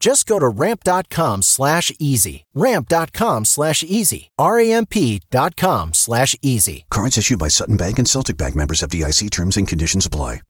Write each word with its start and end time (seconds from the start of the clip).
Just 0.00 0.26
go 0.26 0.38
to 0.38 0.48
ramp.com 0.48 1.42
slash 1.42 1.92
easy. 1.98 2.46
Ramp.com 2.54 3.44
slash 3.44 3.82
easy. 3.84 4.30
R-A-M-P 4.38 5.20
dot 5.30 5.56
com 5.56 5.92
slash 5.92 6.34
easy. 6.40 6.86
Cards 6.90 7.18
issued 7.18 7.38
by 7.38 7.48
Sutton 7.48 7.76
Bank 7.76 7.98
and 7.98 8.08
Celtic 8.08 8.38
Bank 8.38 8.56
members 8.56 8.80
FDIC 8.80 9.30
terms 9.30 9.58
and 9.58 9.68
conditions 9.68 10.06
apply. 10.06 10.40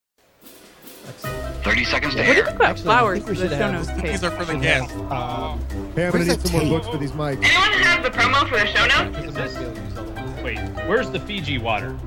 30 1.63 1.85
seconds 1.85 2.15
to 2.15 2.21
What 2.21 2.27
do 2.27 2.33
you 2.33 2.43
think 2.45 2.57
about 2.57 2.71
Actually, 2.71 2.81
I 2.81 2.85
flowers 2.85 3.19
think 3.19 3.29
we 3.29 3.35
for 3.35 3.41
the 3.43 3.49
should 3.49 3.59
show 3.59 3.71
have- 3.73 3.89
notes? 3.99 4.03
These 4.03 4.25
are 4.25 4.31
for 4.31 4.45
the 4.47 4.57
guests. 4.57 4.93
Hey, 4.93 4.99
I'm 5.01 6.13
gonna 6.13 6.25
need 6.25 6.41
some 6.49 6.53
more 6.69 6.79
books 6.79 6.87
for 6.89 6.97
these 6.97 7.13
mics. 7.13 7.45
Anyone 7.45 7.73
have 7.83 8.03
the 8.03 8.11
promo 8.11 8.49
for 8.49 8.57
the 8.57 8.67
show 8.67 8.87
notes? 8.87 10.43
Wait, 10.43 10.59
where's 10.89 11.11
the 11.11 11.21
Fiji 11.21 11.59
water? 11.59 11.99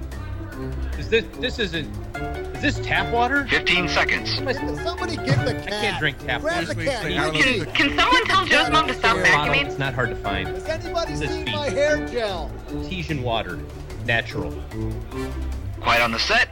Is 1.13 1.23
this 1.25 1.37
this 1.39 1.59
isn't 1.59 2.55
is 2.55 2.61
this 2.61 2.79
tap 2.79 3.13
water? 3.13 3.45
15 3.47 3.87
seconds. 3.87 4.33
Somebody 4.35 5.15
get 5.17 5.45
the 5.45 5.53
cat. 5.53 5.67
I 5.67 5.69
can't 5.69 5.99
drink 5.99 6.17
tap 6.17 6.41
Grab 6.41 6.63
water. 6.65 6.73
the 6.73 6.85
cat. 6.85 7.01
Seriously, 7.03 7.13
Give 7.13 7.19
I 7.23 7.31
me 7.31 7.57
don't 7.59 7.59
the 7.59 7.65
Can 7.77 7.97
someone 7.99 8.25
tell 8.25 8.45
Joe's 8.45 8.71
mom 8.71 8.87
to 8.87 8.93
stop 8.95 9.17
vacuuming? 9.17 9.65
It's 9.67 9.77
not 9.77 9.93
hard 9.93 10.09
to 10.09 10.15
find. 10.15 10.47
Has 10.47 10.65
anybody 10.65 11.13
This 11.13 11.29
seen 11.29 11.45
feet. 11.45 11.53
my 11.53 11.69
hair 11.69 12.07
gel? 12.07 12.49
Artesian 12.75 13.21
water, 13.21 13.59
natural. 14.05 14.51
Quiet 15.81 16.01
on 16.01 16.11
the 16.11 16.19
set. 16.19 16.49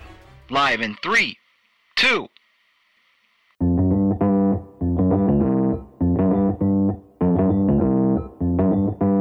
Live 0.52 0.82
in 0.82 0.96
three, 1.02 1.38
two. 1.96 2.28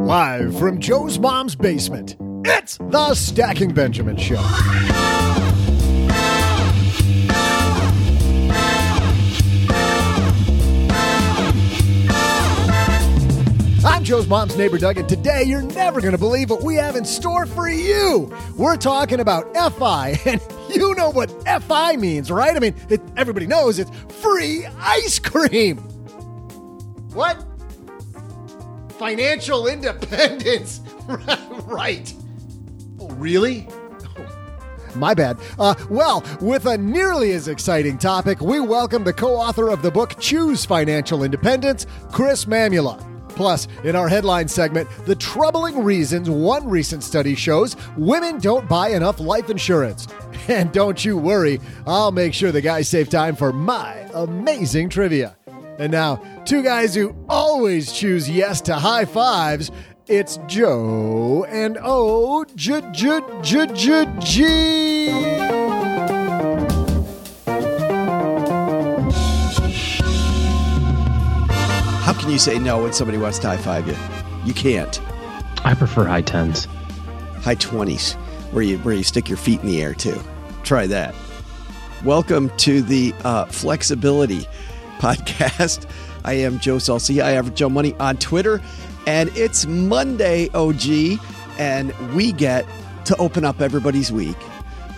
Live 0.07 0.59
from 0.59 0.81
Joe's 0.81 1.19
mom's 1.19 1.55
basement, 1.55 2.17
it's 2.45 2.77
the 2.79 3.15
Stacking 3.15 3.73
Benjamin 3.73 4.17
Show. 4.17 4.41
I'm 13.83 14.05
Joe's 14.05 14.27
mom's 14.27 14.57
neighbor 14.57 14.79
Doug, 14.79 14.99
and 14.99 15.09
today 15.09 15.43
you're 15.43 15.63
never 15.63 16.01
going 16.01 16.13
to 16.13 16.19
believe 16.19 16.51
what 16.51 16.63
we 16.63 16.77
have 16.77 16.97
in 16.97 17.05
store 17.05 17.47
for 17.47 17.69
you. 17.69 18.35
We're 18.57 18.77
talking 18.77 19.21
about 19.21 19.55
FI, 19.55 20.19
and 20.27 20.41
you 20.69 20.95
know 20.95 21.11
what 21.11 21.31
FI 21.63 21.97
means, 21.97 22.31
right? 22.31 22.57
I 22.57 22.59
mean, 22.59 22.75
it, 22.89 23.01
everybody 23.17 23.47
knows 23.47 23.79
it's 23.79 23.91
free 24.21 24.67
ice 24.79 25.19
cream. 25.19 25.79
What? 27.13 27.45
Financial 28.99 29.67
independence. 29.67 30.81
right. 31.65 32.15
Really? 33.21 33.69
My 34.97 35.13
bad. 35.15 35.39
Uh, 35.59 35.75
well, 35.91 36.25
with 36.41 36.65
a 36.67 36.77
nearly 36.79 37.33
as 37.33 37.49
exciting 37.49 37.99
topic, 37.99 38.41
we 38.41 38.61
welcome 38.61 39.05
the 39.05 39.13
co 39.13 39.35
author 39.35 39.69
of 39.69 39.83
the 39.83 39.91
book 39.91 40.19
Choose 40.19 40.65
Financial 40.65 41.23
Independence, 41.23 41.87
Chris 42.11 42.47
Mamula. 42.47 43.07
Plus, 43.29 43.69
in 43.85 43.95
our 43.95 44.09
headline 44.09 44.49
segment, 44.49 44.89
the 45.05 45.15
troubling 45.15 45.85
reasons 45.85 46.29
one 46.29 46.69
recent 46.69 47.03
study 47.03 47.35
shows 47.35 47.77
women 47.97 48.39
don't 48.39 48.69
buy 48.69 48.89
enough 48.89 49.21
life 49.21 49.51
insurance. 49.51 50.09
And 50.49 50.73
don't 50.73 51.05
you 51.05 51.17
worry, 51.17 51.61
I'll 51.87 52.11
make 52.11 52.35
sure 52.35 52.51
the 52.51 52.63
guys 52.63 52.89
save 52.89 53.09
time 53.09 53.37
for 53.37 53.53
my 53.53 54.09
amazing 54.15 54.89
trivia. 54.89 55.37
And 55.79 55.93
now, 55.93 56.17
two 56.45 56.63
guys 56.63 56.95
who 56.95 57.15
always 57.29 57.93
choose 57.93 58.29
yes 58.29 58.61
to 58.63 58.75
high 58.75 59.05
fives. 59.05 59.71
It's 60.13 60.41
Joe 60.49 61.47
and 61.49 61.79
O 61.81 62.45
J 62.57 62.83
J 62.91 63.21
J 63.43 63.67
J 63.73 64.07
G. 64.19 65.09
How 72.01 72.13
can 72.13 72.29
you 72.29 72.41
say 72.41 72.59
no 72.59 72.83
when 72.83 72.93
somebody 72.93 73.19
wants 73.19 73.39
to 73.39 73.47
high 73.47 73.57
five 73.57 73.87
you? 73.87 73.95
You 74.45 74.53
can't. 74.53 75.01
I 75.65 75.75
prefer 75.75 76.07
high 76.07 76.23
tens. 76.23 76.65
High 77.43 77.55
20s, 77.55 78.15
where 78.51 78.65
you, 78.65 78.79
where 78.79 78.97
you 78.97 79.05
stick 79.05 79.29
your 79.29 79.39
feet 79.39 79.61
in 79.61 79.69
the 79.69 79.81
air 79.81 79.95
too. 79.95 80.21
Try 80.65 80.89
that. 80.89 81.15
Welcome 82.05 82.51
to 82.57 82.83
the 82.83 83.15
uh, 83.23 83.45
Flexibility 83.45 84.41
Podcast. 84.99 85.89
I 86.25 86.33
am 86.33 86.59
Joe 86.59 86.79
Saul-Sehy. 86.79 87.23
I 87.23 87.31
have 87.31 87.55
Joe 87.55 87.69
Money 87.69 87.95
on 88.01 88.17
Twitter, 88.17 88.61
and 89.07 89.31
it's 89.37 89.67
Monday, 89.67 90.49
OG, 90.55 91.19
and 91.59 91.93
we 92.15 92.33
get 92.33 92.67
to 93.07 93.17
open 93.17 93.45
up 93.45 93.61
everybody's 93.61 94.13
week 94.13 94.37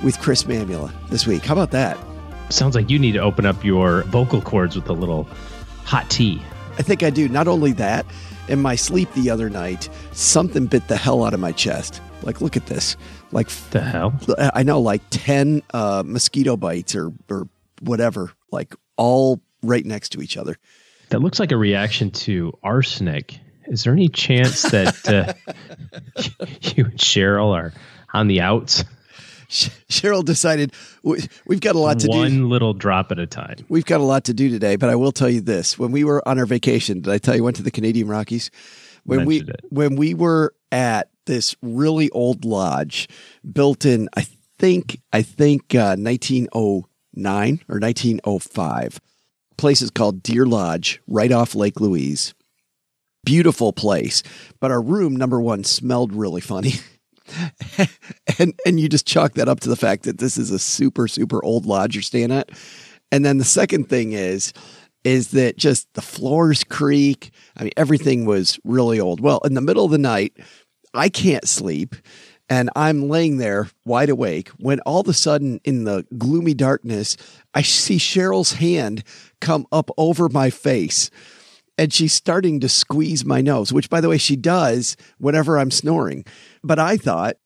with 0.02 0.18
Chris 0.20 0.44
Mamula 0.44 0.92
this 1.08 1.26
week. 1.26 1.44
How 1.44 1.54
about 1.54 1.70
that? 1.70 1.96
Sounds 2.50 2.74
like 2.74 2.90
you 2.90 2.98
need 2.98 3.12
to 3.12 3.20
open 3.20 3.46
up 3.46 3.64
your 3.64 4.02
vocal 4.04 4.42
cords 4.42 4.76
with 4.76 4.88
a 4.88 4.92
little 4.92 5.24
hot 5.84 6.08
tea. 6.10 6.42
I 6.78 6.82
think 6.82 7.02
I 7.02 7.10
do. 7.10 7.28
Not 7.28 7.48
only 7.48 7.72
that, 7.72 8.04
in 8.48 8.60
my 8.60 8.74
sleep 8.74 9.12
the 9.14 9.30
other 9.30 9.48
night, 9.48 9.88
something 10.12 10.66
bit 10.66 10.88
the 10.88 10.96
hell 10.96 11.24
out 11.24 11.34
of 11.34 11.40
my 11.40 11.52
chest. 11.52 12.00
Like, 12.22 12.40
look 12.40 12.56
at 12.56 12.66
this. 12.66 12.96
Like, 13.30 13.48
The 13.70 13.80
hell? 13.80 14.14
I 14.54 14.62
know, 14.62 14.80
like 14.80 15.02
10 15.10 15.62
uh, 15.72 16.02
mosquito 16.04 16.56
bites 16.56 16.94
or, 16.94 17.12
or 17.30 17.48
whatever, 17.80 18.32
like 18.50 18.74
all 18.96 19.40
right 19.62 19.84
next 19.84 20.10
to 20.10 20.22
each 20.22 20.36
other. 20.36 20.56
That 21.08 21.20
looks 21.20 21.40
like 21.40 21.52
a 21.52 21.56
reaction 21.56 22.10
to 22.10 22.56
arsenic. 22.62 23.38
Is 23.66 23.84
there 23.84 23.92
any 23.92 24.08
chance 24.08 24.62
that 24.62 25.08
uh, 25.08 25.32
you 26.74 26.84
and 26.84 26.96
Cheryl 26.98 27.54
are 27.54 27.72
on 28.12 28.28
the 28.28 28.40
outs? 28.40 28.84
Cheryl 29.48 30.24
decided 30.24 30.72
we- 31.02 31.24
we've 31.46 31.60
got 31.60 31.74
a 31.74 31.78
lot 31.78 31.98
to 32.00 32.06
One 32.08 32.30
do. 32.30 32.40
One 32.40 32.48
little 32.50 32.72
drop 32.72 33.12
at 33.12 33.18
a 33.18 33.26
time. 33.26 33.56
We've 33.68 33.84
got 33.84 34.00
a 34.00 34.04
lot 34.04 34.24
to 34.24 34.34
do 34.34 34.48
today, 34.48 34.76
but 34.76 34.88
I 34.88 34.94
will 34.96 35.12
tell 35.12 35.28
you 35.28 35.42
this: 35.42 35.78
when 35.78 35.92
we 35.92 36.04
were 36.04 36.26
on 36.26 36.38
our 36.38 36.46
vacation, 36.46 37.02
did 37.02 37.12
I 37.12 37.18
tell 37.18 37.36
you 37.36 37.44
went 37.44 37.56
to 37.56 37.62
the 37.62 37.70
Canadian 37.70 38.08
Rockies? 38.08 38.50
When 39.04 39.26
we 39.26 39.40
it. 39.42 39.60
when 39.68 39.96
we 39.96 40.14
were 40.14 40.54
at 40.70 41.10
this 41.26 41.54
really 41.60 42.08
old 42.10 42.44
lodge 42.44 43.08
built 43.50 43.84
in, 43.84 44.08
I 44.16 44.26
think 44.58 45.00
I 45.12 45.22
think 45.22 45.74
uh, 45.74 45.96
1909 45.98 47.60
or 47.68 47.78
1905. 47.78 49.00
Place 49.58 49.82
is 49.82 49.90
called 49.90 50.22
Deer 50.22 50.46
Lodge, 50.46 51.00
right 51.06 51.30
off 51.30 51.54
Lake 51.54 51.78
Louise. 51.80 52.32
Beautiful 53.24 53.72
place, 53.72 54.22
but 54.60 54.70
our 54.70 54.82
room 54.82 55.14
number 55.14 55.40
one 55.40 55.64
smelled 55.64 56.12
really 56.12 56.40
funny. 56.40 56.74
and 58.38 58.52
and 58.66 58.80
you 58.80 58.88
just 58.88 59.06
chalk 59.06 59.34
that 59.34 59.48
up 59.48 59.60
to 59.60 59.68
the 59.68 59.76
fact 59.76 60.02
that 60.04 60.18
this 60.18 60.36
is 60.36 60.50
a 60.50 60.58
super 60.58 61.06
super 61.06 61.42
old 61.44 61.64
lodge 61.66 61.94
you're 61.94 62.02
staying 62.02 62.32
at. 62.32 62.50
And 63.12 63.24
then 63.24 63.38
the 63.38 63.44
second 63.44 63.88
thing 63.88 64.12
is 64.12 64.52
is 65.04 65.32
that 65.32 65.56
just 65.56 65.92
the 65.94 66.02
floors 66.02 66.64
creak. 66.64 67.32
I 67.56 67.64
mean, 67.64 67.72
everything 67.76 68.24
was 68.24 68.58
really 68.64 69.00
old. 69.00 69.20
Well, 69.20 69.40
in 69.44 69.54
the 69.54 69.60
middle 69.60 69.84
of 69.84 69.90
the 69.90 69.98
night, 69.98 70.36
I 70.94 71.08
can't 71.08 71.48
sleep. 71.48 71.96
And 72.48 72.70
I'm 72.76 73.08
laying 73.08 73.38
there 73.38 73.68
wide 73.84 74.10
awake 74.10 74.48
when 74.58 74.80
all 74.80 75.00
of 75.00 75.08
a 75.08 75.14
sudden, 75.14 75.60
in 75.64 75.84
the 75.84 76.04
gloomy 76.18 76.54
darkness, 76.54 77.16
I 77.54 77.62
see 77.62 77.96
Cheryl's 77.96 78.54
hand 78.54 79.04
come 79.40 79.66
up 79.72 79.90
over 79.96 80.28
my 80.28 80.50
face 80.50 81.10
and 81.82 81.92
she's 81.92 82.12
starting 82.12 82.60
to 82.60 82.68
squeeze 82.68 83.24
my 83.24 83.40
nose, 83.40 83.72
which, 83.72 83.90
by 83.90 84.00
the 84.00 84.08
way, 84.08 84.16
she 84.16 84.36
does 84.36 84.96
whenever 85.18 85.58
I'm 85.58 85.72
snoring. 85.72 86.24
But 86.62 86.78
I 86.78 86.96
thought, 86.96 87.38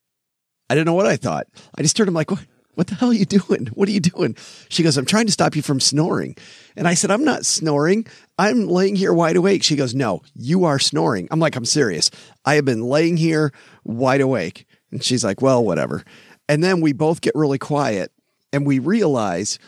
I 0.68 0.74
don't 0.74 0.84
know 0.84 0.92
what 0.92 1.06
I 1.06 1.16
thought. 1.16 1.46
I 1.74 1.80
just 1.80 1.96
turned, 1.96 2.08
I'm 2.08 2.14
like, 2.14 2.30
what? 2.30 2.44
What 2.74 2.88
the 2.88 2.96
hell 2.96 3.08
are 3.08 3.14
you 3.14 3.24
doing? 3.24 3.68
What 3.72 3.88
are 3.88 3.92
you 3.92 4.00
doing? 4.00 4.36
She 4.68 4.82
goes, 4.82 4.98
I'm 4.98 5.06
trying 5.06 5.24
to 5.24 5.32
stop 5.32 5.56
you 5.56 5.62
from 5.62 5.80
snoring. 5.80 6.36
And 6.76 6.86
I 6.86 6.92
said, 6.92 7.10
I'm 7.10 7.24
not 7.24 7.46
snoring. 7.46 8.06
I'm 8.38 8.66
laying 8.66 8.94
here 8.94 9.14
wide 9.14 9.36
awake. 9.36 9.62
She 9.62 9.74
goes, 9.74 9.94
No, 9.94 10.20
you 10.34 10.64
are 10.64 10.78
snoring. 10.78 11.28
I'm 11.30 11.40
like, 11.40 11.56
I'm 11.56 11.64
serious. 11.64 12.10
I 12.44 12.56
have 12.56 12.66
been 12.66 12.82
laying 12.82 13.16
here 13.16 13.54
wide 13.84 14.20
awake. 14.20 14.66
And 14.92 15.02
she's 15.02 15.24
like, 15.24 15.40
Well, 15.40 15.64
whatever. 15.64 16.04
And 16.46 16.62
then 16.62 16.82
we 16.82 16.92
both 16.92 17.22
get 17.22 17.34
really 17.34 17.56
quiet 17.56 18.12
and 18.52 18.66
we 18.66 18.80
realize 18.80 19.58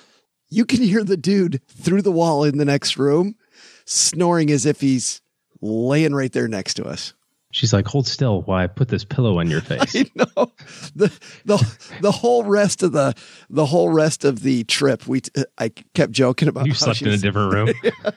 you 0.50 0.66
can 0.66 0.82
hear 0.82 1.02
the 1.02 1.16
dude 1.16 1.62
through 1.66 2.02
the 2.02 2.12
wall 2.12 2.44
in 2.44 2.58
the 2.58 2.66
next 2.66 2.98
room 2.98 3.36
snoring 3.88 4.50
as 4.50 4.66
if 4.66 4.80
he's 4.80 5.20
laying 5.60 6.14
right 6.14 6.32
there 6.32 6.48
next 6.48 6.74
to 6.74 6.84
us. 6.84 7.14
She's 7.50 7.72
like, 7.72 7.86
hold 7.86 8.06
still 8.06 8.42
while 8.42 8.58
I 8.58 8.66
put 8.66 8.88
this 8.88 9.04
pillow 9.04 9.38
on 9.38 9.48
your 9.48 9.60
face. 9.62 9.96
I 9.96 10.06
know 10.14 10.52
the 10.94 11.10
the 11.46 11.78
the 12.02 12.12
whole 12.12 12.44
rest 12.44 12.82
of 12.82 12.92
the 12.92 13.14
the 13.48 13.64
whole 13.64 13.88
rest 13.88 14.24
of 14.24 14.42
the 14.42 14.64
trip. 14.64 15.06
We 15.06 15.22
I 15.56 15.70
kept 15.94 16.12
joking 16.12 16.48
about 16.48 16.66
you 16.66 16.74
slept 16.74 17.00
in 17.00 17.08
a 17.08 17.16
different 17.16 17.54
room. 17.54 17.72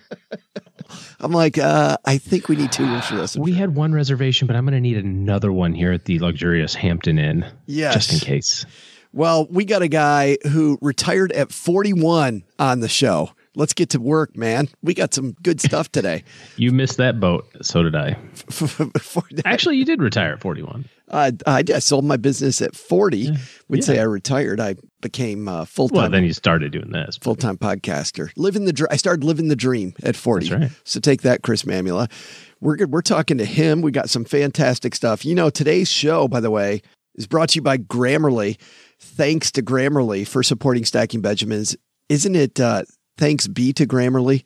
I'm 1.22 1.32
like, 1.32 1.58
uh, 1.58 1.96
I 2.04 2.18
think 2.18 2.50
we 2.50 2.58
need 2.58 2.74
two 2.74 2.86
rooms 2.86 3.06
for 3.06 3.16
this. 3.16 3.38
we 3.38 3.54
had 3.54 3.76
one 3.76 3.94
reservation, 3.94 4.48
but 4.48 4.58
I'm 4.58 4.66
going 4.66 4.74
to 4.74 4.82
need 4.82 4.98
another 4.98 5.52
one 5.54 5.74
here 5.74 5.94
at 5.94 6.04
the 6.04 6.20
luxurious 6.20 6.76
Hampton 6.76 7.18
Inn. 7.18 7.46
Yes. 7.66 7.94
Just 7.94 8.14
in 8.14 8.20
case. 8.20 8.66
Well, 9.14 9.48
we 9.50 9.64
got 9.64 9.82
a 9.82 9.88
guy 9.88 10.38
who 10.52 10.78
retired 10.82 11.32
at 11.32 11.54
41 11.54 12.44
on 12.60 12.80
the 12.82 12.90
show. 12.90 13.30
Let's 13.56 13.74
get 13.74 13.90
to 13.90 14.00
work, 14.00 14.38
man. 14.38 14.70
We 14.82 14.94
got 14.94 15.14
some 15.14 15.34
good 15.44 15.60
stuff 15.60 15.92
today. 15.92 16.24
You 16.58 16.72
missed 16.72 16.98
that 16.98 17.20
boat. 17.20 17.48
So 17.64 17.82
did 17.82 17.96
I. 17.96 18.16
Actually, 19.46 19.78
you 19.78 19.86
did 19.86 20.02
retire 20.02 20.34
at 20.34 20.42
41. 20.42 20.86
Uh, 21.08 21.32
I, 21.48 21.62
did. 21.64 21.76
I 21.76 21.80
sold 21.80 22.06
my 22.06 22.18
business 22.18 22.62
at 22.62 22.76
40. 22.76 23.32
We'd 23.68 23.84
say 23.84 24.00
I 24.00 24.04
retired. 24.04 24.60
I 24.60 24.76
became 25.02 25.48
uh, 25.48 25.66
full 25.66 25.90
time. 25.90 25.98
Well, 25.98 26.10
then 26.10 26.24
you 26.24 26.34
started 26.34 26.72
doing 26.72 26.92
this. 26.92 27.18
full 27.18 27.36
time 27.36 27.58
podcaster. 27.58 28.32
Living 28.38 28.66
the 28.66 28.74
dr- 28.74 28.92
I 28.92 28.96
started 28.98 29.24
living 29.24 29.48
the 29.48 29.56
dream 29.56 29.94
at 30.04 30.16
40. 30.16 30.50
That's 30.50 30.62
right. 30.62 30.72
So 30.84 31.00
take 31.00 31.24
that, 31.24 31.42
Chris 31.42 31.64
Mamula. 31.64 32.12
We're 32.60 32.76
good. 32.76 32.92
We're 32.92 33.02
talking 33.02 33.38
to 33.40 33.46
him. 33.46 33.82
We 33.82 33.92
got 33.92 34.10
some 34.10 34.24
fantastic 34.24 34.94
stuff. 34.94 35.26
You 35.26 35.34
know, 35.36 35.50
today's 35.50 35.90
show, 35.90 36.28
by 36.28 36.42
the 36.42 36.52
way, 36.52 36.82
is 37.16 37.28
brought 37.28 37.50
to 37.50 37.56
you 37.56 37.62
by 37.62 37.78
Grammarly. 37.78 38.58
Thanks 39.00 39.52
to 39.54 39.64
Grammarly 39.64 40.28
for 40.28 40.44
supporting 40.44 40.86
Stacking 40.86 41.22
Benjamins. 41.22 41.76
Isn't 42.08 42.36
it 42.36 42.60
uh, 42.60 42.84
thanks 43.18 43.48
be 43.48 43.74
to 43.74 43.86
Grammarly 43.86 44.44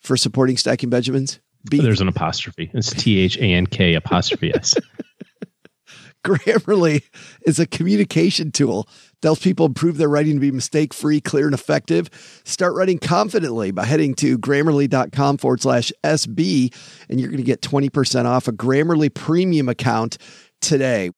for 0.00 0.16
supporting 0.16 0.56
Stacking 0.56 0.90
Benjamins? 0.90 1.40
Be 1.68 1.80
There's 1.80 2.00
an 2.00 2.08
apostrophe. 2.08 2.70
It's 2.74 2.90
T 2.90 3.18
H 3.20 3.38
A 3.38 3.44
N 3.44 3.66
K 3.66 3.94
apostrophe 3.94 4.52
S. 4.54 4.74
Grammarly 6.24 7.02
is 7.46 7.58
a 7.58 7.66
communication 7.66 8.50
tool 8.50 8.88
that 9.20 9.28
helps 9.28 9.42
people 9.42 9.66
improve 9.66 9.98
their 9.98 10.08
writing 10.08 10.34
to 10.34 10.40
be 10.40 10.50
mistake 10.50 10.94
free, 10.94 11.20
clear, 11.20 11.44
and 11.46 11.54
effective. 11.54 12.08
Start 12.44 12.74
writing 12.74 12.98
confidently 12.98 13.70
by 13.70 13.84
heading 13.84 14.14
to 14.16 14.38
grammarly.com 14.38 15.36
forward 15.36 15.60
slash 15.60 15.92
SB, 16.02 16.74
and 17.08 17.20
you're 17.20 17.28
going 17.28 17.38
to 17.38 17.44
get 17.44 17.60
20% 17.60 18.24
off 18.24 18.48
a 18.48 18.52
Grammarly 18.52 19.12
premium 19.12 19.68
account 19.68 20.16
today. 20.60 21.10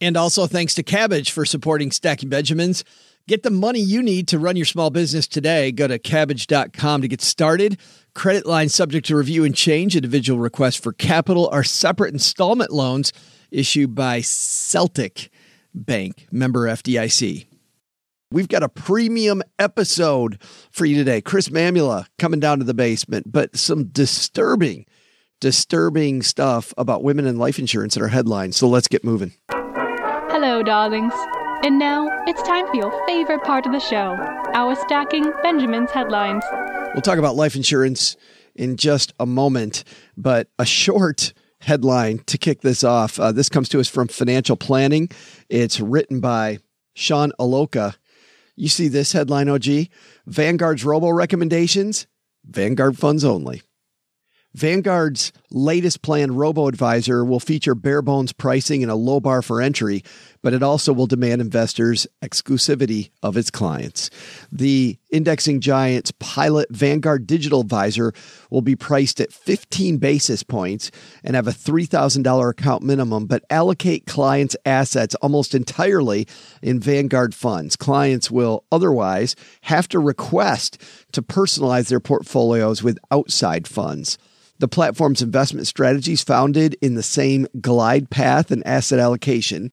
And 0.00 0.16
also 0.16 0.46
thanks 0.46 0.74
to 0.74 0.82
Kabbage 0.82 1.30
for 1.30 1.44
supporting 1.44 1.90
Stacking 1.90 2.28
Benjamins. 2.28 2.84
Get 3.28 3.44
the 3.44 3.50
money 3.50 3.78
you 3.78 4.02
need 4.02 4.28
to 4.28 4.38
run 4.38 4.56
your 4.56 4.66
small 4.66 4.90
business 4.90 5.28
today. 5.28 5.70
Go 5.70 5.86
to 5.86 5.98
kabbage.com 5.98 7.02
to 7.02 7.08
get 7.08 7.20
started. 7.20 7.78
Credit 8.14 8.46
line 8.46 8.68
subject 8.68 9.06
to 9.06 9.16
review 9.16 9.44
and 9.44 9.54
change. 9.54 9.94
Individual 9.94 10.40
requests 10.40 10.76
for 10.76 10.92
capital 10.92 11.48
are 11.52 11.62
separate 11.62 12.12
installment 12.12 12.72
loans 12.72 13.12
issued 13.50 13.94
by 13.94 14.20
Celtic 14.20 15.30
Bank, 15.72 16.26
member 16.32 16.66
FDIC. 16.66 17.46
We've 18.32 18.48
got 18.48 18.62
a 18.62 18.68
premium 18.68 19.42
episode 19.58 20.42
for 20.70 20.84
you 20.84 20.96
today. 20.96 21.20
Chris 21.20 21.48
Mamula 21.48 22.06
coming 22.18 22.40
down 22.40 22.58
to 22.58 22.64
the 22.64 22.74
basement, 22.74 23.30
but 23.30 23.56
some 23.56 23.84
disturbing, 23.84 24.86
disturbing 25.40 26.22
stuff 26.22 26.72
about 26.78 27.04
women 27.04 27.26
and 27.26 27.38
life 27.38 27.58
insurance 27.58 27.96
in 27.96 28.02
our 28.02 28.08
headlines. 28.08 28.56
So 28.56 28.68
let's 28.68 28.88
get 28.88 29.04
moving. 29.04 29.32
Hello, 29.50 30.62
darlings. 30.62 31.12
And 31.64 31.78
now 31.78 32.08
it's 32.26 32.42
time 32.42 32.66
for 32.66 32.74
your 32.74 33.06
favorite 33.06 33.44
part 33.44 33.66
of 33.66 33.72
the 33.72 33.78
show 33.78 34.16
our 34.52 34.74
Stacking 34.74 35.32
Benjamin's 35.44 35.92
headlines. 35.92 36.42
We'll 36.92 37.02
talk 37.02 37.18
about 37.18 37.36
life 37.36 37.54
insurance 37.54 38.16
in 38.56 38.76
just 38.76 39.12
a 39.20 39.26
moment, 39.26 39.84
but 40.16 40.48
a 40.58 40.66
short 40.66 41.32
headline 41.60 42.18
to 42.26 42.36
kick 42.36 42.62
this 42.62 42.82
off. 42.82 43.20
Uh, 43.20 43.30
this 43.30 43.48
comes 43.48 43.68
to 43.68 43.78
us 43.78 43.86
from 43.86 44.08
Financial 44.08 44.56
Planning. 44.56 45.08
It's 45.48 45.78
written 45.78 46.18
by 46.18 46.58
Sean 46.94 47.30
Allocca. 47.38 47.94
You 48.56 48.68
see 48.68 48.88
this 48.88 49.12
headline, 49.12 49.48
OG? 49.48 49.86
Vanguard's 50.26 50.84
robo 50.84 51.10
recommendations, 51.10 52.08
Vanguard 52.44 52.98
funds 52.98 53.24
only. 53.24 53.62
Vanguard's 54.54 55.32
latest 55.50 56.02
plan, 56.02 56.34
Robo 56.34 56.68
Advisor, 56.68 57.24
will 57.24 57.40
feature 57.40 57.74
bare 57.74 58.02
bones 58.02 58.32
pricing 58.32 58.82
and 58.82 58.92
a 58.92 58.94
low 58.94 59.18
bar 59.18 59.40
for 59.40 59.62
entry, 59.62 60.04
but 60.42 60.52
it 60.52 60.62
also 60.62 60.92
will 60.92 61.06
demand 61.06 61.40
investors 61.40 62.06
exclusivity 62.22 63.10
of 63.22 63.36
its 63.36 63.50
clients. 63.50 64.10
The 64.50 64.98
indexing 65.10 65.60
giant's 65.60 66.12
pilot 66.18 66.68
Vanguard 66.70 67.26
Digital 67.26 67.60
Advisor 67.60 68.12
will 68.50 68.60
be 68.60 68.76
priced 68.76 69.20
at 69.20 69.32
15 69.32 69.98
basis 69.98 70.42
points 70.42 70.90
and 71.24 71.36
have 71.36 71.48
a 71.48 71.52
$3,000 71.52 72.50
account 72.50 72.82
minimum, 72.82 73.26
but 73.26 73.44
allocate 73.50 74.06
clients' 74.06 74.56
assets 74.66 75.14
almost 75.16 75.54
entirely 75.54 76.26
in 76.60 76.80
Vanguard 76.80 77.34
funds. 77.34 77.76
Clients 77.76 78.30
will 78.30 78.64
otherwise 78.72 79.36
have 79.62 79.88
to 79.88 79.98
request 79.98 80.78
to 81.12 81.22
personalize 81.22 81.88
their 81.88 82.00
portfolios 82.00 82.82
with 82.82 82.98
outside 83.10 83.68
funds. 83.68 84.18
The 84.58 84.68
platform's 84.68 85.22
investment 85.22 85.66
strategies 85.66 86.22
founded 86.22 86.76
in 86.80 86.94
the 86.94 87.02
same 87.02 87.48
glide 87.60 88.10
path 88.10 88.52
and 88.52 88.64
asset 88.64 89.00
allocation. 89.00 89.72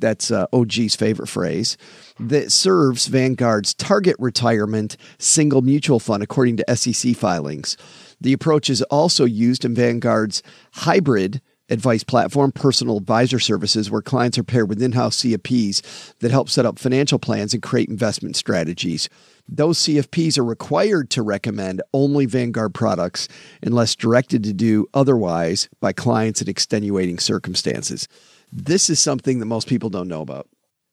That's 0.00 0.30
uh, 0.30 0.46
OG's 0.52 0.96
favorite 0.96 1.28
phrase 1.28 1.76
that 2.18 2.52
serves 2.52 3.06
Vanguard's 3.06 3.74
target 3.74 4.16
retirement 4.18 4.96
single 5.18 5.62
mutual 5.62 6.00
fund, 6.00 6.22
according 6.22 6.58
to 6.58 6.76
SEC 6.76 7.16
filings. 7.16 7.76
The 8.20 8.32
approach 8.32 8.68
is 8.68 8.82
also 8.82 9.24
used 9.24 9.64
in 9.64 9.74
Vanguard's 9.74 10.42
hybrid 10.72 11.40
advice 11.70 12.02
platform, 12.02 12.52
Personal 12.52 12.98
Advisor 12.98 13.38
Services, 13.38 13.90
where 13.90 14.02
clients 14.02 14.36
are 14.36 14.44
paired 14.44 14.68
with 14.68 14.82
in 14.82 14.92
house 14.92 15.22
CFPs 15.22 16.18
that 16.18 16.30
help 16.30 16.50
set 16.50 16.66
up 16.66 16.78
financial 16.78 17.18
plans 17.18 17.54
and 17.54 17.62
create 17.62 17.88
investment 17.88 18.36
strategies. 18.36 19.08
Those 19.48 19.78
CFPs 19.78 20.36
are 20.38 20.44
required 20.44 21.10
to 21.10 21.22
recommend 21.22 21.82
only 21.92 22.26
Vanguard 22.26 22.74
products 22.74 23.28
unless 23.62 23.96
directed 23.96 24.44
to 24.44 24.52
do 24.52 24.86
otherwise 24.92 25.68
by 25.80 25.92
clients 25.92 26.42
in 26.42 26.48
extenuating 26.48 27.18
circumstances. 27.18 28.06
This 28.52 28.90
is 28.90 29.00
something 29.00 29.38
that 29.38 29.46
most 29.46 29.68
people 29.68 29.90
don't 29.90 30.08
know 30.08 30.22
about. 30.22 30.48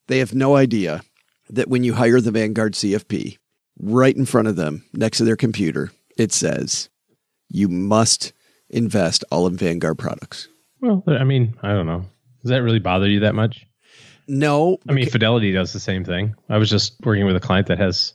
They 0.08 0.20
have 0.20 0.34
no 0.34 0.56
idea 0.56 1.02
that 1.50 1.70
when 1.70 1.84
you 1.84 1.94
hire 1.94 2.22
the 2.22 2.32
Vanguard 2.32 2.74
CFP, 2.74 3.38
right 3.80 4.16
in 4.16 4.26
front 4.26 4.48
of 4.48 4.56
them, 4.56 4.86
next 4.94 5.18
to 5.18 5.24
their 5.24 5.36
computer, 5.36 5.92
it 6.18 6.32
says, 6.32 6.90
you 7.50 7.68
must 7.68 8.34
invest 8.70 9.24
all 9.32 9.48
in 9.48 9.56
Vanguard 9.56 9.98
products. 9.98 10.48
Well, 10.82 11.04
I 11.08 11.24
mean, 11.24 11.56
I 11.64 11.70
don't 11.70 11.88
know. 11.88 12.06
Does 12.44 12.50
that 12.50 12.62
really 12.64 12.80
bother 12.80 13.08
you 13.08 13.22
that 13.22 13.36
much? 13.36 13.66
No. 14.28 14.78
I 14.88 14.94
mean, 14.94 15.10
Fidelity 15.10 15.52
does 15.52 15.74
the 15.74 15.80
same 15.80 16.04
thing. 16.04 16.36
I 16.50 16.58
was 16.58 16.70
just 16.70 16.96
working 17.04 17.26
with 17.26 17.36
a 17.36 17.42
client 17.42 17.68
that 17.68 17.80
has 17.80 18.14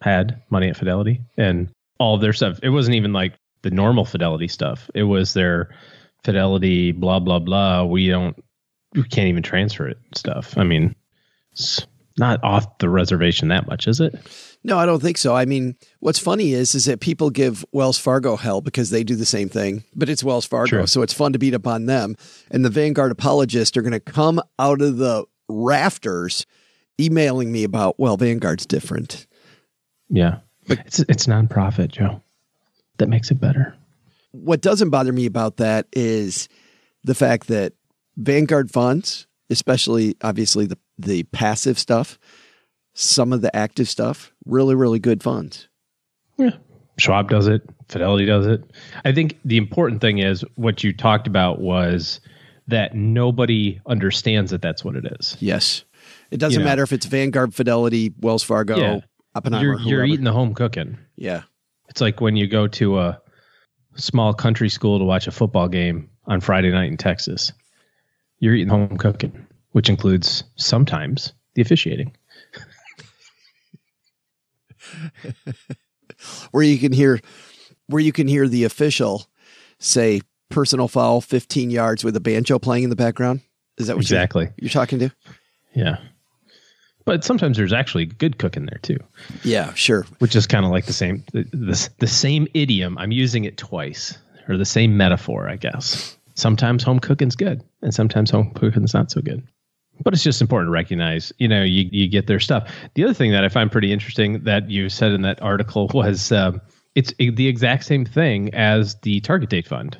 had 0.00 0.42
money 0.50 0.68
at 0.68 0.76
Fidelity 0.76 1.20
and 1.36 1.70
all 1.98 2.16
of 2.16 2.20
their 2.20 2.32
stuff. 2.32 2.58
It 2.62 2.70
wasn't 2.70 2.96
even 2.96 3.12
like 3.12 3.34
the 3.62 3.70
normal 3.70 4.04
Fidelity 4.04 4.48
stuff. 4.48 4.90
It 4.94 5.04
was 5.04 5.34
their 5.34 5.70
Fidelity 6.24 6.92
blah 6.92 7.20
blah 7.20 7.38
blah. 7.38 7.84
We 7.84 8.08
don't 8.08 8.36
we 8.94 9.02
can't 9.04 9.28
even 9.28 9.42
transfer 9.42 9.88
it 9.88 9.98
stuff. 10.14 10.56
I 10.56 10.64
mean, 10.64 10.94
it's 11.52 11.86
not 12.18 12.42
off 12.44 12.78
the 12.78 12.88
reservation 12.88 13.48
that 13.48 13.66
much, 13.66 13.86
is 13.86 14.00
it? 14.00 14.14
No, 14.64 14.78
I 14.78 14.86
don't 14.86 15.02
think 15.02 15.18
so. 15.18 15.34
I 15.34 15.44
mean, 15.44 15.76
what's 16.00 16.18
funny 16.18 16.52
is 16.52 16.74
is 16.74 16.84
that 16.84 17.00
people 17.00 17.30
give 17.30 17.64
Wells 17.72 17.98
Fargo 17.98 18.36
hell 18.36 18.60
because 18.60 18.90
they 18.90 19.02
do 19.02 19.16
the 19.16 19.26
same 19.26 19.48
thing, 19.48 19.82
but 19.94 20.08
it's 20.08 20.22
Wells 20.22 20.44
Fargo, 20.44 20.68
True. 20.68 20.86
so 20.86 21.02
it's 21.02 21.12
fun 21.12 21.32
to 21.32 21.38
beat 21.38 21.54
up 21.54 21.66
on 21.66 21.86
them. 21.86 22.16
And 22.50 22.64
the 22.64 22.70
Vanguard 22.70 23.10
apologists 23.10 23.76
are 23.76 23.82
going 23.82 23.92
to 23.92 24.00
come 24.00 24.40
out 24.58 24.80
of 24.80 24.98
the 24.98 25.24
rafters 25.48 26.46
emailing 27.00 27.50
me 27.50 27.64
about, 27.64 27.98
well, 27.98 28.16
Vanguard's 28.16 28.66
different. 28.66 29.26
Yeah. 30.08 30.38
But 30.68 30.78
it's 30.80 31.00
it's 31.00 31.26
nonprofit, 31.26 31.90
Joe. 31.90 32.22
That 32.98 33.08
makes 33.08 33.30
it 33.30 33.40
better. 33.40 33.74
What 34.30 34.60
doesn't 34.60 34.90
bother 34.90 35.12
me 35.12 35.26
about 35.26 35.56
that 35.56 35.86
is 35.92 36.48
the 37.02 37.14
fact 37.14 37.48
that 37.48 37.72
Vanguard 38.16 38.70
funds, 38.70 39.26
especially 39.50 40.16
obviously 40.22 40.66
the 40.66 40.78
the 40.98 41.22
passive 41.24 41.78
stuff, 41.78 42.18
some 42.94 43.32
of 43.32 43.40
the 43.40 43.54
active 43.56 43.88
stuff, 43.88 44.32
really, 44.44 44.74
really 44.74 44.98
good 44.98 45.22
funds. 45.22 45.68
Yeah. 46.38 46.50
Schwab 46.98 47.30
does 47.30 47.48
it. 47.48 47.62
Fidelity 47.88 48.26
does 48.26 48.46
it. 48.46 48.62
I 49.04 49.12
think 49.12 49.38
the 49.44 49.56
important 49.56 50.00
thing 50.00 50.18
is 50.18 50.44
what 50.56 50.84
you 50.84 50.92
talked 50.92 51.26
about 51.26 51.60
was 51.60 52.20
that 52.68 52.94
nobody 52.94 53.80
understands 53.86 54.50
that 54.50 54.62
that's 54.62 54.84
what 54.84 54.94
it 54.94 55.04
is. 55.18 55.36
Yes. 55.40 55.84
It 56.30 56.36
doesn't 56.36 56.60
You 56.60 56.64
know. 56.64 56.70
matter 56.70 56.82
if 56.82 56.92
it's 56.92 57.06
Vanguard, 57.06 57.54
Fidelity, 57.54 58.12
Wells 58.20 58.42
Fargo, 58.42 58.76
Yeah. 58.76 59.00
Oppenheimer. 59.34 59.78
You're, 59.78 59.80
you're 59.80 60.04
eating 60.04 60.24
the 60.24 60.32
home 60.32 60.54
cooking. 60.54 60.98
Yeah. 61.16 61.42
It's 61.88 62.00
like 62.02 62.20
when 62.20 62.36
you 62.36 62.46
go 62.46 62.68
to 62.68 62.98
a 62.98 63.20
small 63.96 64.32
country 64.34 64.68
school 64.68 64.98
to 64.98 65.04
watch 65.04 65.26
a 65.26 65.30
football 65.32 65.68
game 65.68 66.10
on 66.26 66.40
Friday 66.40 66.70
night 66.70 66.90
in 66.90 66.96
Texas. 66.98 67.52
You're 68.42 68.56
eating 68.56 68.70
home 68.70 68.98
cooking, 68.98 69.46
which 69.70 69.88
includes 69.88 70.42
sometimes 70.56 71.32
the 71.54 71.62
officiating. 71.62 72.12
Where 76.50 76.62
you 76.64 76.78
can 76.78 76.92
hear 76.92 77.20
where 77.86 78.02
you 78.02 78.12
can 78.12 78.28
hear 78.28 78.48
the 78.48 78.64
official 78.64 79.26
say 79.78 80.20
personal 80.50 80.88
foul 80.88 81.20
15 81.20 81.70
yards 81.70 82.04
with 82.04 82.16
a 82.16 82.20
banjo 82.20 82.58
playing 82.58 82.84
in 82.84 82.90
the 82.90 82.96
background. 82.96 83.40
Is 83.78 83.86
that 83.86 83.96
what 83.96 84.08
you're- 84.08 84.18
Exactly. 84.18 84.48
you're 84.56 84.70
talking 84.70 84.98
to? 85.00 85.10
Yeah. 85.74 85.96
But 87.04 87.24
sometimes 87.24 87.56
there's 87.56 87.72
actually 87.72 88.06
good 88.06 88.38
cooking 88.38 88.66
there 88.66 88.78
too, 88.82 88.98
Yeah, 89.44 89.72
sure. 89.74 90.06
which 90.18 90.36
is 90.36 90.46
kind 90.46 90.64
of 90.64 90.70
like 90.70 90.86
the 90.86 90.92
same 90.92 91.24
the, 91.32 91.44
the, 91.52 91.88
the 91.98 92.06
same 92.06 92.46
idiom. 92.54 92.96
I'm 92.98 93.12
using 93.12 93.44
it 93.44 93.56
twice 93.56 94.16
or 94.48 94.56
the 94.56 94.64
same 94.64 94.96
metaphor, 94.96 95.48
I 95.48 95.56
guess. 95.56 96.16
Sometimes 96.42 96.82
home 96.82 96.98
cooking's 96.98 97.36
good 97.36 97.62
and 97.82 97.94
sometimes 97.94 98.28
home 98.28 98.50
cooking's 98.54 98.92
not 98.92 99.12
so 99.12 99.20
good. 99.20 99.46
But 100.02 100.12
it's 100.12 100.24
just 100.24 100.40
important 100.40 100.66
to 100.66 100.72
recognize, 100.72 101.32
you 101.38 101.46
know, 101.46 101.62
you, 101.62 101.88
you 101.92 102.08
get 102.08 102.26
their 102.26 102.40
stuff. 102.40 102.68
The 102.94 103.04
other 103.04 103.14
thing 103.14 103.30
that 103.30 103.44
I 103.44 103.48
find 103.48 103.70
pretty 103.70 103.92
interesting 103.92 104.42
that 104.42 104.68
you 104.68 104.88
said 104.88 105.12
in 105.12 105.22
that 105.22 105.40
article 105.40 105.88
was 105.94 106.32
um, 106.32 106.60
it's 106.96 107.14
the 107.16 107.46
exact 107.46 107.84
same 107.84 108.04
thing 108.04 108.52
as 108.54 108.96
the 109.02 109.20
target 109.20 109.50
date 109.50 109.68
fund, 109.68 109.96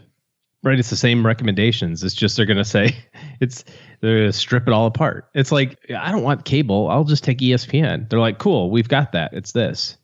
right? 0.64 0.80
It's 0.80 0.90
the 0.90 0.96
same 0.96 1.24
recommendations. 1.24 2.02
It's 2.02 2.12
just 2.14 2.36
they're 2.36 2.44
going 2.44 2.56
to 2.56 2.64
say 2.64 2.96
it's 3.40 3.62
they're 4.00 4.18
going 4.18 4.32
to 4.32 4.36
strip 4.36 4.66
it 4.66 4.74
all 4.74 4.86
apart. 4.86 5.28
It's 5.34 5.52
like 5.52 5.78
I 5.96 6.10
don't 6.10 6.24
want 6.24 6.44
cable. 6.44 6.88
I'll 6.88 7.04
just 7.04 7.22
take 7.22 7.38
ESPN. 7.38 8.10
They're 8.10 8.18
like, 8.18 8.40
cool, 8.40 8.68
we've 8.68 8.88
got 8.88 9.12
that. 9.12 9.32
It's 9.32 9.52
this. 9.52 9.96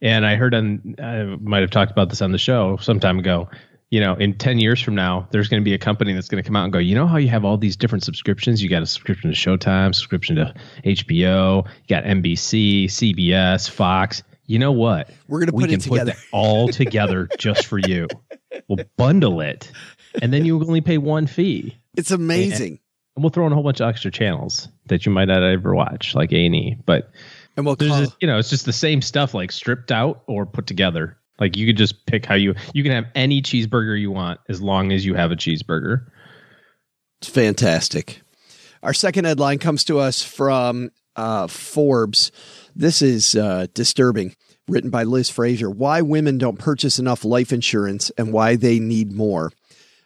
And 0.00 0.24
I 0.24 0.36
heard 0.36 0.54
on 0.54 0.94
I 1.02 1.36
might 1.40 1.62
have 1.62 1.72
talked 1.72 1.90
about 1.90 2.10
this 2.10 2.22
on 2.22 2.30
the 2.30 2.38
show 2.38 2.76
some 2.76 3.00
time 3.00 3.18
ago. 3.18 3.48
You 3.90 4.00
know, 4.00 4.14
in 4.14 4.36
ten 4.38 4.58
years 4.58 4.80
from 4.80 4.94
now, 4.94 5.28
there's 5.30 5.48
going 5.48 5.60
to 5.62 5.64
be 5.64 5.74
a 5.74 5.78
company 5.78 6.12
that's 6.12 6.28
going 6.28 6.42
to 6.42 6.46
come 6.46 6.56
out 6.56 6.64
and 6.64 6.72
go. 6.72 6.78
You 6.78 6.94
know 6.94 7.06
how 7.06 7.16
you 7.16 7.28
have 7.28 7.44
all 7.44 7.56
these 7.56 7.76
different 7.76 8.02
subscriptions? 8.02 8.62
You 8.62 8.68
got 8.68 8.82
a 8.82 8.86
subscription 8.86 9.30
to 9.30 9.36
Showtime, 9.36 9.94
subscription 9.94 10.36
to 10.36 10.54
HBO, 10.84 11.64
you 11.64 11.86
got 11.88 12.04
NBC, 12.04 12.86
CBS, 12.86 13.70
Fox. 13.70 14.22
You 14.46 14.58
know 14.58 14.72
what? 14.72 15.10
We're 15.28 15.40
gonna 15.40 15.52
we 15.52 15.64
put 15.64 15.70
it 15.70 15.74
can 15.74 15.80
together. 15.80 16.12
put 16.12 16.16
that 16.16 16.26
all 16.32 16.68
together 16.82 17.28
just 17.38 17.66
for 17.66 17.78
you. 17.78 18.08
We'll 18.68 18.84
bundle 18.96 19.40
it, 19.40 19.70
and 20.20 20.32
then 20.32 20.44
you 20.44 20.60
only 20.60 20.80
pay 20.80 20.98
one 20.98 21.26
fee. 21.26 21.76
It's 21.96 22.10
amazing. 22.10 22.80
And 23.16 23.22
we'll 23.22 23.30
throw 23.30 23.46
in 23.46 23.52
a 23.52 23.54
whole 23.54 23.64
bunch 23.64 23.80
of 23.80 23.88
extra 23.88 24.10
channels 24.10 24.68
that 24.86 25.06
you 25.06 25.12
might 25.12 25.26
not 25.26 25.42
ever 25.42 25.74
watch, 25.74 26.14
like 26.14 26.32
A 26.32 26.46
and 26.46 26.54
E. 26.54 26.76
But 26.84 27.10
And 27.56 27.64
we'll 27.64 27.76
there's 27.76 27.92
call, 27.92 28.00
just, 28.00 28.16
you 28.20 28.26
know, 28.26 28.38
it's 28.38 28.50
just 28.50 28.66
the 28.66 28.72
same 28.72 29.00
stuff, 29.02 29.34
like 29.34 29.52
stripped 29.52 29.92
out 29.92 30.24
or 30.26 30.46
put 30.46 30.66
together. 30.66 31.16
Like 31.38 31.56
you 31.56 31.66
could 31.66 31.76
just 31.76 32.06
pick 32.06 32.26
how 32.26 32.34
you 32.34 32.54
you 32.72 32.82
can 32.82 32.92
have 32.92 33.06
any 33.14 33.42
cheeseburger 33.42 34.00
you 34.00 34.10
want 34.10 34.40
as 34.48 34.62
long 34.62 34.92
as 34.92 35.04
you 35.04 35.14
have 35.14 35.32
a 35.32 35.36
cheeseburger. 35.36 36.06
It's 37.20 37.28
fantastic. 37.28 38.20
Our 38.82 38.94
second 38.94 39.24
headline 39.24 39.58
comes 39.58 39.84
to 39.84 39.98
us 39.98 40.22
from 40.22 40.90
uh, 41.16 41.46
Forbes. 41.46 42.30
This 42.76 43.02
is 43.02 43.34
uh, 43.34 43.66
disturbing, 43.72 44.36
written 44.68 44.90
by 44.90 45.04
Liz 45.04 45.30
Frazier. 45.30 45.70
Why 45.70 46.02
women 46.02 46.38
don't 46.38 46.58
purchase 46.58 46.98
enough 46.98 47.24
life 47.24 47.52
insurance 47.52 48.10
and 48.18 48.32
why 48.32 48.56
they 48.56 48.78
need 48.78 49.12
more. 49.12 49.52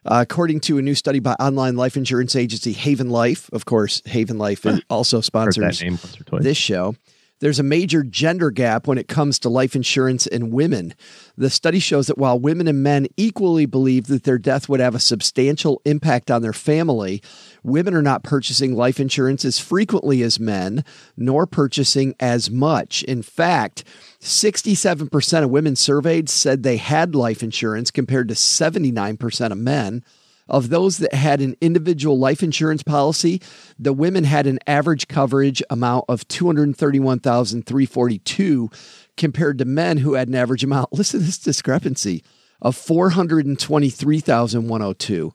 Uh, 0.05 0.21
according 0.23 0.61
to 0.61 0.79
a 0.79 0.83
new 0.83 0.95
study 0.95 1.19
by 1.19 1.33
online 1.35 1.77
life 1.77 1.97
insurance 1.97 2.37
agency 2.37 2.73
Haven 2.73 3.11
Life, 3.11 3.51
of 3.53 3.65
course, 3.65 4.01
Haven 4.07 4.39
Life 4.39 4.65
also 4.91 5.21
sponsors 5.21 5.83
name 5.83 5.93
once 5.95 6.21
or 6.21 6.25
twice. 6.25 6.43
this 6.45 6.57
show. 6.57 6.95
There's 7.41 7.61
a 7.61 7.65
major 7.65 8.03
gender 8.03 8.51
gap 8.51 8.87
when 8.87 8.99
it 8.99 9.07
comes 9.07 9.39
to 9.41 9.49
life 9.49 9.77
insurance 9.77 10.27
in 10.27 10.51
women. 10.51 10.95
The 11.37 11.51
study 11.51 11.79
shows 11.79 12.09
that 12.09 12.19
while 12.19 12.39
women 12.39 12.67
and 12.67 12.83
men 12.83 13.07
equally 13.17 13.65
believe 13.65 14.09
that 14.09 14.25
their 14.25 14.39
death 14.39 14.69
would 14.69 14.81
have 14.81 14.95
a 14.95 15.01
substantial 15.01 15.81
impact 15.85 16.31
on 16.31 16.43
their 16.43 16.53
family, 16.53 17.23
women 17.63 17.95
are 17.95 18.03
not 18.03 18.25
purchasing 18.25 18.75
life 18.75 18.99
insurance 18.99 19.45
as 19.45 19.59
frequently 19.59 20.23
as 20.23 20.41
men, 20.41 20.85
nor 21.17 21.47
purchasing 21.47 22.15
as 22.19 22.51
much. 22.51 23.05
In 23.05 23.23
fact, 23.23 23.85
67% 24.21 25.45
of 25.45 25.51
women 25.51 25.77
surveyed 25.77 26.29
said 26.29 26.63
they 26.63 26.77
had 26.77 27.15
life 27.15 27.43
insurance 27.43 27.93
compared 27.93 28.29
to 28.29 28.35
79% 28.35 29.53
of 29.53 29.59
men. 29.59 30.03
Of 30.49 30.71
those 30.71 30.99
that 30.99 31.15
had 31.15 31.41
an 31.41 31.57
individual 31.61 32.19
life 32.19 32.43
insurance 32.43 32.83
policy, 32.83 33.41
the 33.79 33.93
women 33.93 34.25
had 34.25 34.47
an 34.47 34.59
average 34.67 35.07
coverage 35.09 35.63
amount 35.69 36.07
of 36.09 36.27
231,342 36.29 38.71
compared 39.17 39.59
to 39.59 39.67
men 39.67 39.99
who 39.99 40.15
had 40.15 40.29
an 40.29 40.35
average 40.35 40.65
amount, 40.65 40.93
listen 40.97 41.21
to 41.21 41.27
this 41.27 41.39
discrepancy, 41.39 42.25
of 42.61 42.75
423,102. 42.77 45.33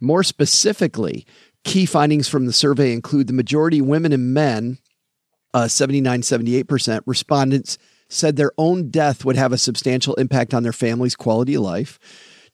More 0.00 0.22
specifically, 0.22 1.26
key 1.64 1.86
findings 1.86 2.28
from 2.28 2.46
the 2.46 2.52
survey 2.52 2.92
include 2.92 3.26
the 3.26 3.32
majority 3.32 3.80
women 3.80 4.12
and 4.12 4.34
men, 4.34 4.78
uh, 5.54 5.66
79, 5.68 6.20
78% 6.22 7.00
respondents 7.06 7.78
said 8.08 8.36
their 8.36 8.52
own 8.56 8.90
death 8.90 9.24
would 9.24 9.36
have 9.36 9.52
a 9.52 9.58
substantial 9.58 10.14
impact 10.14 10.54
on 10.54 10.62
their 10.62 10.72
family's 10.72 11.14
quality 11.14 11.54
of 11.54 11.62
life. 11.62 11.98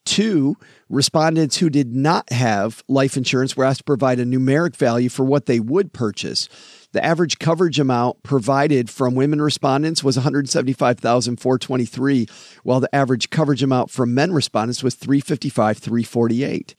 Two, 0.05 0.57
respondents 0.89 1.59
who 1.59 1.69
did 1.71 1.95
not 1.95 2.33
have 2.33 2.83
life 2.89 3.17
insurance 3.17 3.57
were 3.57 3.65
asked 3.65 3.79
to 3.79 3.85
provide 3.85 4.21
a 4.21 4.25
numeric 4.25 4.77
value 4.77 5.09
for 5.09 5.25
what 5.25 5.47
they 5.47 5.61
would 5.61 5.93
purchase. 5.93 6.49
The 6.93 7.05
average 7.05 7.39
coverage 7.39 7.81
amount 7.81 8.23
provided 8.23 8.89
from 8.89 9.15
women 9.15 9.43
respondents 9.43 10.03
was 10.05 10.17
175,423, 10.17 12.27
while 12.63 12.81
the 12.81 12.95
average 12.95 13.31
coverage 13.31 13.63
amount 13.63 13.91
from 13.91 14.15
men 14.15 14.33
respondents 14.33 14.83
was 14.83 14.95
355,348. 14.95 16.75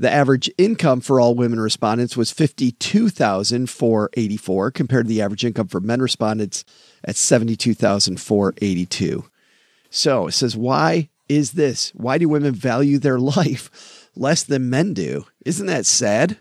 The 0.00 0.10
average 0.10 0.48
income 0.56 1.00
for 1.00 1.20
all 1.20 1.34
women 1.34 1.60
respondents 1.60 2.16
was 2.16 2.30
52,484 2.30 4.70
compared 4.70 5.06
to 5.06 5.08
the 5.08 5.20
average 5.20 5.44
income 5.44 5.66
for 5.66 5.80
men 5.80 6.00
respondents 6.00 6.64
at 7.02 7.16
72,482. 7.16 9.24
So 9.90 10.28
it 10.28 10.32
says, 10.32 10.56
why 10.56 11.08
is 11.28 11.52
this? 11.52 11.90
Why 11.94 12.18
do 12.18 12.28
women 12.28 12.54
value 12.54 12.98
their 12.98 13.18
life 13.36 14.08
less 14.14 14.44
than 14.44 14.70
men 14.70 14.94
do? 14.94 15.24
Isn't 15.44 15.66
that 15.66 15.86
sad? 15.86 16.38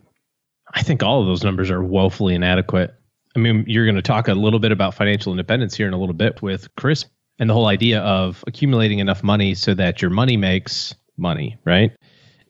I 0.74 0.84
think 0.84 1.04
all 1.04 1.22
of 1.22 1.28
those 1.28 1.44
numbers 1.44 1.72
are 1.72 1.84
woefully 1.84 2.36
inadequate. 2.36 2.94
I 3.36 3.40
mean, 3.40 3.64
you're 3.68 3.86
going 3.86 3.96
to 3.96 4.02
talk 4.02 4.28
a 4.28 4.34
little 4.34 4.60
bit 4.60 4.72
about 4.72 4.96
financial 4.96 5.32
independence 5.32 5.76
here 5.76 5.88
in 5.88 5.94
a 5.94 6.00
little 6.00 6.16
bit 6.16 6.42
with 6.42 6.74
Chris 6.76 7.06
and 7.40 7.50
the 7.50 7.54
whole 7.54 7.68
idea 7.68 8.02
of 8.02 8.44
accumulating 8.48 9.00
enough 9.00 9.24
money 9.24 9.54
so 9.54 9.74
that 9.76 10.02
your 10.02 10.12
money 10.12 10.38
makes 10.38 10.96
money, 11.18 11.58
right? 11.66 11.92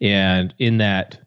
And 0.02 0.54
in 0.60 0.78
that 0.78 1.20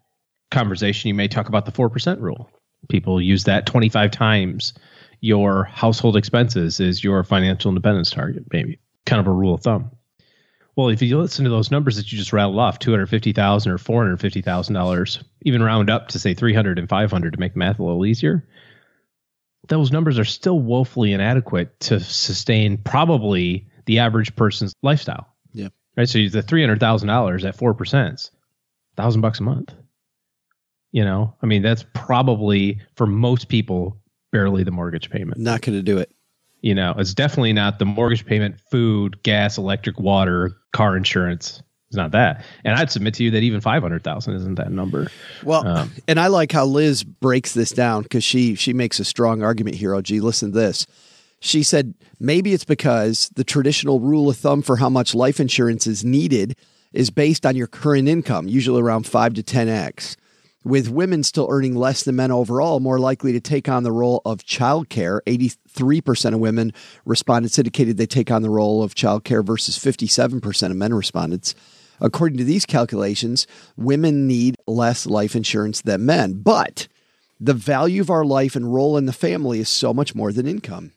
conversation, 0.50 1.08
you 1.08 1.14
may 1.14 1.28
talk 1.28 1.48
about 1.48 1.66
the 1.66 1.72
4% 1.72 2.20
rule. 2.20 2.50
People 2.88 3.20
use 3.20 3.44
that 3.44 3.66
25 3.66 4.10
times 4.10 4.72
your 5.20 5.64
household 5.64 6.16
expenses 6.16 6.80
is 6.80 7.04
your 7.04 7.22
financial 7.22 7.68
independence 7.68 8.10
target, 8.10 8.44
maybe 8.52 8.78
kind 9.04 9.20
of 9.20 9.26
a 9.26 9.32
rule 9.32 9.54
of 9.54 9.60
thumb. 9.62 9.90
Well, 10.80 10.88
if 10.88 11.02
you 11.02 11.18
listen 11.18 11.44
to 11.44 11.50
those 11.50 11.70
numbers 11.70 11.96
that 11.96 12.10
you 12.10 12.16
just 12.16 12.32
rattled 12.32 12.58
off, 12.58 12.78
two 12.78 12.90
hundred 12.90 13.10
fifty 13.10 13.34
thousand 13.34 13.70
or 13.70 13.76
four 13.76 14.02
hundred 14.02 14.18
fifty 14.18 14.40
thousand 14.40 14.74
dollars, 14.74 15.22
even 15.42 15.62
round 15.62 15.90
up 15.90 16.08
to 16.08 16.18
say 16.18 16.32
three 16.32 16.54
hundred 16.54 16.78
and 16.78 16.88
five 16.88 17.10
hundred 17.10 17.34
to 17.34 17.38
make 17.38 17.52
the 17.52 17.58
math 17.58 17.78
a 17.78 17.84
little 17.84 18.06
easier, 18.06 18.48
those 19.68 19.92
numbers 19.92 20.18
are 20.18 20.24
still 20.24 20.58
woefully 20.58 21.12
inadequate 21.12 21.78
to 21.80 22.00
sustain 22.00 22.78
probably 22.78 23.68
the 23.84 23.98
average 23.98 24.34
person's 24.36 24.72
lifestyle. 24.82 25.28
Yeah. 25.52 25.68
Right. 25.98 26.08
So 26.08 26.18
the 26.26 26.40
three 26.40 26.62
hundred 26.62 26.80
thousand 26.80 27.08
dollars 27.08 27.44
at 27.44 27.56
four 27.56 27.74
percent, 27.74 28.30
thousand 28.96 29.20
bucks 29.20 29.38
a 29.38 29.42
month. 29.42 29.74
You 30.92 31.04
know, 31.04 31.36
I 31.42 31.46
mean, 31.46 31.60
that's 31.60 31.84
probably 31.92 32.80
for 32.96 33.06
most 33.06 33.48
people 33.48 34.00
barely 34.32 34.64
the 34.64 34.70
mortgage 34.70 35.10
payment. 35.10 35.42
Not 35.42 35.60
going 35.60 35.76
to 35.76 35.82
do 35.82 35.98
it. 35.98 36.10
You 36.62 36.74
know, 36.74 36.94
it's 36.98 37.14
definitely 37.14 37.52
not 37.52 37.78
the 37.78 37.86
mortgage 37.86 38.26
payment, 38.26 38.60
food, 38.70 39.22
gas, 39.22 39.56
electric, 39.58 39.98
water, 39.98 40.56
car 40.72 40.96
insurance. 40.96 41.62
It's 41.88 41.96
not 41.96 42.12
that. 42.12 42.44
And 42.64 42.76
I'd 42.76 42.90
submit 42.90 43.14
to 43.14 43.24
you 43.24 43.32
that 43.32 43.42
even 43.42 43.60
500,000 43.60 44.34
isn't 44.34 44.54
that 44.56 44.70
number. 44.70 45.10
Well, 45.42 45.66
Um, 45.66 45.90
and 46.06 46.20
I 46.20 46.28
like 46.28 46.52
how 46.52 46.64
Liz 46.64 47.02
breaks 47.02 47.52
this 47.52 47.70
down 47.70 48.02
because 48.04 48.22
she 48.22 48.54
she 48.54 48.72
makes 48.72 49.00
a 49.00 49.04
strong 49.04 49.42
argument 49.42 49.76
here. 49.76 49.94
Oh, 49.94 50.00
gee, 50.00 50.20
listen 50.20 50.52
to 50.52 50.58
this. 50.58 50.86
She 51.40 51.62
said 51.62 51.94
maybe 52.20 52.52
it's 52.52 52.64
because 52.64 53.30
the 53.34 53.42
traditional 53.42 53.98
rule 53.98 54.28
of 54.28 54.36
thumb 54.36 54.62
for 54.62 54.76
how 54.76 54.88
much 54.90 55.14
life 55.14 55.40
insurance 55.40 55.86
is 55.86 56.04
needed 56.04 56.56
is 56.92 57.10
based 57.10 57.44
on 57.46 57.56
your 57.56 57.66
current 57.66 58.06
income, 58.06 58.46
usually 58.46 58.82
around 58.82 59.06
five 59.06 59.34
to 59.34 59.42
ten 59.42 59.68
x. 59.68 60.16
With 60.62 60.90
women 60.90 61.22
still 61.22 61.48
earning 61.50 61.74
less 61.74 62.04
than 62.04 62.16
men 62.16 62.30
overall, 62.30 62.80
more 62.80 62.98
likely 62.98 63.32
to 63.32 63.40
take 63.40 63.68
on 63.68 63.82
the 63.82 63.92
role 63.92 64.20
of 64.26 64.44
childcare. 64.44 65.20
83% 65.26 66.34
of 66.34 66.40
women 66.40 66.74
respondents 67.06 67.58
indicated 67.58 67.96
they 67.96 68.06
take 68.06 68.30
on 68.30 68.42
the 68.42 68.50
role 68.50 68.82
of 68.82 68.94
childcare 68.94 69.44
versus 69.44 69.78
57% 69.78 70.70
of 70.70 70.76
men 70.76 70.92
respondents. 70.92 71.54
According 71.98 72.38
to 72.38 72.44
these 72.44 72.66
calculations, 72.66 73.46
women 73.76 74.26
need 74.26 74.56
less 74.66 75.06
life 75.06 75.34
insurance 75.34 75.80
than 75.80 76.04
men, 76.04 76.34
but 76.34 76.88
the 77.38 77.54
value 77.54 78.02
of 78.02 78.10
our 78.10 78.24
life 78.24 78.54
and 78.54 78.72
role 78.72 78.98
in 78.98 79.06
the 79.06 79.12
family 79.14 79.60
is 79.60 79.68
so 79.68 79.94
much 79.94 80.14
more 80.14 80.30
than 80.30 80.46
income. 80.46 80.92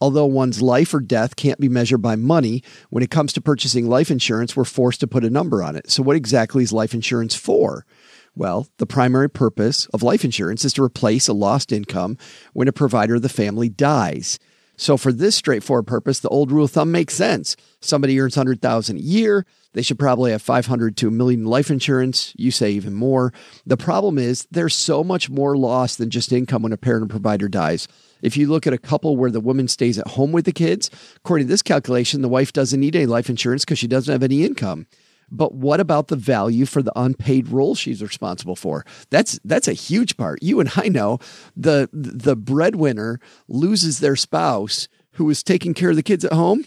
Although 0.00 0.26
one's 0.26 0.60
life 0.60 0.92
or 0.94 1.00
death 1.00 1.36
can't 1.36 1.60
be 1.60 1.68
measured 1.68 2.02
by 2.02 2.16
money, 2.16 2.62
when 2.90 3.04
it 3.04 3.10
comes 3.10 3.32
to 3.34 3.40
purchasing 3.40 3.88
life 3.88 4.10
insurance, 4.10 4.56
we're 4.56 4.64
forced 4.64 5.00
to 5.00 5.06
put 5.06 5.24
a 5.24 5.30
number 5.30 5.62
on 5.62 5.76
it. 5.76 5.90
So, 5.90 6.02
what 6.02 6.16
exactly 6.16 6.64
is 6.64 6.72
life 6.72 6.92
insurance 6.92 7.34
for? 7.34 7.86
Well, 8.34 8.68
the 8.78 8.86
primary 8.86 9.28
purpose 9.28 9.86
of 9.86 10.02
life 10.02 10.24
insurance 10.24 10.64
is 10.64 10.72
to 10.74 10.82
replace 10.82 11.28
a 11.28 11.32
lost 11.32 11.72
income 11.72 12.16
when 12.52 12.68
a 12.68 12.72
provider 12.72 13.16
of 13.16 13.22
the 13.22 13.28
family 13.28 13.68
dies. 13.68 14.38
So 14.76 14.96
for 14.96 15.12
this 15.12 15.36
straightforward 15.36 15.86
purpose, 15.86 16.20
the 16.20 16.30
old 16.30 16.50
rule 16.50 16.64
of 16.64 16.70
thumb 16.70 16.90
makes 16.90 17.14
sense. 17.14 17.56
Somebody 17.80 18.18
earns 18.18 18.36
100,000 18.36 18.96
a 18.96 19.00
year, 19.00 19.46
they 19.74 19.82
should 19.82 19.98
probably 19.98 20.32
have 20.32 20.42
500 20.42 20.96
to 20.98 21.08
a 21.08 21.10
million 21.10 21.44
life 21.44 21.70
insurance. 21.70 22.34
You 22.36 22.50
say 22.50 22.70
even 22.72 22.94
more. 22.94 23.32
The 23.64 23.76
problem 23.76 24.18
is 24.18 24.46
there's 24.50 24.74
so 24.74 25.02
much 25.02 25.30
more 25.30 25.56
loss 25.56 25.96
than 25.96 26.10
just 26.10 26.32
income 26.32 26.62
when 26.62 26.72
a 26.72 26.76
parent 26.76 27.04
or 27.04 27.08
provider 27.08 27.48
dies. 27.48 27.88
If 28.20 28.36
you 28.36 28.48
look 28.48 28.66
at 28.66 28.72
a 28.72 28.78
couple 28.78 29.16
where 29.16 29.30
the 29.30 29.40
woman 29.40 29.68
stays 29.68 29.98
at 29.98 30.08
home 30.08 30.32
with 30.32 30.44
the 30.44 30.52
kids, 30.52 30.90
according 31.16 31.46
to 31.46 31.50
this 31.50 31.62
calculation, 31.62 32.22
the 32.22 32.28
wife 32.28 32.52
doesn't 32.52 32.78
need 32.78 32.94
any 32.94 33.06
life 33.06 33.30
insurance 33.30 33.64
because 33.64 33.78
she 33.78 33.88
doesn't 33.88 34.12
have 34.12 34.22
any 34.22 34.44
income. 34.44 34.86
But 35.30 35.54
what 35.54 35.80
about 35.80 36.08
the 36.08 36.16
value 36.16 36.66
for 36.66 36.82
the 36.82 36.92
unpaid 36.94 37.48
role 37.48 37.74
she's 37.74 38.02
responsible 38.02 38.56
for? 38.56 38.84
That's 39.10 39.38
that's 39.44 39.68
a 39.68 39.72
huge 39.72 40.16
part. 40.16 40.42
You 40.42 40.60
and 40.60 40.70
I 40.76 40.88
know 40.88 41.18
the 41.56 41.88
the 41.92 42.36
breadwinner 42.36 43.20
loses 43.48 44.00
their 44.00 44.16
spouse 44.16 44.88
who 45.12 45.28
is 45.30 45.42
taking 45.42 45.74
care 45.74 45.90
of 45.90 45.96
the 45.96 46.02
kids 46.02 46.24
at 46.24 46.32
home. 46.32 46.64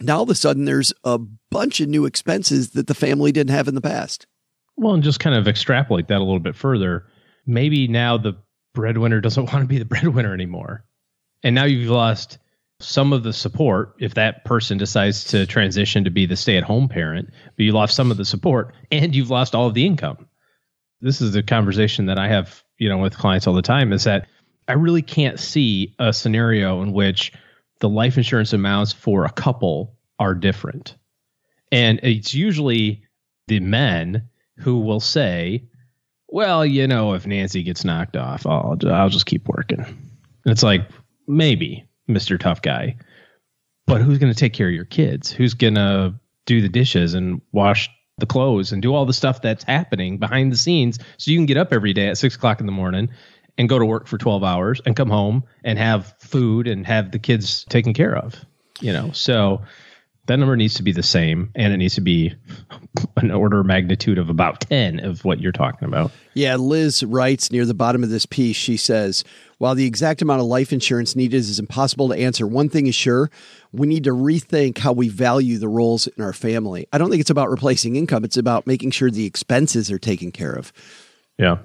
Now 0.00 0.18
all 0.18 0.22
of 0.22 0.30
a 0.30 0.34
sudden 0.34 0.64
there's 0.64 0.92
a 1.04 1.18
bunch 1.50 1.80
of 1.80 1.88
new 1.88 2.04
expenses 2.06 2.70
that 2.70 2.86
the 2.86 2.94
family 2.94 3.32
didn't 3.32 3.54
have 3.54 3.68
in 3.68 3.74
the 3.74 3.80
past. 3.80 4.26
Well, 4.76 4.94
and 4.94 5.02
just 5.02 5.20
kind 5.20 5.34
of 5.34 5.48
extrapolate 5.48 6.08
that 6.08 6.18
a 6.18 6.24
little 6.24 6.38
bit 6.38 6.54
further. 6.54 7.06
Maybe 7.46 7.88
now 7.88 8.16
the 8.16 8.34
breadwinner 8.74 9.20
doesn't 9.20 9.46
want 9.52 9.62
to 9.62 9.66
be 9.66 9.78
the 9.78 9.84
breadwinner 9.84 10.32
anymore. 10.32 10.84
And 11.42 11.54
now 11.54 11.64
you've 11.64 11.90
lost 11.90 12.38
some 12.80 13.12
of 13.12 13.22
the 13.24 13.32
support 13.32 13.94
if 13.98 14.14
that 14.14 14.44
person 14.44 14.78
decides 14.78 15.24
to 15.24 15.46
transition 15.46 16.04
to 16.04 16.10
be 16.10 16.26
the 16.26 16.36
stay 16.36 16.56
at 16.56 16.62
home 16.62 16.88
parent, 16.88 17.28
but 17.56 17.64
you 17.64 17.72
lost 17.72 17.96
some 17.96 18.10
of 18.10 18.16
the 18.16 18.24
support 18.24 18.72
and 18.90 19.14
you've 19.14 19.30
lost 19.30 19.54
all 19.54 19.66
of 19.66 19.74
the 19.74 19.86
income. 19.86 20.28
This 21.00 21.20
is 21.20 21.32
the 21.32 21.42
conversation 21.42 22.06
that 22.06 22.18
I 22.18 22.28
have, 22.28 22.62
you 22.78 22.88
know, 22.88 22.98
with 22.98 23.16
clients 23.16 23.46
all 23.46 23.54
the 23.54 23.62
time 23.62 23.92
is 23.92 24.04
that 24.04 24.28
I 24.68 24.74
really 24.74 25.02
can't 25.02 25.40
see 25.40 25.94
a 25.98 26.12
scenario 26.12 26.82
in 26.82 26.92
which 26.92 27.32
the 27.80 27.88
life 27.88 28.16
insurance 28.16 28.52
amounts 28.52 28.92
for 28.92 29.24
a 29.24 29.32
couple 29.32 29.96
are 30.18 30.34
different. 30.34 30.96
And 31.72 32.00
it's 32.02 32.34
usually 32.34 33.02
the 33.46 33.60
men 33.60 34.28
who 34.56 34.80
will 34.80 35.00
say, 35.00 35.64
well, 36.28 36.64
you 36.66 36.86
know, 36.86 37.14
if 37.14 37.26
Nancy 37.26 37.62
gets 37.62 37.84
knocked 37.84 38.16
off, 38.16 38.46
I'll, 38.46 38.76
I'll 38.86 39.08
just 39.08 39.26
keep 39.26 39.48
working. 39.48 39.80
And 39.80 40.52
it's 40.52 40.62
like, 40.62 40.88
maybe, 41.26 41.87
Mr. 42.08 42.38
Tough 42.38 42.62
Guy. 42.62 42.96
But 43.86 44.02
who's 44.02 44.18
going 44.18 44.32
to 44.32 44.38
take 44.38 44.52
care 44.52 44.68
of 44.68 44.74
your 44.74 44.84
kids? 44.84 45.30
Who's 45.30 45.54
going 45.54 45.74
to 45.76 46.14
do 46.46 46.60
the 46.60 46.68
dishes 46.68 47.14
and 47.14 47.40
wash 47.52 47.88
the 48.18 48.26
clothes 48.26 48.72
and 48.72 48.82
do 48.82 48.94
all 48.94 49.06
the 49.06 49.12
stuff 49.12 49.40
that's 49.40 49.64
happening 49.64 50.18
behind 50.18 50.52
the 50.52 50.56
scenes 50.56 50.98
so 51.16 51.30
you 51.30 51.38
can 51.38 51.46
get 51.46 51.56
up 51.56 51.72
every 51.72 51.92
day 51.92 52.08
at 52.08 52.18
six 52.18 52.34
o'clock 52.34 52.60
in 52.60 52.66
the 52.66 52.72
morning 52.72 53.08
and 53.56 53.68
go 53.68 53.78
to 53.78 53.86
work 53.86 54.06
for 54.06 54.18
12 54.18 54.44
hours 54.44 54.80
and 54.84 54.96
come 54.96 55.10
home 55.10 55.44
and 55.64 55.78
have 55.78 56.14
food 56.18 56.66
and 56.66 56.86
have 56.86 57.12
the 57.12 57.18
kids 57.18 57.64
taken 57.68 57.94
care 57.94 58.16
of? 58.16 58.44
You 58.80 58.92
know, 58.92 59.10
so 59.12 59.62
that 60.28 60.38
number 60.38 60.56
needs 60.56 60.74
to 60.74 60.82
be 60.82 60.92
the 60.92 61.02
same 61.02 61.50
and 61.54 61.72
it 61.72 61.78
needs 61.78 61.94
to 61.94 62.02
be 62.02 62.34
an 63.16 63.30
order 63.30 63.60
of 63.60 63.66
magnitude 63.66 64.18
of 64.18 64.28
about 64.28 64.60
10 64.60 65.00
of 65.00 65.24
what 65.24 65.40
you're 65.40 65.52
talking 65.52 65.88
about. 65.88 66.12
Yeah, 66.34 66.56
Liz 66.56 67.02
writes 67.02 67.50
near 67.50 67.64
the 67.64 67.74
bottom 67.74 68.04
of 68.04 68.10
this 68.10 68.26
piece, 68.26 68.54
she 68.54 68.76
says, 68.76 69.24
while 69.56 69.74
the 69.74 69.86
exact 69.86 70.20
amount 70.20 70.40
of 70.40 70.46
life 70.46 70.70
insurance 70.70 71.16
needed 71.16 71.38
is 71.38 71.58
impossible 71.58 72.08
to 72.10 72.14
answer, 72.14 72.46
one 72.46 72.68
thing 72.68 72.86
is 72.86 72.94
sure 72.94 73.30
we 73.72 73.86
need 73.86 74.04
to 74.04 74.10
rethink 74.10 74.78
how 74.78 74.92
we 74.92 75.08
value 75.08 75.56
the 75.56 75.68
roles 75.68 76.06
in 76.06 76.22
our 76.22 76.34
family. 76.34 76.86
I 76.92 76.98
don't 76.98 77.08
think 77.08 77.20
it's 77.20 77.30
about 77.30 77.50
replacing 77.50 77.96
income, 77.96 78.22
it's 78.22 78.36
about 78.36 78.66
making 78.66 78.90
sure 78.90 79.10
the 79.10 79.26
expenses 79.26 79.90
are 79.90 79.98
taken 79.98 80.30
care 80.30 80.52
of. 80.52 80.74
Yeah. 81.38 81.58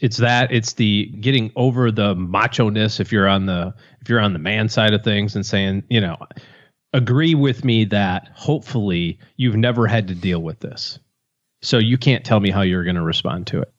It's 0.00 0.18
that 0.18 0.52
it's 0.52 0.74
the 0.74 1.06
getting 1.20 1.50
over 1.56 1.90
the 1.90 2.14
macho 2.14 2.68
ness 2.68 3.00
if 3.00 3.10
you're 3.10 3.28
on 3.28 3.46
the 3.46 3.74
if 4.00 4.08
you're 4.08 4.20
on 4.20 4.32
the 4.32 4.38
man 4.40 4.68
side 4.68 4.92
of 4.92 5.02
things 5.02 5.34
and 5.34 5.46
saying, 5.46 5.84
you 5.88 6.00
know, 6.00 6.16
agree 6.94 7.34
with 7.34 7.64
me 7.64 7.84
that 7.86 8.30
hopefully 8.34 9.18
you've 9.36 9.56
never 9.56 9.86
had 9.86 10.08
to 10.08 10.14
deal 10.14 10.40
with 10.40 10.60
this. 10.60 10.98
So 11.60 11.76
you 11.78 11.98
can't 11.98 12.24
tell 12.24 12.40
me 12.40 12.50
how 12.50 12.62
you're 12.62 12.84
going 12.84 12.96
to 12.96 13.02
respond 13.02 13.46
to 13.48 13.60
it. 13.60 13.72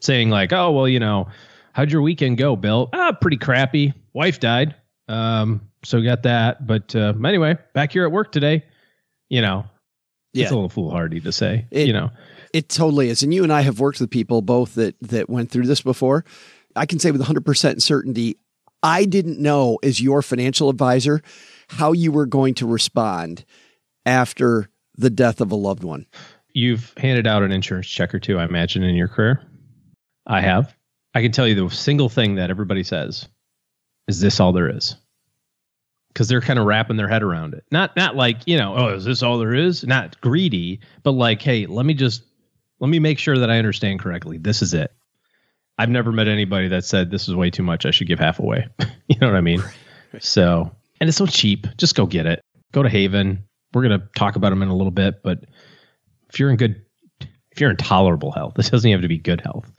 Saying 0.00 0.30
like, 0.30 0.52
"Oh, 0.52 0.72
well, 0.72 0.88
you 0.88 0.98
know, 0.98 1.28
how'd 1.72 1.92
your 1.92 2.02
weekend 2.02 2.38
go, 2.38 2.56
Bill? 2.56 2.90
Ah, 2.92 3.12
pretty 3.12 3.36
crappy. 3.36 3.92
Wife 4.12 4.40
died. 4.40 4.74
Um, 5.08 5.60
so 5.84 6.00
got 6.02 6.22
that. 6.24 6.66
But 6.66 6.94
uh, 6.96 7.12
anyway, 7.24 7.56
back 7.74 7.92
here 7.92 8.04
at 8.04 8.12
work 8.12 8.32
today. 8.32 8.64
You 9.28 9.40
know, 9.42 9.64
Yeah. 10.32 10.44
it's 10.44 10.52
a 10.52 10.54
little 10.54 10.68
foolhardy 10.68 11.20
to 11.20 11.32
say. 11.32 11.66
It- 11.70 11.86
you 11.86 11.92
know, 11.92 12.10
It 12.52 12.68
totally 12.68 13.08
is. 13.08 13.22
And 13.22 13.34
you 13.34 13.42
and 13.42 13.52
I 13.52 13.62
have 13.62 13.80
worked 13.80 14.00
with 14.00 14.10
people 14.10 14.40
both 14.42 14.74
that 14.76 14.94
that 15.02 15.28
went 15.28 15.50
through 15.50 15.66
this 15.66 15.80
before. 15.82 16.24
I 16.76 16.86
can 16.86 16.98
say 16.98 17.10
with 17.10 17.20
100% 17.22 17.82
certainty, 17.82 18.36
I 18.82 19.04
didn't 19.06 19.38
know 19.40 19.78
as 19.82 20.00
your 20.00 20.22
financial 20.22 20.68
advisor 20.68 21.20
how 21.68 21.92
you 21.92 22.12
were 22.12 22.26
going 22.26 22.54
to 22.54 22.66
respond 22.66 23.44
after 24.06 24.68
the 24.96 25.10
death 25.10 25.40
of 25.40 25.50
a 25.52 25.56
loved 25.56 25.84
one. 25.84 26.06
you've 26.52 26.92
handed 26.96 27.26
out 27.26 27.42
an 27.42 27.50
insurance 27.50 27.88
check 27.88 28.14
or 28.14 28.20
two, 28.20 28.38
I 28.38 28.44
imagine, 28.44 28.82
in 28.82 28.94
your 28.94 29.08
career. 29.08 29.42
I 30.26 30.40
have. 30.40 30.74
I 31.14 31.22
can 31.22 31.32
tell 31.32 31.46
you 31.46 31.54
the 31.54 31.74
single 31.74 32.08
thing 32.08 32.36
that 32.36 32.50
everybody 32.50 32.82
says 32.82 33.28
is 34.06 34.20
this 34.20 34.40
all 34.40 34.52
there 34.52 34.68
is? 34.68 34.96
Because 36.08 36.28
they're 36.28 36.40
kind 36.40 36.58
of 36.58 36.66
wrapping 36.66 36.96
their 36.96 37.08
head 37.08 37.22
around 37.22 37.54
it. 37.54 37.64
Not 37.70 37.96
not 37.96 38.14
like, 38.14 38.46
you 38.46 38.56
know, 38.56 38.74
oh, 38.76 38.94
is 38.94 39.04
this 39.04 39.22
all 39.22 39.38
there 39.38 39.54
is? 39.54 39.84
Not 39.84 40.20
greedy, 40.20 40.80
but 41.02 41.12
like, 41.12 41.42
hey, 41.42 41.66
let 41.66 41.84
me 41.86 41.94
just 41.94 42.22
let 42.78 42.88
me 42.88 42.98
make 42.98 43.18
sure 43.18 43.38
that 43.38 43.50
I 43.50 43.58
understand 43.58 44.00
correctly. 44.00 44.38
This 44.38 44.62
is 44.62 44.74
it. 44.74 44.92
I've 45.76 45.88
never 45.88 46.12
met 46.12 46.28
anybody 46.28 46.68
that 46.68 46.84
said 46.84 47.10
this 47.10 47.28
is 47.28 47.34
way 47.34 47.50
too 47.50 47.64
much. 47.64 47.84
I 47.84 47.90
should 47.90 48.06
give 48.06 48.20
half 48.20 48.38
away. 48.38 48.68
you 49.08 49.16
know 49.20 49.26
what 49.26 49.36
I 49.36 49.40
mean? 49.40 49.62
So, 50.20 50.70
and 51.04 51.08
it's 51.10 51.18
so 51.18 51.26
cheap. 51.26 51.66
Just 51.76 51.94
go 51.94 52.06
get 52.06 52.24
it. 52.24 52.40
Go 52.72 52.82
to 52.82 52.88
Haven. 52.88 53.44
We're 53.74 53.82
gonna 53.82 54.08
talk 54.16 54.36
about 54.36 54.48
them 54.50 54.62
in 54.62 54.68
a 54.70 54.74
little 54.74 54.90
bit, 54.90 55.22
but 55.22 55.44
if 56.32 56.40
you're 56.40 56.48
in 56.48 56.56
good, 56.56 56.82
if 57.52 57.60
you're 57.60 57.68
in 57.68 57.76
tolerable 57.76 58.32
health, 58.32 58.54
this 58.56 58.70
doesn't 58.70 58.90
have 58.90 59.02
to 59.02 59.08
be 59.08 59.18
good 59.18 59.42
health. 59.42 59.70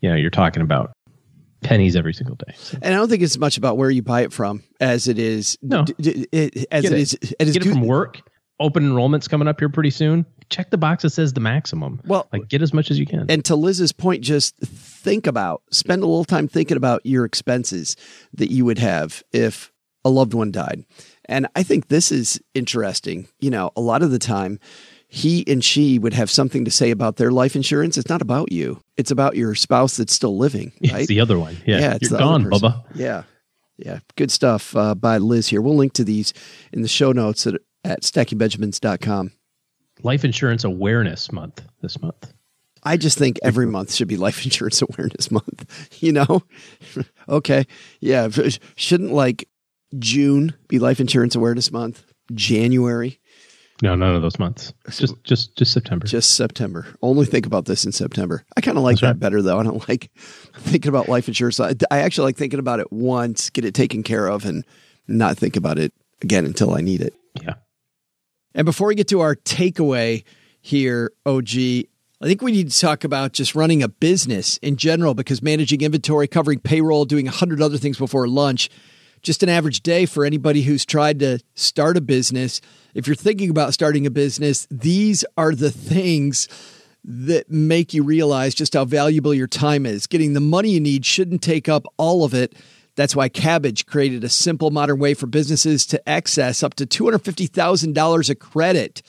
You 0.00 0.08
know, 0.08 0.16
you're 0.16 0.30
talking 0.30 0.62
about 0.62 0.92
pennies 1.62 1.94
every 1.94 2.14
single 2.14 2.36
day. 2.36 2.54
So 2.56 2.78
And 2.80 2.94
I 2.94 2.96
don't 2.96 3.10
think 3.10 3.22
it's 3.22 3.36
much 3.38 3.58
about 3.58 3.76
where 3.76 3.90
you 3.90 4.02
buy 4.02 4.22
it 4.22 4.32
from 4.32 4.62
as 4.80 5.06
it 5.08 5.18
is 5.18 5.56
No. 5.62 5.84
d- 5.84 5.94
d- 6.00 6.26
it- 6.32 6.66
as 6.72 6.82
Get 6.82 6.92
it 6.92 6.96
it. 6.98 7.00
is 7.02 7.12
it 7.14 7.34
is 7.48 7.52
get 7.52 7.66
it 7.66 7.68
from 7.70 7.82
work. 7.82 8.20
Open 8.60 8.84
enrollment's 8.84 9.28
coming 9.28 9.46
up 9.48 9.58
here 9.60 9.68
pretty 9.68 9.90
soon. 9.90 10.24
Check 10.48 10.70
the 10.70 10.78
box 10.78 11.02
that 11.02 11.10
says 11.10 11.32
the 11.32 11.40
maximum. 11.40 12.00
Well, 12.06 12.28
like 12.32 12.48
get 12.48 12.62
as 12.62 12.72
much 12.72 12.90
as 12.92 12.98
you 12.98 13.06
can. 13.06 13.26
And 13.28 13.44
to 13.46 13.56
Liz's 13.56 13.90
point, 13.92 14.22
just 14.22 14.56
think 14.58 15.26
about, 15.26 15.62
spend 15.72 16.02
a 16.02 16.06
little 16.06 16.24
time 16.24 16.46
thinking 16.46 16.76
about 16.76 17.04
your 17.04 17.24
expenses 17.24 17.96
that 18.34 18.52
you 18.52 18.64
would 18.64 18.78
have 18.78 19.22
if 19.32 19.71
a 20.04 20.10
loved 20.10 20.34
one 20.34 20.50
died. 20.50 20.84
And 21.26 21.46
I 21.54 21.62
think 21.62 21.88
this 21.88 22.10
is 22.10 22.40
interesting. 22.54 23.28
You 23.40 23.50
know, 23.50 23.70
a 23.76 23.80
lot 23.80 24.02
of 24.02 24.10
the 24.10 24.18
time, 24.18 24.58
he 25.08 25.44
and 25.46 25.62
she 25.62 25.98
would 25.98 26.14
have 26.14 26.30
something 26.30 26.64
to 26.64 26.70
say 26.70 26.90
about 26.90 27.16
their 27.16 27.30
life 27.30 27.54
insurance. 27.54 27.98
It's 27.98 28.08
not 28.08 28.22
about 28.22 28.50
you, 28.50 28.80
it's 28.96 29.10
about 29.10 29.36
your 29.36 29.54
spouse 29.54 29.96
that's 29.96 30.12
still 30.12 30.36
living, 30.36 30.72
right? 30.90 31.00
It's 31.00 31.08
the 31.08 31.20
other 31.20 31.38
one. 31.38 31.56
Yeah, 31.66 31.94
it's 31.94 32.10
you're 32.10 32.18
gone. 32.18 32.44
Bubba. 32.44 32.84
Yeah. 32.94 33.24
Yeah. 33.76 34.00
Good 34.16 34.30
stuff 34.30 34.76
uh, 34.76 34.94
by 34.94 35.18
Liz 35.18 35.48
here. 35.48 35.60
We'll 35.60 35.76
link 35.76 35.94
to 35.94 36.04
these 36.04 36.32
in 36.72 36.82
the 36.82 36.88
show 36.88 37.12
notes 37.12 37.46
at, 37.46 37.54
at 37.84 38.02
stackingbenjamins.com. 38.02 39.32
Life 40.02 40.24
Insurance 40.24 40.64
Awareness 40.64 41.32
Month 41.32 41.62
this 41.80 42.00
month. 42.00 42.32
I 42.84 42.96
just 42.96 43.16
think 43.16 43.38
every 43.42 43.66
month 43.66 43.92
should 43.92 44.08
be 44.08 44.16
Life 44.16 44.44
Insurance 44.44 44.82
Awareness 44.82 45.30
Month. 45.30 45.88
You 46.02 46.12
know, 46.12 46.42
okay, 47.28 47.64
yeah. 48.00 48.28
Shouldn't 48.74 49.12
like 49.12 49.48
June 49.98 50.54
be 50.68 50.78
Life 50.78 51.00
Insurance 51.00 51.34
Awareness 51.34 51.70
Month? 51.70 52.04
January. 52.34 53.18
No, 53.82 53.96
none 53.96 54.14
of 54.14 54.22
those 54.22 54.38
months. 54.38 54.72
Just 54.88 55.14
just 55.24 55.56
just 55.56 55.72
September. 55.72 56.06
Just 56.06 56.36
September. 56.36 56.86
Only 57.02 57.26
think 57.26 57.46
about 57.46 57.64
this 57.64 57.84
in 57.84 57.90
September. 57.90 58.44
I 58.56 58.60
kind 58.60 58.78
of 58.78 58.84
like 58.84 58.94
That's 58.94 59.00
that 59.00 59.06
right. 59.08 59.18
better 59.18 59.42
though. 59.42 59.58
I 59.58 59.64
don't 59.64 59.86
like 59.88 60.10
thinking 60.54 60.88
about 60.88 61.08
life 61.08 61.26
insurance. 61.26 61.58
I, 61.58 61.74
I 61.90 61.98
actually 61.98 62.26
like 62.26 62.36
thinking 62.36 62.60
about 62.60 62.78
it 62.78 62.92
once, 62.92 63.50
get 63.50 63.64
it 63.64 63.74
taken 63.74 64.02
care 64.04 64.28
of, 64.28 64.44
and 64.44 64.64
not 65.08 65.36
think 65.36 65.56
about 65.56 65.78
it 65.78 65.92
again 66.22 66.46
until 66.46 66.74
I 66.74 66.80
need 66.80 67.00
it. 67.00 67.14
Yeah. 67.42 67.54
And 68.54 68.64
before 68.64 68.86
we 68.86 68.94
get 68.94 69.08
to 69.08 69.20
our 69.20 69.34
takeaway 69.34 70.24
here, 70.60 71.10
OG, 71.26 71.48
I 71.50 72.26
think 72.26 72.40
we 72.40 72.52
need 72.52 72.70
to 72.70 72.78
talk 72.78 73.02
about 73.02 73.32
just 73.32 73.56
running 73.56 73.82
a 73.82 73.88
business 73.88 74.58
in 74.58 74.76
general 74.76 75.14
because 75.14 75.42
managing 75.42 75.80
inventory, 75.80 76.28
covering 76.28 76.60
payroll, 76.60 77.04
doing 77.04 77.26
a 77.26 77.32
hundred 77.32 77.60
other 77.60 77.78
things 77.78 77.98
before 77.98 78.28
lunch, 78.28 78.70
just 79.22 79.42
an 79.42 79.48
average 79.48 79.82
day 79.82 80.06
for 80.06 80.24
anybody 80.24 80.62
who's 80.62 80.84
tried 80.84 81.20
to 81.20 81.38
start 81.54 81.96
a 81.96 82.00
business. 82.00 82.60
If 82.94 83.06
you're 83.06 83.16
thinking 83.16 83.50
about 83.50 83.74
starting 83.74 84.06
a 84.06 84.10
business, 84.10 84.66
these 84.70 85.24
are 85.36 85.54
the 85.54 85.70
things 85.70 86.48
that 87.04 87.50
make 87.50 87.94
you 87.94 88.02
realize 88.02 88.54
just 88.54 88.74
how 88.74 88.84
valuable 88.84 89.34
your 89.34 89.46
time 89.46 89.86
is. 89.86 90.06
Getting 90.06 90.34
the 90.34 90.40
money 90.40 90.70
you 90.70 90.80
need 90.80 91.04
shouldn't 91.04 91.42
take 91.42 91.68
up 91.68 91.84
all 91.96 92.24
of 92.24 92.34
it. 92.34 92.54
That's 92.94 93.16
why 93.16 93.28
Kabbage 93.28 93.86
created 93.86 94.22
a 94.22 94.28
simple 94.28 94.70
modern 94.70 94.98
way 94.98 95.14
for 95.14 95.26
businesses 95.26 95.86
to 95.86 96.08
access 96.08 96.62
up 96.62 96.74
to 96.74 96.86
$250,000 96.86 98.30
of 98.30 98.38
credit. 98.38 99.02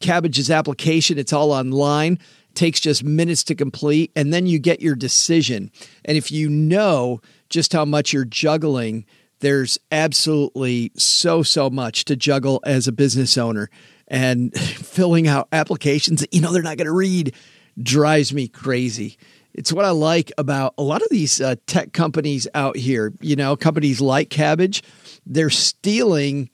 Kabbage's 0.00 0.50
application, 0.50 1.18
it's 1.18 1.32
all 1.32 1.52
online, 1.52 2.18
takes 2.54 2.80
just 2.80 3.02
minutes 3.02 3.42
to 3.44 3.54
complete, 3.54 4.12
and 4.14 4.32
then 4.32 4.46
you 4.46 4.58
get 4.58 4.80
your 4.80 4.94
decision. 4.94 5.70
And 6.04 6.16
if 6.16 6.30
you 6.30 6.48
know 6.48 7.20
just 7.48 7.72
how 7.72 7.84
much 7.84 8.12
you're 8.12 8.24
juggling, 8.24 9.06
there's 9.42 9.76
absolutely 9.90 10.92
so, 10.96 11.42
so 11.42 11.68
much 11.68 12.06
to 12.06 12.16
juggle 12.16 12.60
as 12.64 12.88
a 12.88 12.92
business 12.92 13.36
owner. 13.36 13.68
And 14.08 14.54
filling 14.58 15.28
out 15.28 15.48
applications 15.52 16.20
that 16.20 16.32
you 16.32 16.40
know 16.40 16.52
they're 16.52 16.62
not 16.62 16.78
going 16.78 16.86
to 16.86 16.92
read 16.92 17.34
drives 17.80 18.32
me 18.32 18.48
crazy. 18.48 19.18
It's 19.54 19.72
what 19.72 19.84
I 19.84 19.90
like 19.90 20.32
about 20.38 20.74
a 20.78 20.82
lot 20.82 21.02
of 21.02 21.08
these 21.10 21.40
uh, 21.40 21.56
tech 21.66 21.92
companies 21.92 22.48
out 22.54 22.76
here. 22.76 23.12
You 23.20 23.36
know, 23.36 23.56
companies 23.56 24.00
like 24.00 24.30
Kabbage, 24.30 24.82
they're 25.26 25.50
stealing 25.50 26.48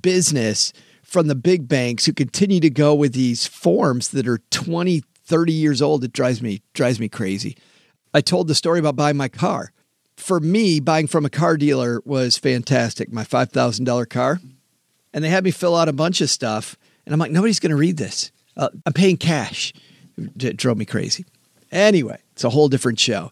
business 0.00 0.72
from 1.02 1.26
the 1.26 1.34
big 1.34 1.68
banks 1.68 2.04
who 2.04 2.12
continue 2.12 2.60
to 2.60 2.70
go 2.70 2.94
with 2.94 3.14
these 3.14 3.46
forms 3.46 4.08
that 4.10 4.28
are 4.28 4.38
20, 4.50 5.02
30 5.24 5.52
years 5.52 5.82
old. 5.82 6.04
It 6.04 6.12
drives 6.12 6.40
me 6.42 6.62
drives 6.72 7.00
me 7.00 7.08
crazy. 7.08 7.56
I 8.14 8.20
told 8.20 8.48
the 8.48 8.54
story 8.54 8.78
about 8.78 8.96
buying 8.96 9.16
my 9.16 9.28
car. 9.28 9.72
For 10.18 10.40
me, 10.40 10.80
buying 10.80 11.06
from 11.06 11.24
a 11.24 11.30
car 11.30 11.56
dealer 11.56 12.02
was 12.04 12.36
fantastic. 12.36 13.12
My 13.12 13.22
$5,000 13.22 14.08
car. 14.08 14.40
And 15.14 15.24
they 15.24 15.28
had 15.28 15.44
me 15.44 15.52
fill 15.52 15.76
out 15.76 15.88
a 15.88 15.92
bunch 15.92 16.20
of 16.20 16.28
stuff. 16.28 16.76
And 17.06 17.12
I'm 17.12 17.20
like, 17.20 17.30
nobody's 17.30 17.60
going 17.60 17.70
to 17.70 17.76
read 17.76 17.96
this. 17.96 18.32
Uh, 18.56 18.68
I'm 18.84 18.92
paying 18.92 19.16
cash. 19.16 19.72
It 20.40 20.56
drove 20.56 20.76
me 20.76 20.84
crazy. 20.84 21.24
Anyway, 21.70 22.18
it's 22.32 22.42
a 22.42 22.50
whole 22.50 22.68
different 22.68 22.98
show. 22.98 23.30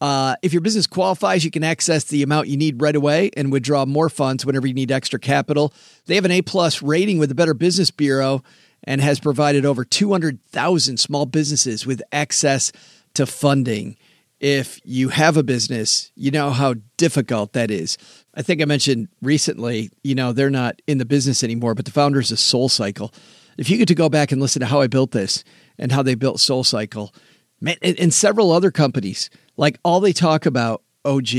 Uh, 0.00 0.34
if 0.42 0.52
your 0.52 0.62
business 0.62 0.86
qualifies, 0.86 1.44
you 1.44 1.50
can 1.50 1.62
access 1.62 2.04
the 2.04 2.22
amount 2.22 2.48
you 2.48 2.56
need 2.56 2.80
right 2.80 2.96
away 2.96 3.30
and 3.36 3.52
withdraw 3.52 3.84
more 3.84 4.08
funds 4.08 4.46
whenever 4.46 4.66
you 4.66 4.74
need 4.74 4.90
extra 4.90 5.20
capital. 5.20 5.74
They 6.06 6.14
have 6.14 6.24
an 6.24 6.30
A 6.30 6.40
plus 6.40 6.82
rating 6.82 7.18
with 7.18 7.28
the 7.28 7.34
Better 7.34 7.54
Business 7.54 7.90
Bureau 7.90 8.42
and 8.82 9.00
has 9.02 9.20
provided 9.20 9.66
over 9.66 9.84
200,000 9.84 10.98
small 10.98 11.26
businesses 11.26 11.86
with 11.86 12.02
access 12.12 12.72
to 13.12 13.26
funding. 13.26 13.96
If 14.44 14.78
you 14.84 15.08
have 15.08 15.38
a 15.38 15.42
business, 15.42 16.12
you 16.16 16.30
know 16.30 16.50
how 16.50 16.74
difficult 16.98 17.54
that 17.54 17.70
is. 17.70 17.96
I 18.34 18.42
think 18.42 18.60
I 18.60 18.66
mentioned 18.66 19.08
recently, 19.22 19.90
you 20.02 20.14
know, 20.14 20.34
they're 20.34 20.50
not 20.50 20.82
in 20.86 20.98
the 20.98 21.06
business 21.06 21.42
anymore, 21.42 21.74
but 21.74 21.86
the 21.86 21.90
founders 21.90 22.30
of 22.30 22.38
Soul 22.38 22.68
Cycle. 22.68 23.14
If 23.56 23.70
you 23.70 23.78
get 23.78 23.88
to 23.88 23.94
go 23.94 24.10
back 24.10 24.32
and 24.32 24.42
listen 24.42 24.60
to 24.60 24.66
how 24.66 24.82
I 24.82 24.86
built 24.86 25.12
this 25.12 25.44
and 25.78 25.90
how 25.90 26.02
they 26.02 26.14
built 26.14 26.40
Soul 26.40 26.62
Cycle, 26.62 27.14
man, 27.62 27.76
and, 27.80 27.98
and 27.98 28.12
several 28.12 28.52
other 28.52 28.70
companies, 28.70 29.30
like 29.56 29.78
all 29.82 30.00
they 30.00 30.12
talk 30.12 30.44
about, 30.44 30.82
OG, 31.06 31.30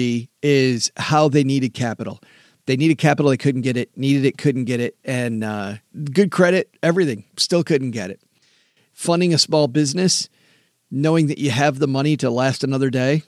is 0.42 0.92
how 0.98 1.30
they 1.30 1.44
needed 1.44 1.76
capital. 1.76 2.20
They 2.66 2.76
needed 2.76 2.98
capital, 2.98 3.30
they 3.30 3.38
couldn't 3.38 3.62
get 3.62 3.78
it, 3.78 3.96
needed 3.96 4.26
it, 4.26 4.40
couldn't 4.40 4.66
get 4.66 4.80
it, 4.80 4.98
and 5.06 5.44
uh, 5.44 5.76
good 6.12 6.32
credit, 6.32 6.76
everything, 6.82 7.26
still 7.38 7.64
couldn't 7.64 7.92
get 7.92 8.10
it. 8.10 8.20
Funding 8.94 9.32
a 9.32 9.38
small 9.38 9.68
business, 9.68 10.28
knowing 10.92 11.28
that 11.28 11.38
you 11.38 11.52
have 11.52 11.80
the 11.80 11.88
money 11.88 12.18
to 12.18 12.30
last 12.30 12.64
another 12.64 12.90
day, 12.90 13.24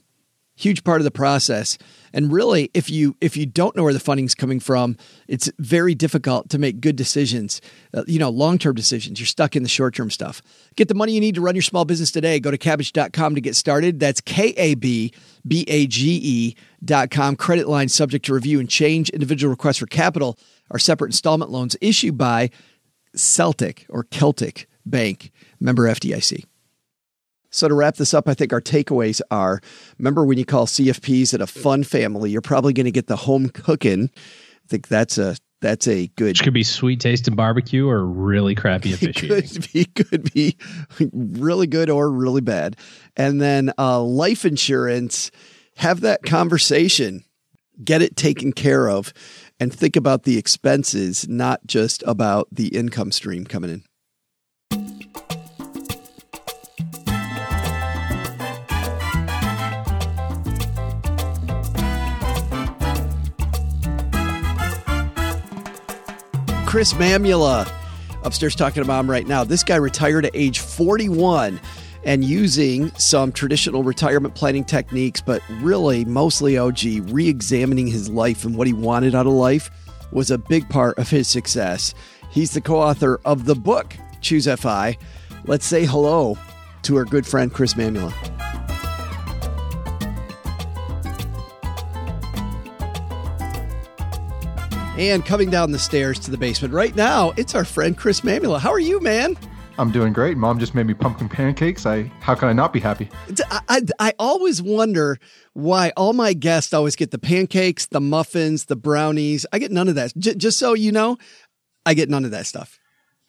huge 0.58 0.84
part 0.84 1.00
of 1.00 1.06
the 1.06 1.12
process. 1.12 1.78
And 2.14 2.32
really, 2.32 2.72
if 2.74 2.90
you 2.90 3.16
if 3.22 3.38
you 3.38 3.46
don't 3.46 3.76
know 3.76 3.84
where 3.84 3.94
the 3.94 4.00
funding's 4.00 4.36
coming 4.36 4.60
from, 4.60 4.98
it's 5.28 5.50
very 5.60 5.96
difficult 5.96 6.50
to 6.50 6.58
make 6.58 6.82
good 6.82 6.96
decisions. 6.96 7.62
Uh, 7.94 8.04
you 8.08 8.20
know, 8.20 8.30
long 8.30 8.58
term 8.58 8.76
decisions. 8.76 9.20
You're 9.20 9.28
stuck 9.28 9.56
in 9.56 9.64
the 9.64 9.70
short 9.70 9.96
term 9.96 10.10
stuff. 10.10 10.42
Get 10.76 10.88
the 10.88 10.96
money 10.96 11.14
you 11.14 11.22
need 11.22 11.36
to 11.36 11.42
run 11.42 11.56
your 11.56 11.62
small 11.62 11.86
business 11.86 12.12
today. 12.12 12.40
Go 12.40 12.52
to 12.52 12.58
kabbage.com 12.58 13.36
to 13.36 13.42
get 13.42 13.56
started. 13.56 14.00
That's 14.00 14.20
K 14.20 14.50
A 14.58 14.76
B 14.76 15.14
B 15.48 15.64
A 15.68 15.88
G 15.88 16.20
E 16.22 16.56
dot 16.84 17.12
com. 17.12 17.36
Credit 17.36 17.68
line 17.68 17.88
subject 17.88 18.26
to 18.26 18.34
review 18.34 18.60
and 18.60 18.70
change. 18.70 19.10
Individual 19.12 19.52
requests 19.52 19.78
for 19.78 19.88
capital 19.88 20.38
are 20.72 20.80
separate 20.80 21.10
installment 21.10 21.52
loans 21.52 21.78
issued 21.80 22.18
by 22.18 22.50
Celtic 23.16 23.86
or 23.90 24.04
Celtic 24.04 24.68
Bank, 24.86 25.32
member 25.60 25.84
FDIC. 25.88 26.46
So 27.58 27.68
to 27.68 27.74
wrap 27.74 27.96
this 27.96 28.14
up, 28.14 28.28
I 28.28 28.36
think 28.36 28.54
our 28.54 28.62
takeaways 28.62 29.20
are 29.32 29.62
remember 29.98 30.24
when 30.24 30.38
you 30.38 30.46
call 30.46 30.68
CFPs 30.68 31.34
at 31.34 31.42
a 31.42 31.48
fund 31.48 31.88
family, 31.88 32.30
you're 32.30 32.42
probably 32.42 32.72
going 32.72 32.86
to 32.86 32.92
get 32.92 33.08
the 33.08 33.16
home 33.16 33.50
cooking. 33.50 34.12
I 34.14 34.68
think 34.68 34.88
that's 34.88 35.18
a 35.18 35.36
that's 35.60 35.88
a 35.88 36.08
good 36.10 36.28
Which 36.28 36.44
could 36.44 36.54
be 36.54 36.62
sweet 36.64 37.00
tasting 37.00 37.36
barbecue 37.36 37.88
or 37.88 38.06
really 38.06 38.54
crappy 38.54 38.94
officiating. 38.94 39.64
could 39.64 39.72
be 39.74 39.86
could 39.86 40.34
be 40.34 40.56
really 41.12 41.66
good 41.66 41.90
or 41.90 42.12
really 42.12 42.42
bad. 42.42 42.76
And 43.16 43.42
then 43.42 43.72
uh, 43.80 44.04
life 44.04 44.46
insurance, 44.46 45.32
have 45.78 46.02
that 46.02 46.22
conversation, 46.24 47.24
get 47.84 48.04
it 48.04 48.16
taken 48.16 48.54
care 48.54 48.88
of, 48.88 49.14
and 49.60 49.74
think 49.74 49.96
about 49.96 50.24
the 50.24 50.38
expenses, 50.38 51.28
not 51.28 51.66
just 51.66 52.04
about 52.06 52.48
the 52.52 52.68
income 52.68 53.12
stream 53.12 53.46
coming 53.46 53.72
in. 53.72 53.84
Chris 66.78 66.94
Mamula 66.94 67.68
upstairs 68.22 68.54
talking 68.54 68.84
to 68.84 68.88
mom 68.88 69.10
right 69.10 69.26
now. 69.26 69.44
This 69.44 69.64
guy 69.64 69.78
retired 69.78 70.26
at 70.26 70.36
age 70.36 70.60
41 70.60 71.60
and 72.04 72.24
using 72.24 72.92
some 73.00 73.32
traditional 73.32 73.82
retirement 73.82 74.36
planning 74.36 74.64
techniques, 74.64 75.20
but 75.20 75.42
really 75.60 76.06
mostly 76.06 76.56
OG, 76.56 76.84
re 77.10 77.28
examining 77.28 77.88
his 77.88 78.12
life 78.12 78.46
and 78.46 78.56
what 78.56 78.68
he 78.68 78.74
wanted 78.74 79.16
out 79.16 79.26
of 79.26 79.34
life 79.34 79.72
was 80.12 80.30
a 80.30 80.38
big 80.38 80.70
part 80.70 81.00
of 81.00 81.10
his 81.10 81.28
success. 81.28 81.96
He's 82.30 82.52
the 82.52 82.62
co 82.62 82.80
author 82.80 83.20
of 83.26 83.46
the 83.46 83.56
book, 83.56 83.96
Choose 84.22 84.46
FI. 84.46 85.00
Let's 85.46 85.66
say 85.66 85.84
hello 85.84 86.38
to 86.84 86.96
our 86.96 87.06
good 87.06 87.26
friend, 87.26 87.52
Chris 87.52 87.74
Mamula. 87.74 88.14
And 94.98 95.24
coming 95.24 95.52
down 95.52 95.72
the 95.72 95.80
stairs 95.80 96.18
to 96.20 96.32
the 96.32 96.38
basement 96.38 96.74
right 96.74 96.96
now, 96.96 97.32
it's 97.38 97.54
our 97.54 97.64
friend 97.64 97.96
Chris 97.96 98.22
Mamula. 98.22 98.60
How 98.60 98.72
are 98.72 98.80
you, 98.80 99.00
man? 99.00 99.38
I'm 99.78 99.92
doing 99.92 100.12
great. 100.12 100.38
Mom 100.38 100.58
just 100.58 100.74
made 100.74 100.88
me 100.88 100.96
pumpkin 100.96 101.30
pancakes. 101.30 101.86
I 101.86 102.12
how 102.20 102.34
can 102.34 102.48
I 102.48 102.54
not 102.54 102.74
be 102.74 102.80
happy? 102.80 103.08
I, 103.52 103.62
I, 103.70 103.82
I 104.00 104.14
always 104.18 104.60
wonder 104.60 105.20
why 105.54 105.92
all 105.96 106.14
my 106.14 106.34
guests 106.34 106.74
always 106.74 106.96
get 106.96 107.12
the 107.12 107.20
pancakes, 107.20 107.86
the 107.86 108.02
muffins, 108.02 108.66
the 108.66 108.76
brownies. 108.76 109.46
I 109.54 109.60
get 109.60 109.72
none 109.72 109.88
of 109.88 109.94
that. 109.96 110.14
J- 110.18 110.34
just 110.34 110.58
so 110.58 110.74
you 110.74 110.92
know, 110.92 111.20
I 111.86 111.94
get 111.94 112.10
none 112.10 112.26
of 112.26 112.32
that 112.32 112.48
stuff. 112.48 112.80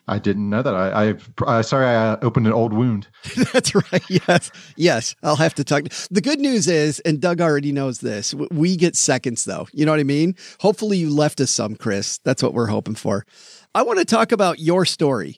I 0.08 0.18
didn't 0.18 0.48
know 0.48 0.62
that. 0.62 0.74
I, 0.74 1.14
I, 1.46 1.60
sorry, 1.60 1.86
I 1.86 2.12
uh, 2.12 2.16
opened 2.22 2.46
an 2.46 2.52
old 2.52 2.72
wound. 2.72 3.08
That's 3.52 3.74
right. 3.74 4.02
Yes, 4.08 4.50
yes. 4.76 5.14
I'll 5.22 5.36
have 5.36 5.54
to 5.54 5.64
talk. 5.64 5.84
The 6.10 6.20
good 6.20 6.40
news 6.40 6.66
is, 6.66 6.98
and 7.00 7.20
Doug 7.20 7.40
already 7.40 7.72
knows 7.72 8.00
this. 8.00 8.34
We 8.50 8.76
get 8.76 8.96
seconds, 8.96 9.44
though. 9.44 9.68
You 9.72 9.84
know 9.84 9.92
what 9.92 10.00
I 10.00 10.04
mean? 10.04 10.34
Hopefully, 10.60 10.96
you 10.96 11.10
left 11.10 11.40
us 11.40 11.50
some, 11.50 11.76
Chris. 11.76 12.18
That's 12.24 12.42
what 12.42 12.54
we're 12.54 12.66
hoping 12.66 12.94
for. 12.94 13.26
I 13.74 13.82
want 13.82 13.98
to 13.98 14.04
talk 14.04 14.32
about 14.32 14.58
your 14.58 14.84
story. 14.86 15.36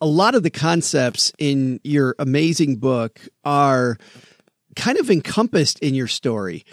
A 0.00 0.06
lot 0.06 0.34
of 0.34 0.42
the 0.42 0.50
concepts 0.50 1.32
in 1.38 1.80
your 1.84 2.16
amazing 2.18 2.76
book 2.76 3.20
are 3.44 3.98
kind 4.76 4.98
of 4.98 5.10
encompassed 5.10 5.78
in 5.78 5.94
your 5.94 6.08
story. 6.08 6.64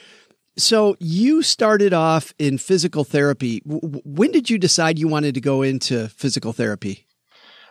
So 0.58 0.96
you 1.00 1.42
started 1.42 1.94
off 1.94 2.34
in 2.40 2.58
physical 2.58 3.04
therapy. 3.04 3.62
When 3.66 4.32
did 4.32 4.50
you 4.50 4.58
decide 4.58 4.98
you 4.98 5.08
wanted 5.08 5.36
to 5.36 5.42
go 5.42 5.62
into 5.62 6.08
physical 6.10 6.54
therapy? 6.54 7.05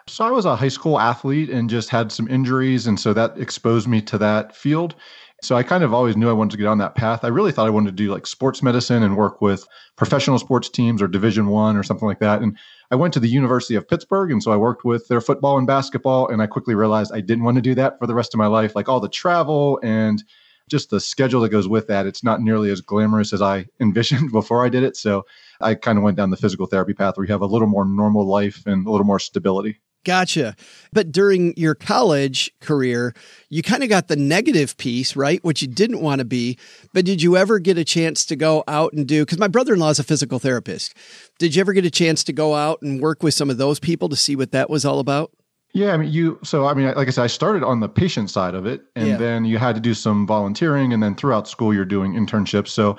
So 0.06 0.24
I 0.24 0.30
was 0.30 0.44
a 0.44 0.54
high 0.54 0.68
school 0.68 1.00
athlete 1.00 1.48
and 1.48 1.70
just 1.70 1.88
had 1.88 2.12
some 2.12 2.28
injuries, 2.28 2.86
and 2.86 3.00
so 3.00 3.14
that 3.14 3.38
exposed 3.38 3.88
me 3.88 4.02
to 4.02 4.18
that 4.18 4.54
field. 4.54 4.94
So 5.42 5.56
I 5.56 5.62
kind 5.62 5.82
of 5.82 5.92
always 5.92 6.16
knew 6.16 6.28
I 6.28 6.34
wanted 6.34 6.52
to 6.52 6.56
get 6.58 6.66
on 6.66 6.78
that 6.78 6.94
path. 6.94 7.24
I 7.24 7.28
really 7.28 7.52
thought 7.52 7.66
I 7.66 7.70
wanted 7.70 7.96
to 7.96 8.02
do 8.02 8.12
like 8.12 8.26
sports 8.26 8.62
medicine 8.62 9.02
and 9.02 9.16
work 9.16 9.40
with 9.40 9.66
professional 9.96 10.38
sports 10.38 10.68
teams 10.68 11.02
or 11.02 11.08
Division 11.08 11.48
One 11.48 11.76
or 11.76 11.82
something 11.82 12.06
like 12.06 12.18
that. 12.20 12.42
And 12.42 12.56
I 12.90 12.96
went 12.96 13.14
to 13.14 13.20
the 13.20 13.28
University 13.28 13.74
of 13.74 13.88
Pittsburgh, 13.88 14.30
and 14.30 14.42
so 14.42 14.52
I 14.52 14.56
worked 14.56 14.84
with 14.84 15.08
their 15.08 15.20
football 15.20 15.58
and 15.58 15.66
basketball. 15.66 16.28
And 16.28 16.42
I 16.42 16.46
quickly 16.46 16.74
realized 16.74 17.12
I 17.12 17.20
didn't 17.20 17.44
want 17.44 17.56
to 17.56 17.62
do 17.62 17.74
that 17.74 17.98
for 17.98 18.06
the 18.06 18.14
rest 18.14 18.34
of 18.34 18.38
my 18.38 18.46
life, 18.46 18.76
like 18.76 18.88
all 18.88 19.00
the 19.00 19.08
travel 19.08 19.80
and 19.82 20.22
just 20.68 20.90
the 20.90 21.00
schedule 21.00 21.40
that 21.42 21.50
goes 21.50 21.68
with 21.68 21.86
that. 21.88 22.06
It's 22.06 22.24
not 22.24 22.40
nearly 22.40 22.70
as 22.70 22.80
glamorous 22.80 23.32
as 23.32 23.42
I 23.42 23.66
envisioned 23.80 24.32
before 24.32 24.64
I 24.64 24.68
did 24.68 24.82
it. 24.82 24.96
So 24.96 25.24
I 25.60 25.74
kind 25.74 25.98
of 25.98 26.04
went 26.04 26.16
down 26.16 26.30
the 26.30 26.36
physical 26.36 26.66
therapy 26.66 26.94
path 26.94 27.16
where 27.16 27.26
you 27.26 27.32
have 27.32 27.42
a 27.42 27.46
little 27.46 27.68
more 27.68 27.84
normal 27.84 28.26
life 28.26 28.62
and 28.66 28.86
a 28.86 28.90
little 28.90 29.06
more 29.06 29.18
stability. 29.18 29.80
Gotcha. 30.04 30.54
But 30.92 31.10
during 31.10 31.54
your 31.56 31.74
college 31.74 32.52
career, 32.60 33.14
you 33.48 33.62
kind 33.62 33.82
of 33.82 33.88
got 33.88 34.08
the 34.08 34.16
negative 34.16 34.76
piece, 34.76 35.16
right? 35.16 35.42
What 35.42 35.62
you 35.62 35.68
didn't 35.68 36.00
want 36.02 36.18
to 36.18 36.24
be. 36.24 36.58
But 36.92 37.06
did 37.06 37.22
you 37.22 37.36
ever 37.36 37.58
get 37.58 37.78
a 37.78 37.84
chance 37.84 38.26
to 38.26 38.36
go 38.36 38.64
out 38.68 38.92
and 38.92 39.06
do? 39.08 39.22
Because 39.24 39.38
my 39.38 39.48
brother 39.48 39.72
in 39.74 39.80
law 39.80 39.90
is 39.90 39.98
a 39.98 40.04
physical 40.04 40.38
therapist. 40.38 40.94
Did 41.38 41.54
you 41.54 41.60
ever 41.60 41.72
get 41.72 41.86
a 41.86 41.90
chance 41.90 42.22
to 42.24 42.32
go 42.32 42.54
out 42.54 42.82
and 42.82 43.00
work 43.00 43.22
with 43.22 43.34
some 43.34 43.48
of 43.50 43.56
those 43.56 43.80
people 43.80 44.08
to 44.10 44.16
see 44.16 44.36
what 44.36 44.52
that 44.52 44.68
was 44.68 44.84
all 44.84 45.00
about? 45.00 45.30
Yeah, 45.72 45.92
I 45.92 45.96
mean, 45.96 46.12
you. 46.12 46.38
So, 46.44 46.66
I 46.66 46.74
mean, 46.74 46.86
like 46.94 47.08
I 47.08 47.10
said, 47.10 47.24
I 47.24 47.26
started 47.26 47.64
on 47.64 47.80
the 47.80 47.88
patient 47.88 48.30
side 48.30 48.54
of 48.54 48.64
it, 48.64 48.82
and 48.94 49.08
Yeah. 49.08 49.16
then 49.16 49.44
you 49.44 49.58
had 49.58 49.74
to 49.74 49.80
do 49.80 49.92
some 49.92 50.24
volunteering, 50.24 50.92
and 50.92 51.02
then 51.02 51.16
throughout 51.16 51.48
school, 51.48 51.74
you're 51.74 51.84
doing 51.84 52.12
internships. 52.12 52.68
So, 52.68 52.96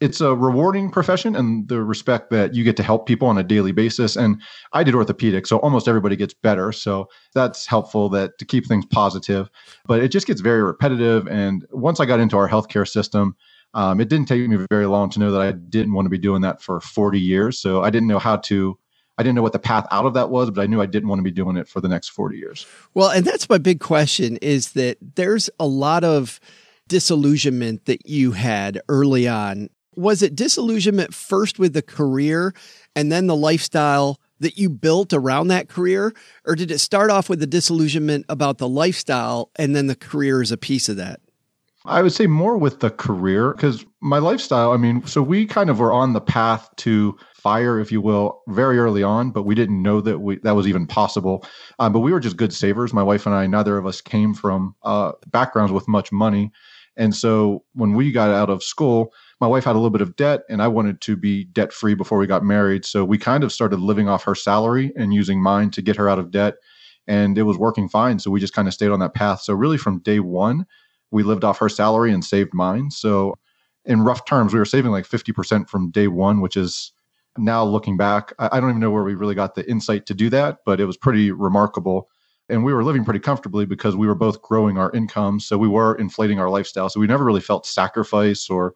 it's 0.00 0.20
a 0.20 0.34
rewarding 0.34 0.90
profession, 0.90 1.34
and 1.34 1.68
the 1.68 1.82
respect 1.82 2.30
that 2.30 2.54
you 2.54 2.64
get 2.64 2.76
to 2.76 2.82
help 2.82 3.06
people 3.06 3.28
on 3.28 3.38
a 3.38 3.42
daily 3.42 3.72
basis. 3.72 4.14
And 4.16 4.40
I 4.72 4.84
did 4.84 4.94
orthopedics, 4.94 5.46
so 5.46 5.58
almost 5.58 5.88
everybody 5.88 6.16
gets 6.16 6.34
better. 6.34 6.70
So 6.72 7.08
that's 7.34 7.66
helpful 7.66 8.08
that 8.10 8.38
to 8.38 8.44
keep 8.44 8.66
things 8.66 8.84
positive. 8.86 9.48
But 9.86 10.02
it 10.02 10.08
just 10.08 10.26
gets 10.26 10.40
very 10.42 10.62
repetitive. 10.62 11.26
And 11.28 11.66
once 11.70 11.98
I 11.98 12.04
got 12.04 12.20
into 12.20 12.36
our 12.36 12.48
healthcare 12.48 12.86
system, 12.86 13.36
um, 13.72 14.00
it 14.00 14.08
didn't 14.08 14.26
take 14.26 14.46
me 14.46 14.66
very 14.70 14.86
long 14.86 15.10
to 15.10 15.18
know 15.18 15.30
that 15.32 15.40
I 15.40 15.52
didn't 15.52 15.94
want 15.94 16.06
to 16.06 16.10
be 16.10 16.18
doing 16.18 16.42
that 16.42 16.62
for 16.62 16.80
40 16.80 17.18
years. 17.18 17.58
So 17.58 17.82
I 17.82 17.90
didn't 17.90 18.08
know 18.08 18.18
how 18.18 18.36
to. 18.36 18.78
I 19.18 19.22
didn't 19.22 19.36
know 19.36 19.42
what 19.42 19.54
the 19.54 19.58
path 19.58 19.86
out 19.90 20.04
of 20.04 20.12
that 20.12 20.28
was, 20.28 20.50
but 20.50 20.60
I 20.60 20.66
knew 20.66 20.82
I 20.82 20.84
didn't 20.84 21.08
want 21.08 21.20
to 21.20 21.22
be 21.22 21.30
doing 21.30 21.56
it 21.56 21.68
for 21.68 21.80
the 21.80 21.88
next 21.88 22.10
40 22.10 22.36
years. 22.36 22.66
Well, 22.92 23.08
and 23.08 23.24
that's 23.24 23.48
my 23.48 23.56
big 23.56 23.80
question 23.80 24.36
is 24.42 24.72
that 24.72 24.98
there's 25.14 25.48
a 25.58 25.66
lot 25.66 26.04
of 26.04 26.38
disillusionment 26.86 27.86
that 27.86 28.06
you 28.06 28.32
had 28.32 28.80
early 28.90 29.26
on. 29.26 29.70
Was 29.96 30.22
it 30.22 30.34
disillusionment 30.34 31.14
first 31.14 31.58
with 31.58 31.72
the 31.72 31.82
career 31.82 32.54
and 32.94 33.10
then 33.10 33.26
the 33.26 33.36
lifestyle 33.36 34.20
that 34.40 34.58
you 34.58 34.68
built 34.68 35.12
around 35.12 35.48
that 35.48 35.68
career? 35.68 36.14
Or 36.44 36.54
did 36.54 36.70
it 36.70 36.78
start 36.78 37.10
off 37.10 37.28
with 37.28 37.40
the 37.40 37.46
disillusionment 37.46 38.26
about 38.28 38.58
the 38.58 38.68
lifestyle 38.68 39.50
and 39.56 39.74
then 39.74 39.86
the 39.86 39.96
career 39.96 40.42
is 40.42 40.52
a 40.52 40.56
piece 40.56 40.88
of 40.88 40.96
that? 40.96 41.20
I 41.86 42.02
would 42.02 42.12
say 42.12 42.26
more 42.26 42.58
with 42.58 42.80
the 42.80 42.90
career 42.90 43.52
because 43.52 43.84
my 44.00 44.18
lifestyle, 44.18 44.72
I 44.72 44.76
mean, 44.76 45.06
so 45.06 45.22
we 45.22 45.46
kind 45.46 45.70
of 45.70 45.78
were 45.78 45.92
on 45.92 46.12
the 46.12 46.20
path 46.20 46.68
to 46.78 47.16
fire, 47.34 47.78
if 47.78 47.92
you 47.92 48.00
will, 48.00 48.42
very 48.48 48.78
early 48.78 49.04
on, 49.04 49.30
but 49.30 49.44
we 49.44 49.54
didn't 49.54 49.80
know 49.80 50.00
that 50.00 50.18
we 50.18 50.38
that 50.38 50.56
was 50.56 50.66
even 50.66 50.86
possible. 50.86 51.44
Um, 51.78 51.92
but 51.92 52.00
we 52.00 52.12
were 52.12 52.18
just 52.18 52.36
good 52.36 52.52
savers. 52.52 52.92
My 52.92 53.04
wife 53.04 53.24
and 53.24 53.34
I, 53.34 53.46
neither 53.46 53.78
of 53.78 53.86
us 53.86 54.00
came 54.00 54.34
from 54.34 54.74
uh, 54.82 55.12
backgrounds 55.28 55.72
with 55.72 55.86
much 55.86 56.10
money. 56.10 56.50
And 56.96 57.14
so 57.14 57.62
when 57.74 57.94
we 57.94 58.10
got 58.10 58.30
out 58.30 58.50
of 58.50 58.64
school, 58.64 59.12
my 59.40 59.46
wife 59.46 59.64
had 59.64 59.72
a 59.72 59.78
little 59.78 59.90
bit 59.90 60.00
of 60.00 60.16
debt 60.16 60.42
and 60.48 60.62
I 60.62 60.68
wanted 60.68 61.00
to 61.02 61.16
be 61.16 61.44
debt 61.44 61.72
free 61.72 61.94
before 61.94 62.18
we 62.18 62.26
got 62.26 62.42
married. 62.42 62.84
So 62.84 63.04
we 63.04 63.18
kind 63.18 63.44
of 63.44 63.52
started 63.52 63.80
living 63.80 64.08
off 64.08 64.24
her 64.24 64.34
salary 64.34 64.92
and 64.96 65.12
using 65.12 65.42
mine 65.42 65.70
to 65.72 65.82
get 65.82 65.96
her 65.96 66.08
out 66.08 66.18
of 66.18 66.30
debt. 66.30 66.54
And 67.06 67.36
it 67.36 67.42
was 67.42 67.58
working 67.58 67.88
fine. 67.88 68.18
So 68.18 68.30
we 68.30 68.40
just 68.40 68.54
kind 68.54 68.66
of 68.66 68.74
stayed 68.74 68.90
on 68.90 69.00
that 69.00 69.14
path. 69.14 69.42
So 69.42 69.52
really 69.54 69.78
from 69.78 70.00
day 70.00 70.20
one, 70.20 70.66
we 71.10 71.22
lived 71.22 71.44
off 71.44 71.58
her 71.58 71.68
salary 71.68 72.12
and 72.12 72.24
saved 72.24 72.54
mine. 72.54 72.90
So 72.90 73.38
in 73.84 74.02
rough 74.02 74.24
terms, 74.24 74.52
we 74.52 74.58
were 74.58 74.64
saving 74.64 74.90
like 74.90 75.06
50% 75.06 75.68
from 75.68 75.90
day 75.90 76.08
one, 76.08 76.40
which 76.40 76.56
is 76.56 76.92
now 77.38 77.62
looking 77.62 77.96
back, 77.96 78.32
I 78.38 78.58
don't 78.60 78.70
even 78.70 78.80
know 78.80 78.90
where 78.90 79.04
we 79.04 79.14
really 79.14 79.34
got 79.34 79.54
the 79.54 79.68
insight 79.70 80.06
to 80.06 80.14
do 80.14 80.30
that, 80.30 80.58
but 80.64 80.80
it 80.80 80.86
was 80.86 80.96
pretty 80.96 81.30
remarkable. 81.30 82.08
And 82.48 82.64
we 82.64 82.72
were 82.72 82.84
living 82.84 83.04
pretty 83.04 83.20
comfortably 83.20 83.66
because 83.66 83.96
we 83.96 84.06
were 84.06 84.14
both 84.14 84.40
growing 84.40 84.78
our 84.78 84.90
income. 84.92 85.40
So 85.40 85.58
we 85.58 85.68
were 85.68 85.94
inflating 85.96 86.40
our 86.40 86.48
lifestyle. 86.48 86.88
So 86.88 86.98
we 87.00 87.06
never 87.06 87.24
really 87.24 87.40
felt 87.40 87.66
sacrifice 87.66 88.48
or 88.48 88.74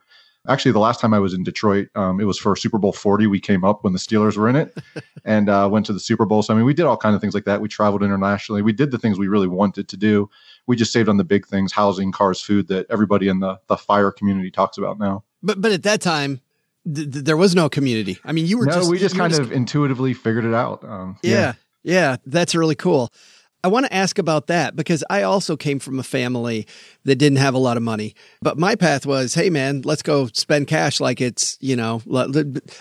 actually 0.49 0.73
the 0.73 0.79
last 0.79 1.01
time 1.01 1.13
I 1.13 1.19
was 1.19 1.35
in 1.35 1.43
Detroit, 1.43 1.89
um, 1.95 2.21
it 2.21 2.25
was 2.25 2.39
for 2.39 2.57
Super 2.57 2.79
Bowl 2.79 2.93
40. 2.93 3.27
We 3.27 3.41
came 3.41 3.65
up 3.65 3.85
when 3.85 3.93
the 3.93 3.99
Steelers 3.99 4.37
were 4.37 4.49
in 4.49 4.57
it 4.57 4.77
and 5.25 5.49
uh, 5.49 5.69
went 5.71 5.87
to 5.87 5.93
the 5.93 6.01
Super 6.01 6.25
Bowl. 6.25 6.43
So 6.43 6.55
I 6.55 6.57
mean, 6.57 6.67
we 6.67 6.75
did 6.75 6.87
all 6.87 6.97
kind 6.97 7.15
of 7.15 7.21
things 7.21 7.35
like 7.35 7.45
that. 7.45 7.61
We 7.61 7.69
traveled 7.69 8.03
internationally. 8.03 8.63
We 8.63 8.73
did 8.73 8.91
the 8.91 8.99
things 8.99 9.19
we 9.19 9.29
really 9.29 9.49
wanted 9.49 9.89
to 9.89 9.97
do. 9.97 10.31
We 10.67 10.77
just 10.77 10.93
saved 10.93 11.09
on 11.09 11.17
the 11.17 11.25
big 11.25 11.47
things, 11.47 11.73
housing, 11.73 12.13
cars, 12.13 12.41
food 12.41 12.69
that 12.69 12.87
everybody 12.91 13.29
in 13.29 13.41
the, 13.41 13.59
the 13.67 13.77
fire 13.77 14.11
community 14.11 14.51
talks 14.51 14.79
about 14.79 14.99
now. 14.99 15.25
But 15.43 15.61
but 15.61 15.73
at 15.73 15.83
that 15.85 16.01
time, 16.01 16.41
th- 16.85 17.11
th- 17.11 17.25
there 17.25 17.37
was 17.37 17.55
no 17.55 17.69
community. 17.69 18.19
I 18.25 18.33
mean, 18.33 18.47
you 18.47 18.59
were 18.59 18.67
no, 18.67 18.73
just 18.73 18.91
we 18.91 18.99
just 18.99 19.17
kind 19.17 19.33
of 19.33 19.53
intuitively 19.53 20.15
figured 20.15 20.45
it 20.45 20.55
out. 20.55 20.85
Um, 20.85 21.19
Yeah, 21.23 21.55
yeah, 21.83 22.17
that's 22.27 22.55
really 22.55 22.75
cool. 22.75 23.13
I 23.63 23.69
want 23.69 23.87
to 23.87 23.95
ask 23.95 24.19
about 24.19 24.47
that 24.47 24.75
because 24.75 25.05
I 25.11 25.23
also 25.23 25.57
came 25.57 25.79
from 25.79 25.99
a 25.99 26.03
family 26.03 26.67
that 27.05 27.17
didn't 27.17 27.39
have 27.39 27.55
a 27.55 27.59
lot 27.59 27.77
of 27.77 27.83
money. 27.83 28.15
But 28.41 28.59
my 28.59 28.75
path 28.75 29.05
was, 29.05 29.35
hey 29.35 29.51
man, 29.51 29.83
let's 29.83 30.03
go 30.03 30.29
spend 30.29 30.67
cash 30.67 31.01
like 31.01 31.21
it's, 31.21 31.59
you 31.61 31.77
know, 31.77 32.01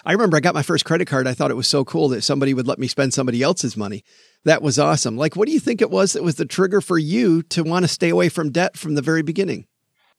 I 0.06 0.12
remember 0.14 0.38
I 0.38 0.40
got 0.40 0.56
my 0.56 0.62
first 0.62 0.86
credit 0.86 1.06
card. 1.06 1.28
I 1.28 1.34
thought 1.34 1.52
it 1.52 1.56
was 1.56 1.68
so 1.68 1.84
cool 1.84 2.10
that 2.10 2.22
somebody 2.22 2.54
would 2.54 2.68
let 2.68 2.80
me 2.80 2.88
spend 2.88 3.14
somebody 3.14 3.44
else's 3.44 3.76
money. 3.76 4.04
That 4.46 4.62
was 4.62 4.80
awesome. 4.80 5.18
Like, 5.18 5.36
what 5.36 5.48
do 5.48 5.54
you 5.54 5.60
think 5.60 5.82
it 5.82 5.92
was 5.92 6.14
that 6.14 6.24
was 6.24 6.36
the 6.36 6.46
trigger 6.46 6.80
for 6.80 6.98
you 6.98 7.42
to 7.44 7.64
want 7.64 7.84
to 7.84 7.90
stay 7.90 8.10
away 8.10 8.30
from 8.30 8.52
debt 8.52 8.78
from 8.78 8.96
the 8.96 9.02
very 9.02 9.22
beginning? 9.22 9.66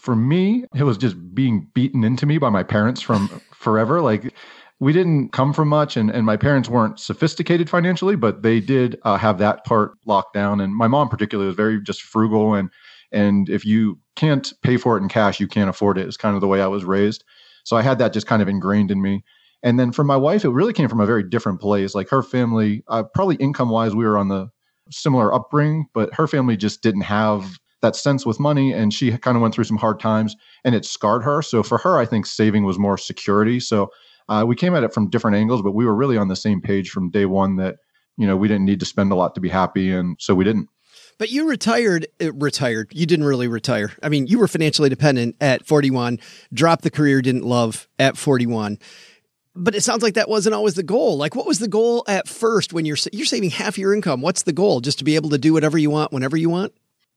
for 0.01 0.17
me, 0.17 0.65
it 0.75 0.83
was 0.83 0.97
just 0.97 1.35
being 1.35 1.69
beaten 1.75 2.05
into 2.05 2.25
me 2.25 2.39
by 2.39 2.49
my 2.49 2.63
parents 2.63 3.03
from 3.03 3.29
forever. 3.53 4.01
Like 4.01 4.33
we 4.81 4.95
didn't 4.95 5.29
come 5.29 5.53
from 5.53 5.69
much, 5.69 5.97
and, 5.99 6.11
and 6.11 6.25
my 6.25 6.39
parents 6.39 6.69
weren't 6.69 6.99
sophisticated 6.99 7.69
financially, 7.69 8.17
but 8.17 8.43
they 8.43 8.61
did 8.61 8.99
uh, 9.03 9.19
have 9.19 9.37
that 9.39 9.65
part 9.67 9.93
locked 10.07 10.33
down. 10.33 10.59
And 10.61 10.75
my 10.75 10.89
mom, 10.89 11.11
particularly, 11.11 11.49
was 11.49 11.57
very 11.57 11.81
just 11.83 12.03
frugal. 12.03 12.55
And 12.55 12.71
and 13.13 13.49
if 13.51 13.67
you 13.67 13.99
can't 14.17 14.53
pay 14.63 14.79
for 14.79 14.97
it 14.97 15.03
in 15.03 15.09
cash, 15.09 15.39
you 15.39 15.47
can't 15.47 15.69
afford 15.69 15.99
it. 15.99 16.09
Is 16.09 16.17
kind 16.17 16.35
of 16.35 16.41
the 16.41 16.47
way 16.47 16.63
I 16.63 16.67
was 16.67 16.85
raised. 16.85 17.25
So 17.65 17.77
I 17.77 17.83
had 17.83 17.99
that 17.99 18.15
just 18.15 18.27
kind 18.27 18.41
of 18.41 18.49
ingrained 18.49 18.91
in 18.91 19.03
me. 19.03 19.23
And 19.63 19.79
then 19.79 19.93
for 19.93 20.03
my 20.03 20.17
wife, 20.17 20.47
it 20.47 20.51
really 20.51 20.73
came 20.73 20.89
from 20.89 21.01
a 21.01 21.07
very 21.07 21.23
different 21.23 21.61
place. 21.61 21.95
Like 21.95 22.09
her 22.09 22.23
family, 22.23 22.83
uh, 22.89 23.03
probably 23.15 23.37
income 23.37 23.69
wise, 23.69 23.95
we 23.95 24.07
were 24.07 24.17
on 24.17 24.29
the 24.29 24.49
similar 24.91 25.35
upbringing, 25.35 25.87
but 25.93 26.15
her 26.15 26.27
family 26.27 26.57
just 26.57 26.83
didn't 26.83 27.03
have 27.03 27.59
that 27.83 27.97
sense 27.97 28.25
with 28.25 28.41
money 28.41 28.73
and 28.73 28.93
she 28.93 29.17
kind 29.19 29.37
of 29.37 29.43
went 29.43 29.55
through 29.55 29.65
some 29.65 29.77
hard 29.77 30.01
times 30.01 30.37
and 30.65 30.75
it 30.75 30.85
scarred 30.85 31.23
her 31.23 31.41
so 31.41 31.63
for 31.63 31.79
her 31.79 31.99
i 31.99 32.05
think 32.05 32.27
saving 32.27 32.65
was 32.65 32.79
more 32.79 32.99
security 32.99 33.59
so 33.59 33.91
uh, 34.31 34.45
we 34.47 34.57
came 34.57 34.75
at 34.75 34.83
it 34.83 34.95
from 34.95 35.11
different 35.11 35.37
angles 35.37 35.61
but 35.61 35.73
we 35.73 35.85
were 35.85 35.95
really 35.95 36.17
on 36.17 36.29
the 36.29 36.37
same 36.37 36.63
page 36.63 36.89
from 36.89 37.11
day 37.11 37.27
one 37.27 37.57
that 37.57 37.77
you 38.17 38.27
know 38.27 38.37
we 38.37 38.49
didn't 38.49 38.65
need 38.65 38.81
to 38.81 38.87
spend 38.87 39.13
a 39.13 39.15
lot 39.15 39.35
to 39.35 39.41
be 39.41 39.49
happy 39.49 39.93
and 39.93 40.17
so 40.19 40.35
we 40.35 40.45
didn't 40.45 40.69
But 41.19 41.31
you 41.31 41.47
retired, 41.47 42.07
uh, 42.23 42.33
retired. 42.33 42.89
You 42.93 43.05
didn't 43.05 43.27
really 43.27 43.47
retire. 43.47 43.93
I 44.03 44.09
mean, 44.09 44.27
you 44.27 44.39
were 44.39 44.49
financially 44.49 44.89
dependent 44.89 45.37
at 45.39 45.67
41, 45.67 46.19
dropped 46.51 46.83
the 46.83 46.91
career 46.91 47.21
didn't 47.21 47.45
love 47.45 47.87
at 47.99 48.17
41. 48.17 48.79
But 49.55 49.75
it 49.75 49.83
sounds 49.83 50.03
like 50.03 50.15
that 50.15 50.31
wasn't 50.31 50.55
always 50.55 50.75
the 50.75 50.83
goal. 50.83 51.19
Like, 51.19 51.35
what 51.35 51.47
was 51.47 51.59
the 51.59 51.69
goal 51.69 52.05
at 52.07 52.29
first 52.29 52.73
when 52.73 52.87
you're 52.87 52.97
you're 53.13 53.27
saving 53.27 53.51
half 53.51 53.77
your 53.77 53.93
income? 53.93 54.23
What's 54.23 54.45
the 54.45 54.53
goal? 54.53 54.81
Just 54.81 54.99
to 54.99 55.05
be 55.05 55.17
able 55.17 55.29
to 55.31 55.39
do 55.39 55.53
whatever 55.53 55.77
you 55.77 55.91
want 55.91 56.13
whenever 56.13 56.37
you 56.37 56.49
want? 56.49 56.73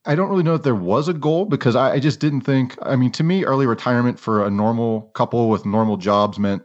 I 0.05 0.15
don't 0.15 0.29
really 0.29 0.43
know 0.43 0.55
if 0.55 0.63
there 0.63 0.75
was 0.75 1.07
a 1.07 1.13
goal 1.13 1.45
because 1.45 1.75
I, 1.75 1.93
I 1.93 1.99
just 1.99 2.19
didn't 2.19 2.41
think. 2.41 2.75
I 2.81 2.97
mean, 2.97 3.11
to 3.13 3.23
me, 3.23 3.45
early 3.45 3.67
retirement 3.67 4.19
for 4.19 4.45
a 4.45 4.49
normal 4.49 5.11
couple 5.13 5.47
with 5.47 5.65
normal 5.65 5.95
jobs 5.95 6.39
meant 6.39 6.63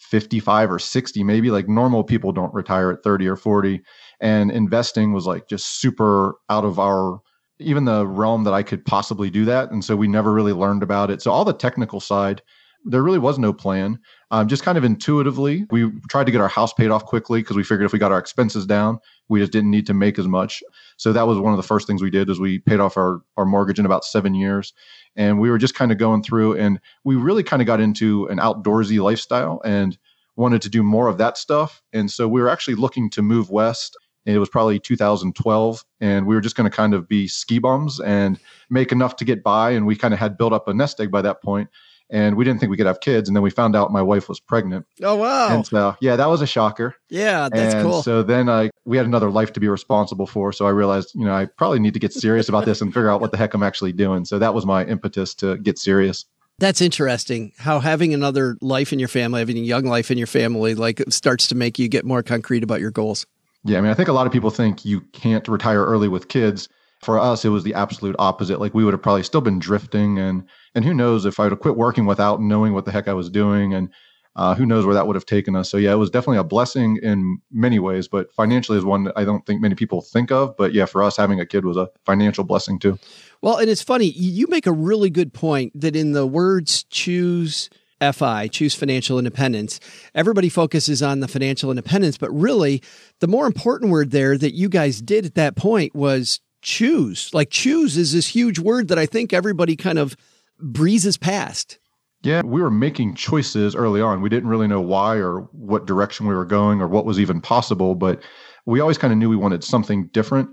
55 0.00 0.72
or 0.72 0.78
60, 0.78 1.22
maybe. 1.22 1.50
Like 1.50 1.68
normal 1.68 2.02
people 2.02 2.32
don't 2.32 2.52
retire 2.54 2.90
at 2.90 3.02
30 3.04 3.28
or 3.28 3.36
40. 3.36 3.80
And 4.20 4.50
investing 4.50 5.12
was 5.12 5.26
like 5.26 5.48
just 5.48 5.80
super 5.80 6.34
out 6.48 6.64
of 6.64 6.78
our, 6.78 7.20
even 7.58 7.84
the 7.84 8.06
realm 8.06 8.44
that 8.44 8.54
I 8.54 8.62
could 8.62 8.84
possibly 8.84 9.30
do 9.30 9.44
that. 9.44 9.70
And 9.70 9.84
so 9.84 9.94
we 9.94 10.08
never 10.08 10.32
really 10.32 10.52
learned 10.52 10.82
about 10.82 11.10
it. 11.10 11.22
So 11.22 11.30
all 11.30 11.44
the 11.44 11.52
technical 11.52 12.00
side, 12.00 12.42
there 12.84 13.02
really 13.02 13.18
was 13.18 13.38
no 13.38 13.52
plan. 13.52 13.98
Um, 14.30 14.48
just 14.48 14.62
kind 14.62 14.78
of 14.78 14.84
intuitively, 14.84 15.66
we 15.70 15.90
tried 16.08 16.24
to 16.24 16.32
get 16.32 16.40
our 16.40 16.48
house 16.48 16.72
paid 16.72 16.90
off 16.90 17.04
quickly 17.04 17.42
because 17.42 17.56
we 17.56 17.62
figured 17.62 17.84
if 17.84 17.92
we 17.92 17.98
got 17.98 18.12
our 18.12 18.18
expenses 18.18 18.64
down, 18.64 18.98
we 19.28 19.40
just 19.40 19.52
didn't 19.52 19.70
need 19.70 19.86
to 19.86 19.94
make 19.94 20.18
as 20.18 20.26
much. 20.26 20.62
So 20.96 21.12
that 21.12 21.26
was 21.26 21.38
one 21.38 21.52
of 21.52 21.58
the 21.58 21.62
first 21.62 21.86
things 21.86 22.02
we 22.02 22.10
did 22.10 22.30
is 22.30 22.40
we 22.40 22.58
paid 22.60 22.80
off 22.80 22.96
our, 22.96 23.20
our 23.36 23.44
mortgage 23.44 23.78
in 23.78 23.86
about 23.86 24.04
seven 24.04 24.34
years. 24.34 24.72
And 25.16 25.40
we 25.40 25.50
were 25.50 25.58
just 25.58 25.74
kind 25.74 25.92
of 25.92 25.98
going 25.98 26.22
through 26.22 26.56
and 26.56 26.80
we 27.04 27.16
really 27.16 27.42
kind 27.42 27.60
of 27.60 27.66
got 27.66 27.80
into 27.80 28.26
an 28.26 28.38
outdoorsy 28.38 29.02
lifestyle 29.02 29.60
and 29.64 29.98
wanted 30.36 30.62
to 30.62 30.68
do 30.68 30.82
more 30.82 31.08
of 31.08 31.18
that 31.18 31.36
stuff. 31.36 31.82
And 31.92 32.10
so 32.10 32.26
we 32.28 32.40
were 32.40 32.48
actually 32.48 32.76
looking 32.76 33.10
to 33.10 33.22
move 33.22 33.50
west. 33.50 33.96
It 34.26 34.38
was 34.38 34.48
probably 34.48 34.78
2012, 34.78 35.84
and 36.00 36.26
we 36.26 36.34
were 36.34 36.42
just 36.42 36.54
going 36.54 36.70
to 36.70 36.76
kind 36.76 36.92
of 36.92 37.08
be 37.08 37.26
ski 37.26 37.58
bums 37.58 38.00
and 38.00 38.38
make 38.68 38.92
enough 38.92 39.16
to 39.16 39.24
get 39.24 39.42
by. 39.42 39.70
And 39.70 39.86
we 39.86 39.96
kind 39.96 40.12
of 40.12 40.20
had 40.20 40.36
built 40.36 40.52
up 40.52 40.68
a 40.68 40.74
nest 40.74 41.00
egg 41.00 41.10
by 41.10 41.22
that 41.22 41.42
point. 41.42 41.70
And 42.10 42.36
we 42.36 42.44
didn't 42.44 42.60
think 42.60 42.70
we 42.70 42.76
could 42.76 42.86
have 42.86 43.00
kids. 43.00 43.28
And 43.28 43.36
then 43.36 43.42
we 43.42 43.50
found 43.50 43.76
out 43.76 43.92
my 43.92 44.02
wife 44.02 44.28
was 44.28 44.40
pregnant. 44.40 44.86
Oh 45.02 45.16
wow! 45.16 45.54
And 45.54 45.66
so 45.66 45.96
yeah, 46.00 46.16
that 46.16 46.28
was 46.28 46.42
a 46.42 46.46
shocker. 46.46 46.94
Yeah, 47.08 47.48
that's 47.50 47.74
and 47.74 47.84
cool. 47.84 48.02
So 48.02 48.22
then 48.22 48.48
I 48.48 48.70
we 48.84 48.96
had 48.96 49.06
another 49.06 49.30
life 49.30 49.52
to 49.54 49.60
be 49.60 49.68
responsible 49.68 50.26
for. 50.26 50.52
So 50.52 50.66
I 50.66 50.70
realized, 50.70 51.12
you 51.14 51.24
know, 51.24 51.34
I 51.34 51.46
probably 51.46 51.78
need 51.78 51.94
to 51.94 52.00
get 52.00 52.12
serious 52.12 52.48
about 52.48 52.64
this 52.64 52.80
and 52.80 52.92
figure 52.92 53.10
out 53.10 53.20
what 53.20 53.30
the 53.30 53.36
heck 53.36 53.54
I'm 53.54 53.62
actually 53.62 53.92
doing. 53.92 54.24
So 54.24 54.38
that 54.38 54.54
was 54.54 54.66
my 54.66 54.84
impetus 54.84 55.34
to 55.36 55.56
get 55.58 55.78
serious. 55.78 56.24
That's 56.58 56.82
interesting. 56.82 57.52
How 57.56 57.80
having 57.80 58.12
another 58.12 58.58
life 58.60 58.92
in 58.92 58.98
your 58.98 59.08
family, 59.08 59.40
having 59.40 59.56
a 59.56 59.60
young 59.60 59.84
life 59.84 60.10
in 60.10 60.18
your 60.18 60.26
family, 60.26 60.74
like 60.74 61.02
starts 61.08 61.46
to 61.48 61.54
make 61.54 61.78
you 61.78 61.88
get 61.88 62.04
more 62.04 62.22
concrete 62.22 62.62
about 62.62 62.80
your 62.80 62.90
goals. 62.90 63.26
Yeah, 63.64 63.78
I 63.78 63.80
mean, 63.80 63.90
I 63.90 63.94
think 63.94 64.08
a 64.08 64.12
lot 64.12 64.26
of 64.26 64.32
people 64.32 64.50
think 64.50 64.84
you 64.84 65.00
can't 65.12 65.46
retire 65.48 65.84
early 65.84 66.08
with 66.08 66.28
kids. 66.28 66.68
For 67.00 67.18
us, 67.18 67.44
it 67.44 67.48
was 67.48 67.64
the 67.64 67.74
absolute 67.74 68.16
opposite. 68.18 68.60
Like 68.60 68.74
we 68.74 68.84
would 68.84 68.94
have 68.94 69.02
probably 69.02 69.22
still 69.22 69.40
been 69.40 69.58
drifting, 69.58 70.18
and 70.18 70.46
and 70.74 70.84
who 70.84 70.94
knows 70.94 71.24
if 71.24 71.40
I 71.40 71.44
would 71.44 71.52
have 71.52 71.60
quit 71.60 71.76
working 71.76 72.06
without 72.06 72.40
knowing 72.40 72.74
what 72.74 72.84
the 72.84 72.92
heck 72.92 73.08
I 73.08 73.14
was 73.14 73.30
doing, 73.30 73.72
and 73.74 73.90
uh, 74.36 74.54
who 74.54 74.64
knows 74.64 74.86
where 74.86 74.94
that 74.94 75.06
would 75.06 75.16
have 75.16 75.26
taken 75.26 75.56
us. 75.56 75.68
So 75.68 75.76
yeah, 75.76 75.92
it 75.92 75.96
was 75.96 76.10
definitely 76.10 76.38
a 76.38 76.44
blessing 76.44 76.98
in 77.02 77.38
many 77.50 77.78
ways, 77.78 78.06
but 78.06 78.32
financially 78.32 78.78
is 78.78 78.84
one 78.84 79.04
that 79.04 79.14
I 79.16 79.24
don't 79.24 79.44
think 79.44 79.60
many 79.60 79.74
people 79.74 80.02
think 80.02 80.30
of. 80.30 80.56
But 80.56 80.72
yeah, 80.72 80.84
for 80.84 81.02
us, 81.02 81.16
having 81.16 81.40
a 81.40 81.46
kid 81.46 81.64
was 81.64 81.76
a 81.76 81.88
financial 82.06 82.44
blessing 82.44 82.78
too. 82.78 82.98
Well, 83.42 83.56
and 83.56 83.68
it's 83.68 83.82
funny, 83.82 84.06
you 84.06 84.46
make 84.48 84.66
a 84.66 84.72
really 84.72 85.10
good 85.10 85.32
point 85.32 85.72
that 85.80 85.96
in 85.96 86.12
the 86.12 86.26
words 86.26 86.84
choose 86.84 87.70
FI, 88.00 88.48
choose 88.48 88.74
financial 88.74 89.18
independence, 89.18 89.80
everybody 90.14 90.48
focuses 90.48 91.02
on 91.02 91.20
the 91.20 91.28
financial 91.28 91.70
independence, 91.70 92.16
but 92.16 92.30
really 92.30 92.82
the 93.20 93.28
more 93.28 93.46
important 93.46 93.90
word 93.90 94.10
there 94.10 94.38
that 94.38 94.54
you 94.54 94.68
guys 94.68 95.02
did 95.02 95.26
at 95.26 95.34
that 95.34 95.56
point 95.56 95.94
was 95.94 96.40
choose. 96.62 97.32
Like 97.32 97.50
choose 97.50 97.96
is 97.96 98.12
this 98.12 98.28
huge 98.28 98.58
word 98.58 98.88
that 98.88 98.98
I 98.98 99.06
think 99.06 99.32
everybody 99.32 99.76
kind 99.76 99.98
of 99.98 100.16
breezes 100.58 101.16
past. 101.16 101.78
Yeah, 102.22 102.42
we 102.44 102.60
were 102.60 102.70
making 102.70 103.14
choices 103.14 103.74
early 103.74 104.02
on. 104.02 104.20
We 104.20 104.28
didn't 104.28 104.50
really 104.50 104.68
know 104.68 104.80
why 104.80 105.16
or 105.16 105.48
what 105.52 105.86
direction 105.86 106.26
we 106.26 106.34
were 106.34 106.44
going 106.44 106.82
or 106.82 106.86
what 106.88 107.06
was 107.06 107.18
even 107.18 107.40
possible, 107.40 107.94
but 107.94 108.22
we 108.66 108.80
always 108.80 108.98
kind 108.98 109.12
of 109.12 109.18
knew 109.18 109.30
we 109.30 109.36
wanted 109.36 109.64
something 109.64 110.08
different. 110.08 110.50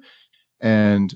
And 0.62 1.13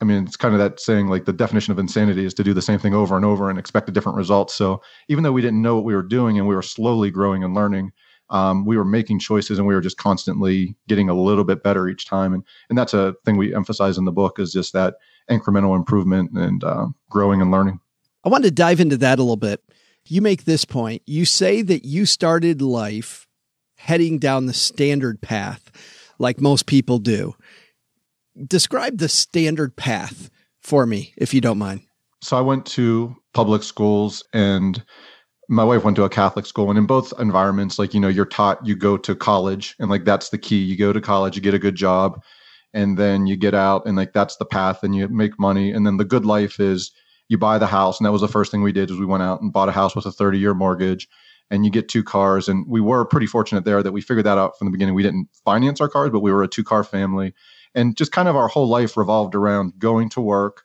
I 0.00 0.06
mean, 0.06 0.24
it's 0.24 0.36
kind 0.36 0.54
of 0.54 0.60
that 0.60 0.80
saying 0.80 1.08
like 1.08 1.26
the 1.26 1.32
definition 1.34 1.72
of 1.72 1.78
insanity 1.78 2.24
is 2.24 2.32
to 2.34 2.44
do 2.44 2.54
the 2.54 2.62
same 2.62 2.78
thing 2.78 2.94
over 2.94 3.14
and 3.14 3.24
over 3.26 3.50
and 3.50 3.58
expect 3.58 3.90
a 3.90 3.92
different 3.92 4.16
result. 4.16 4.50
So 4.50 4.80
even 5.08 5.22
though 5.22 5.32
we 5.32 5.42
didn't 5.42 5.60
know 5.60 5.74
what 5.74 5.84
we 5.84 5.94
were 5.94 6.02
doing 6.02 6.38
and 6.38 6.48
we 6.48 6.54
were 6.54 6.62
slowly 6.62 7.10
growing 7.10 7.44
and 7.44 7.54
learning, 7.54 7.92
um, 8.30 8.64
we 8.64 8.76
were 8.76 8.84
making 8.84 9.18
choices 9.18 9.58
and 9.58 9.66
we 9.66 9.74
were 9.74 9.80
just 9.80 9.98
constantly 9.98 10.74
getting 10.88 11.08
a 11.08 11.14
little 11.14 11.44
bit 11.44 11.62
better 11.62 11.88
each 11.88 12.06
time. 12.06 12.32
And 12.32 12.44
and 12.68 12.78
that's 12.78 12.94
a 12.94 13.14
thing 13.24 13.36
we 13.36 13.54
emphasize 13.54 13.98
in 13.98 14.04
the 14.04 14.12
book 14.12 14.38
is 14.38 14.52
just 14.52 14.72
that 14.72 14.94
incremental 15.30 15.76
improvement 15.76 16.32
and 16.32 16.64
uh, 16.64 16.86
growing 17.10 17.40
and 17.40 17.50
learning. 17.50 17.80
I 18.24 18.28
wanted 18.28 18.48
to 18.48 18.54
dive 18.54 18.80
into 18.80 18.96
that 18.98 19.18
a 19.18 19.22
little 19.22 19.36
bit. 19.36 19.62
You 20.06 20.22
make 20.22 20.44
this 20.44 20.64
point. 20.64 21.02
You 21.06 21.24
say 21.24 21.62
that 21.62 21.84
you 21.84 22.06
started 22.06 22.62
life 22.62 23.26
heading 23.76 24.18
down 24.18 24.46
the 24.46 24.52
standard 24.52 25.20
path 25.20 25.70
like 26.18 26.40
most 26.40 26.66
people 26.66 26.98
do 26.98 27.34
describe 28.46 28.98
the 28.98 29.08
standard 29.08 29.76
path 29.76 30.30
for 30.60 30.86
me, 30.86 31.12
if 31.16 31.34
you 31.34 31.40
don't 31.40 31.58
mind. 31.58 31.82
So 32.22 32.36
I 32.36 32.42
went 32.42 32.66
to 32.66 33.16
public 33.32 33.62
schools 33.62 34.22
and 34.32 34.82
my 35.50 35.64
wife 35.64 35.82
went 35.82 35.96
to 35.96 36.04
a 36.04 36.08
Catholic 36.08 36.46
school. 36.46 36.70
And 36.70 36.78
in 36.78 36.86
both 36.86 37.12
environments, 37.18 37.76
like, 37.76 37.92
you 37.92 37.98
know, 37.98 38.08
you're 38.08 38.24
taught 38.24 38.64
you 38.64 38.76
go 38.76 38.96
to 38.96 39.16
college 39.16 39.74
and 39.80 39.90
like 39.90 40.04
that's 40.04 40.28
the 40.28 40.38
key. 40.38 40.62
You 40.62 40.76
go 40.76 40.92
to 40.92 41.00
college, 41.00 41.34
you 41.34 41.42
get 41.42 41.54
a 41.54 41.58
good 41.58 41.74
job, 41.74 42.22
and 42.72 42.96
then 42.96 43.26
you 43.26 43.36
get 43.36 43.52
out 43.52 43.84
and 43.84 43.96
like 43.96 44.12
that's 44.12 44.36
the 44.36 44.44
path 44.44 44.84
and 44.84 44.94
you 44.94 45.08
make 45.08 45.40
money. 45.40 45.72
And 45.72 45.84
then 45.84 45.96
the 45.96 46.04
good 46.04 46.24
life 46.24 46.60
is 46.60 46.92
you 47.28 47.36
buy 47.36 47.58
the 47.58 47.66
house. 47.66 47.98
And 47.98 48.06
that 48.06 48.12
was 48.12 48.20
the 48.20 48.28
first 48.28 48.52
thing 48.52 48.62
we 48.62 48.70
did 48.70 48.90
is 48.90 48.98
we 48.98 49.06
went 49.06 49.24
out 49.24 49.42
and 49.42 49.52
bought 49.52 49.68
a 49.68 49.72
house 49.72 49.96
with 49.96 50.06
a 50.06 50.12
30 50.12 50.38
year 50.38 50.54
mortgage 50.54 51.08
and 51.50 51.64
you 51.64 51.70
get 51.72 51.88
two 51.88 52.04
cars. 52.04 52.48
And 52.48 52.64
we 52.68 52.80
were 52.80 53.04
pretty 53.04 53.26
fortunate 53.26 53.64
there 53.64 53.82
that 53.82 53.90
we 53.90 54.00
figured 54.00 54.26
that 54.26 54.38
out 54.38 54.56
from 54.56 54.68
the 54.68 54.72
beginning. 54.72 54.94
We 54.94 55.02
didn't 55.02 55.28
finance 55.44 55.80
our 55.80 55.88
cars, 55.88 56.10
but 56.10 56.20
we 56.20 56.32
were 56.32 56.44
a 56.44 56.48
two 56.48 56.62
car 56.62 56.84
family 56.84 57.34
and 57.74 57.96
just 57.96 58.12
kind 58.12 58.28
of 58.28 58.36
our 58.36 58.46
whole 58.46 58.68
life 58.68 58.96
revolved 58.96 59.34
around 59.34 59.72
going 59.80 60.10
to 60.10 60.20
work 60.20 60.62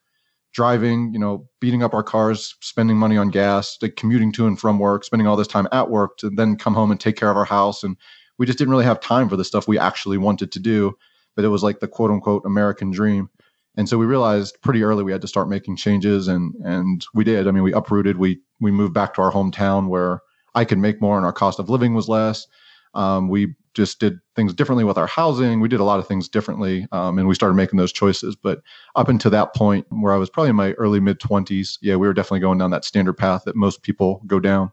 driving 0.56 1.13
you 1.13 1.20
know 1.20 1.46
beating 1.60 1.84
up 1.84 1.94
our 1.94 2.02
cars 2.02 2.56
spending 2.62 2.98
money 2.98 3.18
on 3.18 3.30
gas 3.30 3.78
like 3.82 3.98
commuting 3.98 4.32
to 4.32 4.48
and 4.48 4.58
from 4.58 4.80
work 4.80 5.04
spending 5.04 5.28
all 5.28 5.36
this 5.36 5.48
time 5.48 5.68
at 5.74 5.89
work 5.89 6.18
to 6.18 6.30
then 6.30 6.56
come 6.56 6.74
home 6.74 6.91
and 6.91 7.00
take 7.00 7.18
care 7.18 7.30
of 7.30 7.36
our 7.38 7.46
house. 7.46 7.84
And 7.84 7.98
we 8.38 8.46
just 8.46 8.58
didn't 8.58 8.72
really 8.72 8.86
have 8.86 9.02
time 9.02 9.28
for 9.28 9.36
the 9.36 9.44
stuff 9.44 9.68
we 9.68 9.78
actually 9.78 10.18
wanted 10.18 10.52
to 10.54 10.60
do 10.60 10.98
but 11.36 11.44
it 11.44 11.50
was 11.50 11.62
like 11.62 11.82
the 11.82 11.88
quote 11.88 12.10
unquote 12.10 12.44
american 12.46 12.89
dream. 12.89 13.30
And 13.78 13.89
so 13.89 13.98
we 13.98 14.06
realized 14.06 14.58
pretty 14.62 14.84
early 14.84 15.04
we 15.04 15.12
had 15.12 15.22
to 15.22 15.28
start 15.28 15.50
making 15.50 15.76
changes 15.76 16.30
and 16.30 16.56
and 16.63 17.06
we 17.13 17.26
did. 17.26 17.48
I 17.48 17.52
mean 17.52 17.63
we 17.63 17.74
uprooted 17.74 18.18
we 18.18 18.39
we 18.62 18.72
moved 18.72 18.94
back 18.94 19.13
to 19.15 19.22
our 19.22 19.32
hometown 19.32 19.89
where 19.89 20.22
i 20.56 20.63
could 20.63 20.80
make 20.80 21.02
more 21.02 21.18
and 21.18 21.26
our 21.26 21.34
cost 21.34 21.60
of 21.60 21.70
living 21.70 21.94
was 21.94 22.08
less. 22.08 22.48
Um, 22.94 23.28
we 23.28 23.56
just 23.76 24.00
did 24.00 24.20
things 24.36 24.54
differently 24.54 24.84
with 24.84 24.98
our 24.98 25.08
housing. 25.08 25.60
We 25.60 25.68
did 25.68 25.80
a 25.80 25.84
lot 25.84 26.00
of 26.00 26.08
things 26.08 26.28
differently, 26.28 26.88
um, 26.92 27.20
and 27.20 27.28
we 27.28 27.36
started 27.36 27.56
making 27.56 27.78
those 27.78 27.92
choices. 27.92 28.36
But 28.36 28.62
up 28.96 29.10
until 29.10 29.32
that 29.32 29.54
point, 29.54 29.86
where 29.90 30.14
I 30.14 30.18
was 30.18 30.30
probably 30.30 30.50
in 30.50 30.56
my 30.56 30.72
early 30.74 31.00
mid 31.00 31.20
twenties, 31.20 31.78
yeah, 31.82 31.96
we 31.96 32.08
were 32.08 32.14
definitely 32.14 32.40
going 32.40 32.58
down 32.58 32.72
that 32.72 32.86
standard 32.86 33.14
path 33.14 33.44
that 33.46 33.56
most 33.56 33.84
people 33.84 34.22
go 34.26 34.40
down. 34.40 34.72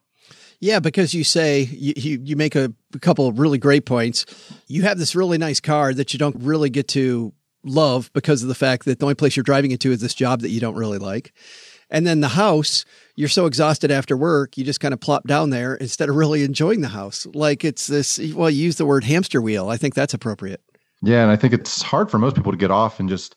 Yeah, 0.61 0.79
because 0.79 1.12
you 1.12 1.25
say 1.25 1.62
you, 1.62 1.93
you, 1.97 2.21
you 2.23 2.37
make 2.37 2.55
a, 2.55 2.73
a 2.95 2.99
couple 3.01 3.27
of 3.27 3.41
really 3.41 3.59
great 3.59 3.85
points. 3.85 4.25
You 4.69 4.83
have 4.83 4.97
this 4.97 5.17
really 5.17 5.37
nice 5.37 5.59
car 5.59 5.93
that 5.93 6.12
you 6.12 6.21
don't 6.21 6.37
really 6.38 6.71
get 6.71 6.87
to 6.88 7.33
love 7.64 8.11
because 8.12 8.42
of 8.42 8.48
the 8.48 8.55
fact 8.55 8.85
that 8.85 8.98
the 8.98 9.05
only 9.05 9.14
place 9.14 9.37
you're 9.37 9.42
driving 9.42 9.70
it 9.70 9.81
to 9.81 9.92
is 9.92 10.01
this 10.01 10.14
job 10.14 10.40
that 10.40 10.51
you 10.51 10.61
don't 10.61 10.75
really 10.75 10.98
like. 10.98 11.33
And 11.90 12.07
then 12.07 12.20
the 12.20 12.29
house, 12.29 12.85
you're 13.16 13.29
so 13.29 13.46
exhausted 13.46 13.90
after 13.90 14.16
work, 14.16 14.57
you 14.57 14.64
just 14.64 14.81
kind 14.81 14.94
of 14.94 15.01
plop 15.01 15.27
down 15.27 15.51
there 15.51 15.75
instead 15.75 16.09
of 16.09 16.16
really 16.16 16.42
enjoying 16.42 16.81
the 16.81 16.88
house. 16.88 17.27
Like 17.35 17.64
it's 17.64 17.87
this, 17.87 18.18
well, 18.35 18.48
you 18.48 18.64
use 18.64 18.77
the 18.77 18.87
word 18.87 19.05
hamster 19.05 19.42
wheel. 19.42 19.68
I 19.68 19.77
think 19.77 19.94
that's 19.94 20.14
appropriate. 20.14 20.62
Yeah. 21.03 21.22
And 21.22 21.31
I 21.31 21.37
think 21.37 21.53
it's 21.53 21.83
hard 21.83 22.11
for 22.11 22.18
most 22.18 22.35
people 22.35 22.53
to 22.53 22.59
get 22.59 22.70
off 22.70 22.98
and 22.98 23.09
just, 23.09 23.37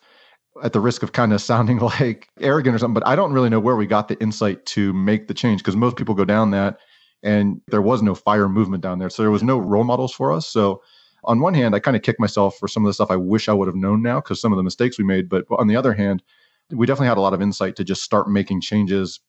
at 0.62 0.72
the 0.72 0.80
risk 0.80 1.02
of 1.02 1.12
kind 1.12 1.34
of 1.34 1.40
sounding 1.42 1.78
like 1.78 2.28
arrogant 2.40 2.74
or 2.74 2.78
something, 2.78 2.94
but 2.94 3.06
I 3.06 3.14
don't 3.14 3.32
really 3.32 3.50
know 3.50 3.60
where 3.60 3.76
we 3.76 3.86
got 3.86 4.08
the 4.08 4.18
insight 4.22 4.64
to 4.66 4.92
make 4.94 5.28
the 5.28 5.34
change 5.34 5.60
because 5.60 5.76
most 5.76 5.96
people 5.96 6.14
go 6.14 6.24
down 6.24 6.50
that 6.52 6.78
and 7.22 7.60
there 7.68 7.82
was 7.82 8.02
no 8.02 8.14
fire 8.14 8.48
movement 8.48 8.82
down 8.82 8.98
there. 8.98 9.10
So 9.10 9.22
there 9.22 9.30
was 9.30 9.42
no 9.42 9.58
role 9.58 9.84
models 9.84 10.12
for 10.12 10.32
us. 10.32 10.46
So 10.46 10.82
on 11.26 11.40
one 11.40 11.54
hand, 11.54 11.74
I 11.74 11.80
kind 11.80 11.96
of 11.96 12.02
kick 12.02 12.20
myself 12.20 12.56
for 12.58 12.68
some 12.68 12.84
of 12.84 12.88
the 12.88 12.94
stuff 12.94 13.10
I 13.10 13.16
wish 13.16 13.48
I 13.48 13.52
would 13.52 13.68
have 13.68 13.76
known 13.76 14.02
now 14.02 14.20
because 14.20 14.40
some 14.40 14.52
of 14.52 14.56
the 14.56 14.62
mistakes 14.62 14.98
we 14.98 15.04
made. 15.04 15.28
But 15.28 15.44
on 15.50 15.66
the 15.66 15.76
other 15.76 15.92
hand, 15.92 16.22
we 16.70 16.86
definitely 16.86 17.08
had 17.08 17.18
a 17.18 17.20
lot 17.20 17.34
of 17.34 17.42
insight 17.42 17.76
to 17.76 17.84
just 17.84 18.02
start 18.02 18.28
making 18.28 18.60
changes. 18.60 19.20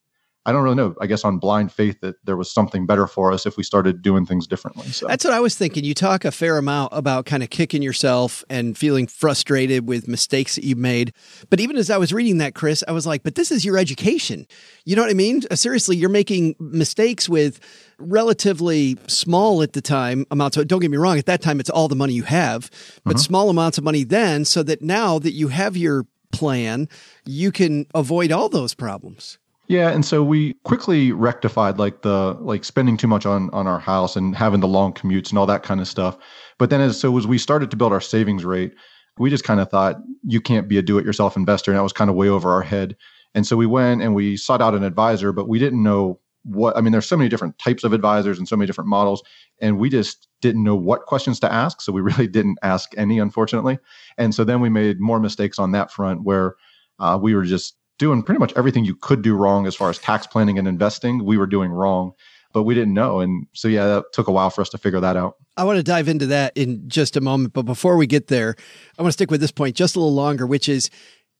I 0.47 0.53
don't 0.53 0.63
really 0.63 0.77
know. 0.77 0.95
I 1.01 1.07
guess 1.07 1.25
on 1.25 1.39
blind 1.39 1.73
faith 1.73 1.99
that 1.99 2.15
there 2.25 2.37
was 2.37 2.49
something 2.49 2.85
better 2.85 3.05
for 3.05 3.33
us 3.33 3.45
if 3.45 3.57
we 3.57 3.63
started 3.63 4.01
doing 4.01 4.25
things 4.25 4.47
differently. 4.47 4.87
So 4.87 5.05
that's 5.05 5.25
what 5.25 5.33
I 5.33 5.41
was 5.41 5.57
thinking. 5.57 5.83
You 5.83 5.93
talk 5.93 6.23
a 6.23 6.31
fair 6.31 6.57
amount 6.57 6.93
about 6.93 7.25
kind 7.25 7.43
of 7.43 7.49
kicking 7.49 7.81
yourself 7.81 8.45
and 8.49 8.77
feeling 8.77 9.07
frustrated 9.07 9.89
with 9.89 10.07
mistakes 10.07 10.55
that 10.55 10.63
you 10.63 10.77
made. 10.77 11.11
But 11.49 11.59
even 11.59 11.75
as 11.75 11.89
I 11.89 11.97
was 11.97 12.13
reading 12.13 12.37
that, 12.37 12.55
Chris, 12.55 12.81
I 12.87 12.93
was 12.93 13.05
like, 13.05 13.23
but 13.23 13.35
this 13.35 13.51
is 13.51 13.65
your 13.65 13.77
education. 13.77 14.47
You 14.85 14.95
know 14.95 15.01
what 15.01 15.11
I 15.11 15.15
mean? 15.15 15.41
Uh, 15.51 15.55
seriously, 15.55 15.97
you're 15.97 16.09
making 16.09 16.55
mistakes 16.59 17.27
with 17.27 17.59
relatively 17.99 18.97
small 19.07 19.61
at 19.61 19.73
the 19.73 19.81
time 19.81 20.25
amounts. 20.31 20.55
So 20.55 20.63
don't 20.63 20.79
get 20.79 20.89
me 20.89 20.95
wrong. 20.95 21.17
At 21.17 21.25
that 21.25 21.41
time, 21.41 21.59
it's 21.59 21.69
all 21.69 21.89
the 21.89 21.95
money 21.95 22.13
you 22.13 22.23
have, 22.23 22.71
but 23.03 23.17
mm-hmm. 23.17 23.19
small 23.19 23.49
amounts 23.49 23.77
of 23.77 23.83
money 23.83 24.05
then 24.05 24.45
so 24.45 24.63
that 24.63 24.81
now 24.81 25.19
that 25.19 25.33
you 25.33 25.49
have 25.49 25.75
your 25.75 26.05
plan, 26.31 26.87
you 27.25 27.51
can 27.51 27.85
avoid 27.93 28.31
all 28.31 28.47
those 28.47 28.73
problems. 28.73 29.39
Yeah, 29.67 29.89
and 29.89 30.05
so 30.05 30.23
we 30.23 30.53
quickly 30.63 31.11
rectified 31.11 31.77
like 31.77 32.01
the 32.01 32.37
like 32.39 32.63
spending 32.63 32.95
too 32.95 33.07
much 33.07 33.25
on 33.25 33.49
on 33.51 33.67
our 33.67 33.79
house 33.79 34.15
and 34.15 34.35
having 34.35 34.61
the 34.61 34.67
long 34.67 34.93
commutes 34.93 35.29
and 35.29 35.37
all 35.37 35.45
that 35.47 35.63
kind 35.63 35.81
of 35.81 35.87
stuff. 35.87 36.17
But 36.57 36.69
then 36.69 36.79
as 36.79 36.99
so 36.99 37.17
as 37.17 37.27
we 37.27 37.37
started 37.37 37.69
to 37.71 37.77
build 37.77 37.91
our 37.91 38.01
savings 38.01 38.45
rate, 38.45 38.73
we 39.17 39.29
just 39.29 39.43
kind 39.43 39.59
of 39.59 39.69
thought 39.69 39.97
you 40.23 40.39
can't 40.39 40.69
be 40.69 40.77
a 40.77 40.81
do-it-yourself 40.81 41.35
investor, 41.35 41.71
and 41.71 41.77
that 41.77 41.83
was 41.83 41.93
kind 41.93 42.09
of 42.09 42.15
way 42.15 42.29
over 42.29 42.49
our 42.51 42.61
head. 42.61 42.95
And 43.35 43.45
so 43.45 43.57
we 43.57 43.65
went 43.65 44.01
and 44.01 44.15
we 44.15 44.37
sought 44.37 44.61
out 44.61 44.73
an 44.73 44.83
advisor, 44.83 45.33
but 45.33 45.49
we 45.49 45.59
didn't 45.59 45.83
know 45.83 46.19
what 46.43 46.77
I 46.77 46.81
mean. 46.81 46.93
There's 46.93 47.05
so 47.05 47.17
many 47.17 47.29
different 47.29 47.59
types 47.59 47.83
of 47.83 47.91
advisors 47.91 48.37
and 48.39 48.47
so 48.47 48.55
many 48.55 48.67
different 48.67 48.89
models, 48.89 49.21
and 49.59 49.77
we 49.79 49.89
just 49.89 50.29
didn't 50.41 50.63
know 50.63 50.75
what 50.75 51.07
questions 51.07 51.41
to 51.41 51.51
ask. 51.51 51.81
So 51.81 51.91
we 51.91 52.01
really 52.09 52.27
didn't 52.27 52.57
ask 52.63 52.91
any, 52.95 53.19
unfortunately. 53.19 53.79
And 54.17 54.33
so 54.33 54.45
then 54.45 54.61
we 54.61 54.69
made 54.69 55.01
more 55.01 55.19
mistakes 55.19 55.59
on 55.59 55.73
that 55.73 55.91
front 55.91 56.23
where 56.23 56.55
uh, 56.99 57.19
we 57.21 57.35
were 57.35 57.43
just 57.43 57.76
doing 57.97 58.23
pretty 58.23 58.39
much 58.39 58.53
everything 58.55 58.85
you 58.85 58.95
could 58.95 59.21
do 59.21 59.35
wrong 59.35 59.67
as 59.67 59.75
far 59.75 59.89
as 59.89 59.97
tax 59.97 60.27
planning 60.27 60.57
and 60.57 60.67
investing. 60.67 61.25
We 61.25 61.37
were 61.37 61.47
doing 61.47 61.71
wrong, 61.71 62.13
but 62.53 62.63
we 62.63 62.75
didn't 62.75 62.93
know. 62.93 63.19
And 63.19 63.47
so, 63.53 63.67
yeah, 63.67 63.85
that 63.87 64.05
took 64.13 64.27
a 64.27 64.31
while 64.31 64.49
for 64.49 64.61
us 64.61 64.69
to 64.69 64.77
figure 64.77 64.99
that 64.99 65.17
out. 65.17 65.35
I 65.55 65.63
want 65.63 65.77
to 65.77 65.83
dive 65.83 66.07
into 66.07 66.27
that 66.27 66.55
in 66.55 66.87
just 66.87 67.17
a 67.17 67.21
moment. 67.21 67.53
But 67.53 67.63
before 67.63 67.97
we 67.97 68.07
get 68.07 68.27
there, 68.27 68.55
I 68.97 69.01
want 69.01 69.09
to 69.09 69.13
stick 69.13 69.31
with 69.31 69.41
this 69.41 69.51
point 69.51 69.75
just 69.75 69.95
a 69.95 69.99
little 69.99 70.13
longer, 70.13 70.45
which 70.45 70.69
is 70.69 70.89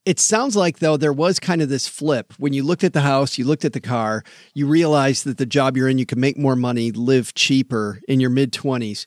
it 0.04 0.18
sounds 0.18 0.56
like, 0.56 0.78
though, 0.78 0.96
there 0.96 1.12
was 1.12 1.38
kind 1.38 1.60
of 1.60 1.68
this 1.68 1.86
flip. 1.86 2.32
When 2.38 2.54
you 2.54 2.62
looked 2.62 2.82
at 2.82 2.94
the 2.94 3.02
house, 3.02 3.36
you 3.36 3.44
looked 3.44 3.66
at 3.66 3.74
the 3.74 3.80
car, 3.80 4.24
you 4.54 4.66
realized 4.66 5.24
that 5.24 5.36
the 5.36 5.44
job 5.44 5.76
you're 5.76 5.88
in, 5.88 5.98
you 5.98 6.06
can 6.06 6.18
make 6.18 6.38
more 6.38 6.56
money, 6.56 6.92
live 6.92 7.34
cheaper 7.34 8.00
in 8.08 8.18
your 8.18 8.30
mid 8.30 8.52
20s. 8.52 9.04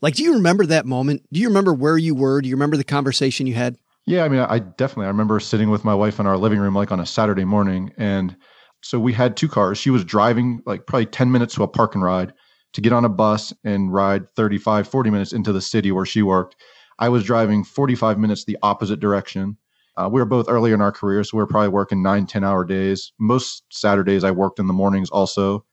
Like, 0.00 0.14
do 0.14 0.22
you 0.22 0.34
remember 0.34 0.64
that 0.66 0.86
moment? 0.86 1.24
Do 1.32 1.40
you 1.40 1.48
remember 1.48 1.74
where 1.74 1.98
you 1.98 2.14
were? 2.14 2.40
Do 2.40 2.48
you 2.48 2.54
remember 2.54 2.76
the 2.76 2.84
conversation 2.84 3.46
you 3.46 3.54
had? 3.54 3.76
Yeah, 4.06 4.24
I 4.24 4.28
mean, 4.28 4.40
I 4.40 4.58
definitely 4.58 5.06
I 5.06 5.08
remember 5.08 5.40
sitting 5.40 5.70
with 5.70 5.84
my 5.84 5.94
wife 5.94 6.20
in 6.20 6.26
our 6.26 6.36
living 6.36 6.58
room 6.58 6.74
like 6.74 6.92
on 6.92 7.00
a 7.00 7.06
Saturday 7.06 7.44
morning, 7.44 7.92
and 7.96 8.36
so 8.82 9.00
we 9.00 9.14
had 9.14 9.36
two 9.36 9.48
cars. 9.48 9.78
She 9.78 9.90
was 9.90 10.04
driving 10.04 10.60
like 10.66 10.86
probably 10.86 11.06
10 11.06 11.32
minutes 11.32 11.54
to 11.54 11.62
a 11.62 11.68
park 11.68 11.94
and 11.94 12.04
ride 12.04 12.34
to 12.74 12.80
get 12.82 12.92
on 12.92 13.04
a 13.04 13.08
bus 13.08 13.52
and 13.64 13.92
ride 13.92 14.28
35, 14.30 14.86
40 14.86 15.10
minutes 15.10 15.32
into 15.32 15.52
the 15.52 15.62
city 15.62 15.90
where 15.90 16.04
she 16.04 16.20
worked. 16.22 16.56
I 16.98 17.08
was 17.08 17.24
driving 17.24 17.64
45 17.64 18.18
minutes 18.18 18.44
the 18.44 18.58
opposite 18.62 19.00
direction. 19.00 19.56
Uh, 19.96 20.08
we 20.12 20.20
were 20.20 20.26
both 20.26 20.48
early 20.48 20.72
in 20.72 20.82
our 20.82 20.92
careers, 20.92 21.30
so 21.30 21.38
we 21.38 21.42
were 21.42 21.46
probably 21.46 21.68
working 21.68 22.02
nine, 22.02 22.26
10 22.26 22.44
hour 22.44 22.64
days. 22.64 23.12
Most 23.18 23.64
Saturdays 23.70 24.24
I 24.24 24.32
worked 24.32 24.58
in 24.58 24.66
the 24.66 24.72
mornings 24.72 25.08
also. 25.08 25.64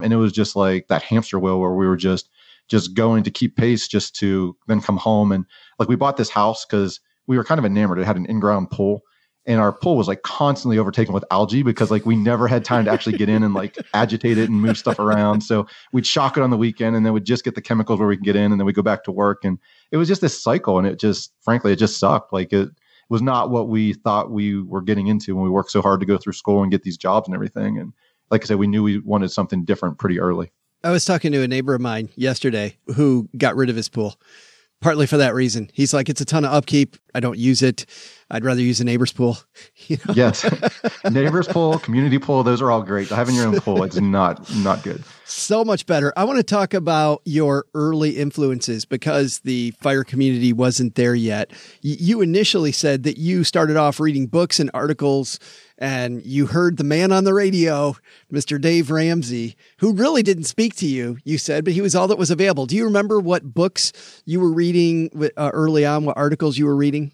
And 0.00 0.12
it 0.12 0.16
was 0.16 0.32
just 0.32 0.56
like 0.56 0.88
that 0.88 1.02
hamster 1.02 1.38
wheel 1.38 1.60
where 1.60 1.74
we 1.74 1.86
were 1.86 1.96
just 1.96 2.28
just 2.68 2.94
going 2.94 3.22
to 3.24 3.30
keep 3.30 3.56
pace 3.56 3.88
just 3.88 4.14
to 4.16 4.56
then 4.68 4.80
come 4.80 4.96
home. 4.96 5.32
And 5.32 5.44
like 5.78 5.88
we 5.88 5.96
bought 5.96 6.16
this 6.16 6.30
house 6.30 6.64
because 6.64 7.00
we 7.26 7.36
were 7.36 7.44
kind 7.44 7.58
of 7.58 7.64
enamored. 7.64 7.98
It 7.98 8.04
had 8.04 8.16
an 8.16 8.26
in-ground 8.26 8.70
pool 8.70 9.02
and 9.46 9.60
our 9.60 9.72
pool 9.72 9.96
was 9.96 10.06
like 10.06 10.22
constantly 10.22 10.78
overtaken 10.78 11.12
with 11.12 11.24
algae 11.30 11.62
because 11.62 11.90
like 11.90 12.06
we 12.06 12.14
never 12.14 12.46
had 12.46 12.64
time 12.64 12.84
to 12.84 12.90
actually 12.90 13.18
get 13.18 13.28
in 13.28 13.42
and 13.42 13.54
like 13.54 13.76
agitate 13.94 14.38
it 14.38 14.48
and 14.48 14.60
move 14.60 14.78
stuff 14.78 14.98
around. 14.98 15.40
So 15.40 15.66
we'd 15.92 16.06
shock 16.06 16.36
it 16.36 16.42
on 16.42 16.50
the 16.50 16.56
weekend 16.56 16.94
and 16.94 17.04
then 17.04 17.12
we'd 17.12 17.24
just 17.24 17.44
get 17.44 17.54
the 17.54 17.62
chemicals 17.62 17.98
where 17.98 18.08
we 18.08 18.16
can 18.16 18.24
get 18.24 18.36
in 18.36 18.52
and 18.52 18.60
then 18.60 18.66
we 18.66 18.72
go 18.72 18.82
back 18.82 19.02
to 19.04 19.12
work. 19.12 19.44
And 19.44 19.58
it 19.90 19.96
was 19.96 20.06
just 20.06 20.20
this 20.20 20.40
cycle 20.40 20.78
and 20.78 20.86
it 20.86 20.98
just 20.98 21.32
frankly 21.40 21.72
it 21.72 21.76
just 21.76 21.98
sucked. 21.98 22.32
Like 22.32 22.52
it 22.52 22.70
was 23.08 23.20
not 23.20 23.50
what 23.50 23.68
we 23.68 23.94
thought 23.94 24.30
we 24.30 24.62
were 24.62 24.82
getting 24.82 25.08
into 25.08 25.34
when 25.34 25.44
we 25.44 25.50
worked 25.50 25.72
so 25.72 25.82
hard 25.82 26.00
to 26.00 26.06
go 26.06 26.18
through 26.18 26.34
school 26.34 26.62
and 26.62 26.70
get 26.70 26.84
these 26.84 26.96
jobs 26.96 27.26
and 27.26 27.34
everything. 27.34 27.78
And 27.78 27.92
like 28.30 28.44
I 28.44 28.46
said, 28.46 28.58
we 28.58 28.68
knew 28.68 28.82
we 28.82 29.00
wanted 29.00 29.32
something 29.32 29.64
different 29.64 29.98
pretty 29.98 30.20
early. 30.20 30.52
I 30.84 30.90
was 30.90 31.04
talking 31.04 31.32
to 31.32 31.42
a 31.42 31.48
neighbor 31.48 31.74
of 31.74 31.80
mine 31.80 32.10
yesterday 32.16 32.76
who 32.94 33.28
got 33.36 33.56
rid 33.56 33.70
of 33.70 33.76
his 33.76 33.88
pool 33.88 34.20
partly 34.82 35.06
for 35.06 35.16
that 35.16 35.32
reason. 35.34 35.70
He's 35.72 35.94
like, 35.94 36.08
it's 36.08 36.20
a 36.20 36.24
ton 36.24 36.44
of 36.44 36.52
upkeep. 36.52 36.96
I 37.14 37.20
don't 37.20 37.38
use 37.38 37.62
it. 37.62 37.86
I'd 38.30 38.44
rather 38.44 38.60
use 38.60 38.80
a 38.80 38.84
neighbor's 38.84 39.12
pool. 39.12 39.38
You 39.88 39.96
know? 40.06 40.14
Yes, 40.14 40.44
neighbor's 41.10 41.48
pool, 41.48 41.78
community 41.78 42.18
pool, 42.18 42.42
those 42.44 42.62
are 42.62 42.70
all 42.70 42.82
great. 42.82 43.08
Having 43.08 43.34
your 43.34 43.46
own 43.48 43.60
pool, 43.60 43.82
it's 43.82 43.96
not 43.96 44.54
not 44.56 44.82
good. 44.82 45.02
So 45.24 45.64
much 45.64 45.86
better. 45.86 46.12
I 46.16 46.24
want 46.24 46.38
to 46.38 46.44
talk 46.44 46.72
about 46.72 47.20
your 47.24 47.64
early 47.74 48.10
influences 48.10 48.84
because 48.84 49.40
the 49.40 49.72
fire 49.82 50.04
community 50.04 50.52
wasn't 50.52 50.94
there 50.94 51.14
yet. 51.14 51.52
You 51.80 52.20
initially 52.20 52.70
said 52.70 53.02
that 53.04 53.18
you 53.18 53.44
started 53.44 53.76
off 53.76 53.98
reading 53.98 54.26
books 54.26 54.60
and 54.60 54.70
articles 54.72 55.38
and 55.82 56.24
you 56.24 56.46
heard 56.46 56.76
the 56.76 56.84
man 56.84 57.10
on 57.10 57.24
the 57.24 57.34
radio, 57.34 57.96
Mr. 58.32 58.58
Dave 58.58 58.88
Ramsey, 58.88 59.56
who 59.78 59.92
really 59.92 60.22
didn't 60.22 60.44
speak 60.44 60.76
to 60.76 60.86
you, 60.86 61.18
you 61.24 61.38
said, 61.38 61.64
but 61.64 61.72
he 61.72 61.80
was 61.80 61.96
all 61.96 62.06
that 62.06 62.18
was 62.18 62.30
available. 62.30 62.66
Do 62.66 62.76
you 62.76 62.84
remember 62.84 63.18
what 63.18 63.52
books 63.52 64.22
you 64.24 64.38
were 64.38 64.52
reading 64.52 65.10
uh, 65.36 65.50
early 65.52 65.84
on, 65.84 66.04
what 66.04 66.16
articles 66.16 66.56
you 66.56 66.66
were 66.66 66.76
reading? 66.76 67.10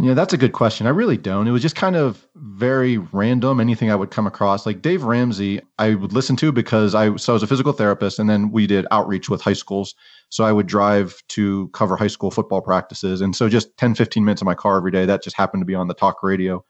Yeah, 0.00 0.14
that's 0.14 0.32
a 0.32 0.36
good 0.36 0.52
question. 0.52 0.88
I 0.88 0.90
really 0.90 1.16
don't. 1.16 1.46
It 1.46 1.52
was 1.52 1.62
just 1.62 1.76
kind 1.76 1.94
of 1.94 2.26
very 2.34 2.98
random. 2.98 3.60
Anything 3.60 3.90
I 3.92 3.94
would 3.94 4.10
come 4.10 4.26
across, 4.26 4.66
like 4.66 4.82
Dave 4.82 5.04
Ramsey, 5.04 5.60
I 5.78 5.94
would 5.94 6.12
listen 6.12 6.34
to 6.36 6.50
because 6.50 6.94
I 6.96 7.14
so 7.16 7.32
I 7.32 7.34
was 7.34 7.42
a 7.42 7.46
physical 7.46 7.72
therapist, 7.72 8.18
and 8.18 8.28
then 8.28 8.50
we 8.50 8.66
did 8.66 8.86
outreach 8.90 9.30
with 9.30 9.40
high 9.40 9.54
schools. 9.54 9.94
So 10.28 10.44
I 10.44 10.52
would 10.52 10.66
drive 10.66 11.22
to 11.28 11.68
cover 11.68 11.96
high 11.96 12.08
school 12.08 12.30
football 12.30 12.60
practices, 12.60 13.22
and 13.22 13.34
so 13.34 13.48
just 13.48 13.74
10, 13.78 13.94
15 13.94 14.24
minutes 14.24 14.42
in 14.42 14.46
my 14.46 14.54
car 14.54 14.76
every 14.76 14.90
day. 14.90 15.06
That 15.06 15.22
just 15.22 15.36
happened 15.36 15.62
to 15.62 15.66
be 15.66 15.74
on 15.74 15.88
the 15.88 15.94
talk 15.94 16.22
radio, 16.22 16.62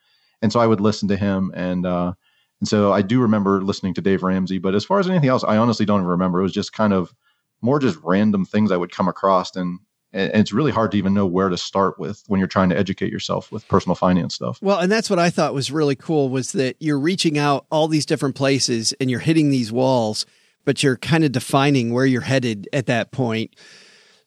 and 0.43 0.53
so 0.53 0.61
I 0.61 0.67
would 0.67 0.81
listen 0.81 1.09
to 1.09 1.17
him, 1.17 1.53
and 1.55 1.87
uh, 1.87 2.13
and 2.61 2.69
so 2.69 2.93
I 2.93 3.03
do 3.03 3.21
remember 3.21 3.63
listening 3.63 3.95
to 3.95 4.01
Dave 4.01 4.23
Ramsey. 4.23 4.59
But 4.59 4.75
as 4.75 4.85
far 4.85 4.99
as 4.99 5.09
anything 5.09 5.29
else, 5.29 5.45
I 5.45 5.57
honestly 5.57 5.87
don't 5.87 6.01
even 6.01 6.09
remember. 6.09 6.41
It 6.41 6.45
was 6.45 6.53
just 6.53 6.73
kind 6.73 6.93
of 6.93 7.15
more 7.61 7.79
just 7.79 7.99
random 8.03 8.45
things 8.45 8.73
I 8.73 8.77
would 8.77 8.93
come 8.93 9.09
across, 9.09 9.57
and 9.57 9.79
and 10.13 10.31
it's 10.35 10.53
really 10.53 10.73
hard 10.73 10.91
to 10.91 10.99
even 10.99 11.15
know 11.15 11.27
where 11.27 11.49
to 11.49 11.57
start 11.57 11.99
with 11.99 12.23
when 12.27 12.39
you're 12.39 12.49
trying 12.49 12.69
to 12.69 12.79
educate 12.79 13.11
yourself 13.11 13.51
with 13.51 13.67
personal 13.69 13.95
finance 13.95 14.35
stuff. 14.35 14.59
Well, 14.61 14.79
and 14.79 14.93
that's 14.93 15.09
what 15.09 15.19
I 15.19 15.31
thought 15.31 15.55
was 15.55 15.71
really 15.71 15.97
cool 15.97 16.29
was 16.29 16.53
that 16.53 16.77
you're 16.81 16.99
reaching 16.99 17.39
out 17.39 17.65
all 17.71 17.89
these 17.89 18.05
different 18.05 18.35
places 18.35 18.93
and 19.01 19.11
you're 19.11 19.21
hitting 19.21 19.51
these 19.51 19.73
walls, 19.73 20.27
but 20.65 20.83
you're 20.83 20.99
kind 20.99 21.25
of 21.25 21.33
defining 21.33 21.95
where 21.95 22.05
you're 22.05 22.21
headed 22.21 22.69
at 22.73 22.87
that 22.87 23.11
point. 23.11 23.57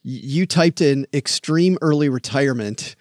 You 0.01 0.47
typed 0.47 0.81
in 0.81 1.05
extreme 1.13 1.77
early 1.81 2.09
retirement 2.09 2.95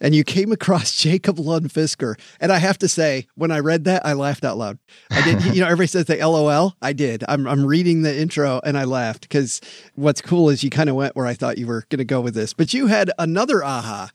and 0.00 0.14
you 0.14 0.24
came 0.24 0.52
across 0.52 0.94
Jacob 1.00 1.38
Lund 1.38 1.70
Fisker. 1.70 2.18
And 2.40 2.52
I 2.52 2.58
have 2.58 2.78
to 2.78 2.88
say, 2.88 3.26
when 3.34 3.50
I 3.50 3.58
read 3.58 3.84
that, 3.84 4.04
I 4.04 4.14
laughed 4.14 4.44
out 4.44 4.58
loud. 4.58 4.78
I 5.10 5.22
did, 5.22 5.44
you 5.54 5.60
know, 5.60 5.66
everybody 5.66 5.88
says 5.88 6.06
the 6.06 6.16
LOL. 6.16 6.74
I 6.82 6.92
did. 6.92 7.24
I'm, 7.28 7.46
I'm 7.46 7.64
reading 7.64 8.02
the 8.02 8.18
intro 8.18 8.60
and 8.64 8.78
I 8.78 8.84
laughed 8.84 9.22
because 9.22 9.60
what's 9.94 10.20
cool 10.20 10.48
is 10.48 10.64
you 10.64 10.70
kind 10.70 10.88
of 10.88 10.96
went 10.96 11.16
where 11.16 11.26
I 11.26 11.34
thought 11.34 11.58
you 11.58 11.66
were 11.66 11.84
going 11.90 11.98
to 11.98 12.04
go 12.04 12.20
with 12.20 12.34
this. 12.34 12.54
But 12.54 12.72
you 12.72 12.86
had 12.86 13.10
another 13.18 13.62
aha, 13.62 14.10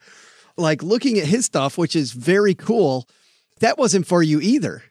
like 0.57 0.81
looking 0.83 1.17
at 1.19 1.27
his 1.27 1.45
stuff, 1.45 1.77
which 1.77 1.95
is 1.95 2.11
very 2.11 2.55
cool. 2.55 3.07
That 3.59 3.77
wasn't 3.77 4.07
for 4.07 4.23
you 4.23 4.41
either 4.41 4.83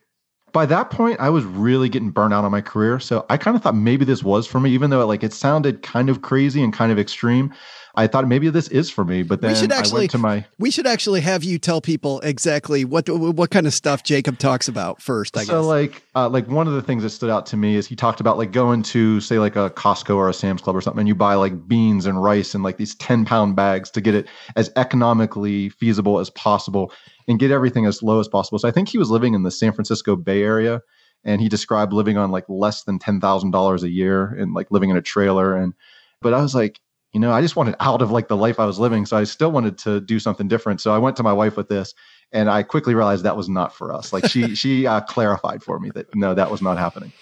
by 0.54 0.64
that 0.64 0.88
point 0.88 1.20
i 1.20 1.28
was 1.28 1.44
really 1.44 1.90
getting 1.90 2.10
burnt 2.10 2.32
out 2.32 2.44
on 2.44 2.50
my 2.50 2.62
career 2.62 2.98
so 2.98 3.26
i 3.28 3.36
kind 3.36 3.56
of 3.56 3.62
thought 3.62 3.74
maybe 3.74 4.06
this 4.06 4.22
was 4.22 4.46
for 4.46 4.60
me 4.60 4.70
even 4.70 4.88
though 4.88 5.02
it, 5.02 5.06
like 5.06 5.22
it 5.22 5.32
sounded 5.32 5.82
kind 5.82 6.08
of 6.08 6.22
crazy 6.22 6.62
and 6.62 6.72
kind 6.72 6.90
of 6.90 6.98
extreme 6.98 7.52
I 7.96 8.06
thought 8.06 8.26
maybe 8.26 8.50
this 8.50 8.68
is 8.68 8.90
for 8.90 9.04
me, 9.04 9.22
but 9.22 9.40
then 9.40 9.52
we 9.52 9.56
should 9.56 9.72
actually, 9.72 10.00
I 10.00 10.02
went 10.02 10.10
to 10.12 10.18
my. 10.18 10.44
We 10.58 10.70
should 10.70 10.86
actually 10.86 11.20
have 11.20 11.44
you 11.44 11.58
tell 11.58 11.80
people 11.80 12.20
exactly 12.20 12.84
what 12.84 13.08
what 13.08 13.50
kind 13.50 13.66
of 13.66 13.74
stuff 13.74 14.02
Jacob 14.02 14.38
talks 14.38 14.68
about 14.68 15.00
first. 15.00 15.36
I 15.36 15.44
so 15.44 15.60
guess. 15.60 15.66
like 15.66 16.02
uh, 16.14 16.28
like 16.28 16.48
one 16.48 16.66
of 16.66 16.74
the 16.74 16.82
things 16.82 17.02
that 17.04 17.10
stood 17.10 17.30
out 17.30 17.46
to 17.46 17.56
me 17.56 17.76
is 17.76 17.86
he 17.86 17.94
talked 17.94 18.20
about 18.20 18.36
like 18.36 18.52
going 18.52 18.82
to 18.84 19.20
say 19.20 19.38
like 19.38 19.56
a 19.56 19.70
Costco 19.70 20.16
or 20.16 20.28
a 20.28 20.34
Sam's 20.34 20.60
Club 20.60 20.74
or 20.74 20.80
something, 20.80 21.00
and 21.00 21.08
you 21.08 21.14
buy 21.14 21.34
like 21.34 21.68
beans 21.68 22.06
and 22.06 22.22
rice 22.22 22.54
and 22.54 22.64
like 22.64 22.78
these 22.78 22.94
ten 22.96 23.24
pound 23.24 23.54
bags 23.54 23.90
to 23.90 24.00
get 24.00 24.14
it 24.14 24.26
as 24.56 24.70
economically 24.76 25.68
feasible 25.68 26.18
as 26.18 26.30
possible 26.30 26.92
and 27.28 27.38
get 27.38 27.50
everything 27.50 27.86
as 27.86 28.02
low 28.02 28.18
as 28.18 28.28
possible. 28.28 28.58
So 28.58 28.68
I 28.68 28.72
think 28.72 28.88
he 28.88 28.98
was 28.98 29.10
living 29.10 29.34
in 29.34 29.44
the 29.44 29.50
San 29.50 29.72
Francisco 29.72 30.16
Bay 30.16 30.42
Area 30.42 30.82
and 31.24 31.40
he 31.40 31.48
described 31.48 31.92
living 31.92 32.18
on 32.18 32.30
like 32.30 32.44
less 32.48 32.82
than 32.84 32.98
$10,000 32.98 33.82
a 33.82 33.88
year 33.88 34.26
and 34.26 34.52
like 34.52 34.70
living 34.70 34.90
in 34.90 34.96
a 34.96 35.02
trailer 35.02 35.56
and 35.56 35.72
but 36.20 36.34
I 36.34 36.40
was 36.40 36.54
like 36.54 36.80
you 37.14 37.20
know, 37.20 37.32
I 37.32 37.40
just 37.40 37.54
wanted 37.54 37.76
out 37.78 38.02
of 38.02 38.10
like 38.10 38.26
the 38.26 38.36
life 38.36 38.58
I 38.58 38.66
was 38.66 38.80
living. 38.80 39.06
So 39.06 39.16
I 39.16 39.22
still 39.22 39.52
wanted 39.52 39.78
to 39.78 40.00
do 40.00 40.18
something 40.18 40.48
different. 40.48 40.80
So 40.80 40.92
I 40.92 40.98
went 40.98 41.16
to 41.16 41.22
my 41.22 41.32
wife 41.32 41.56
with 41.56 41.68
this 41.68 41.94
and 42.32 42.50
I 42.50 42.64
quickly 42.64 42.94
realized 42.94 43.24
that 43.24 43.36
was 43.36 43.48
not 43.48 43.72
for 43.72 43.94
us. 43.94 44.12
Like 44.12 44.26
she, 44.26 44.54
she 44.56 44.86
uh, 44.86 45.00
clarified 45.00 45.62
for 45.62 45.78
me 45.78 45.90
that 45.94 46.12
no, 46.14 46.34
that 46.34 46.50
was 46.50 46.60
not 46.60 46.76
happening. 46.76 47.12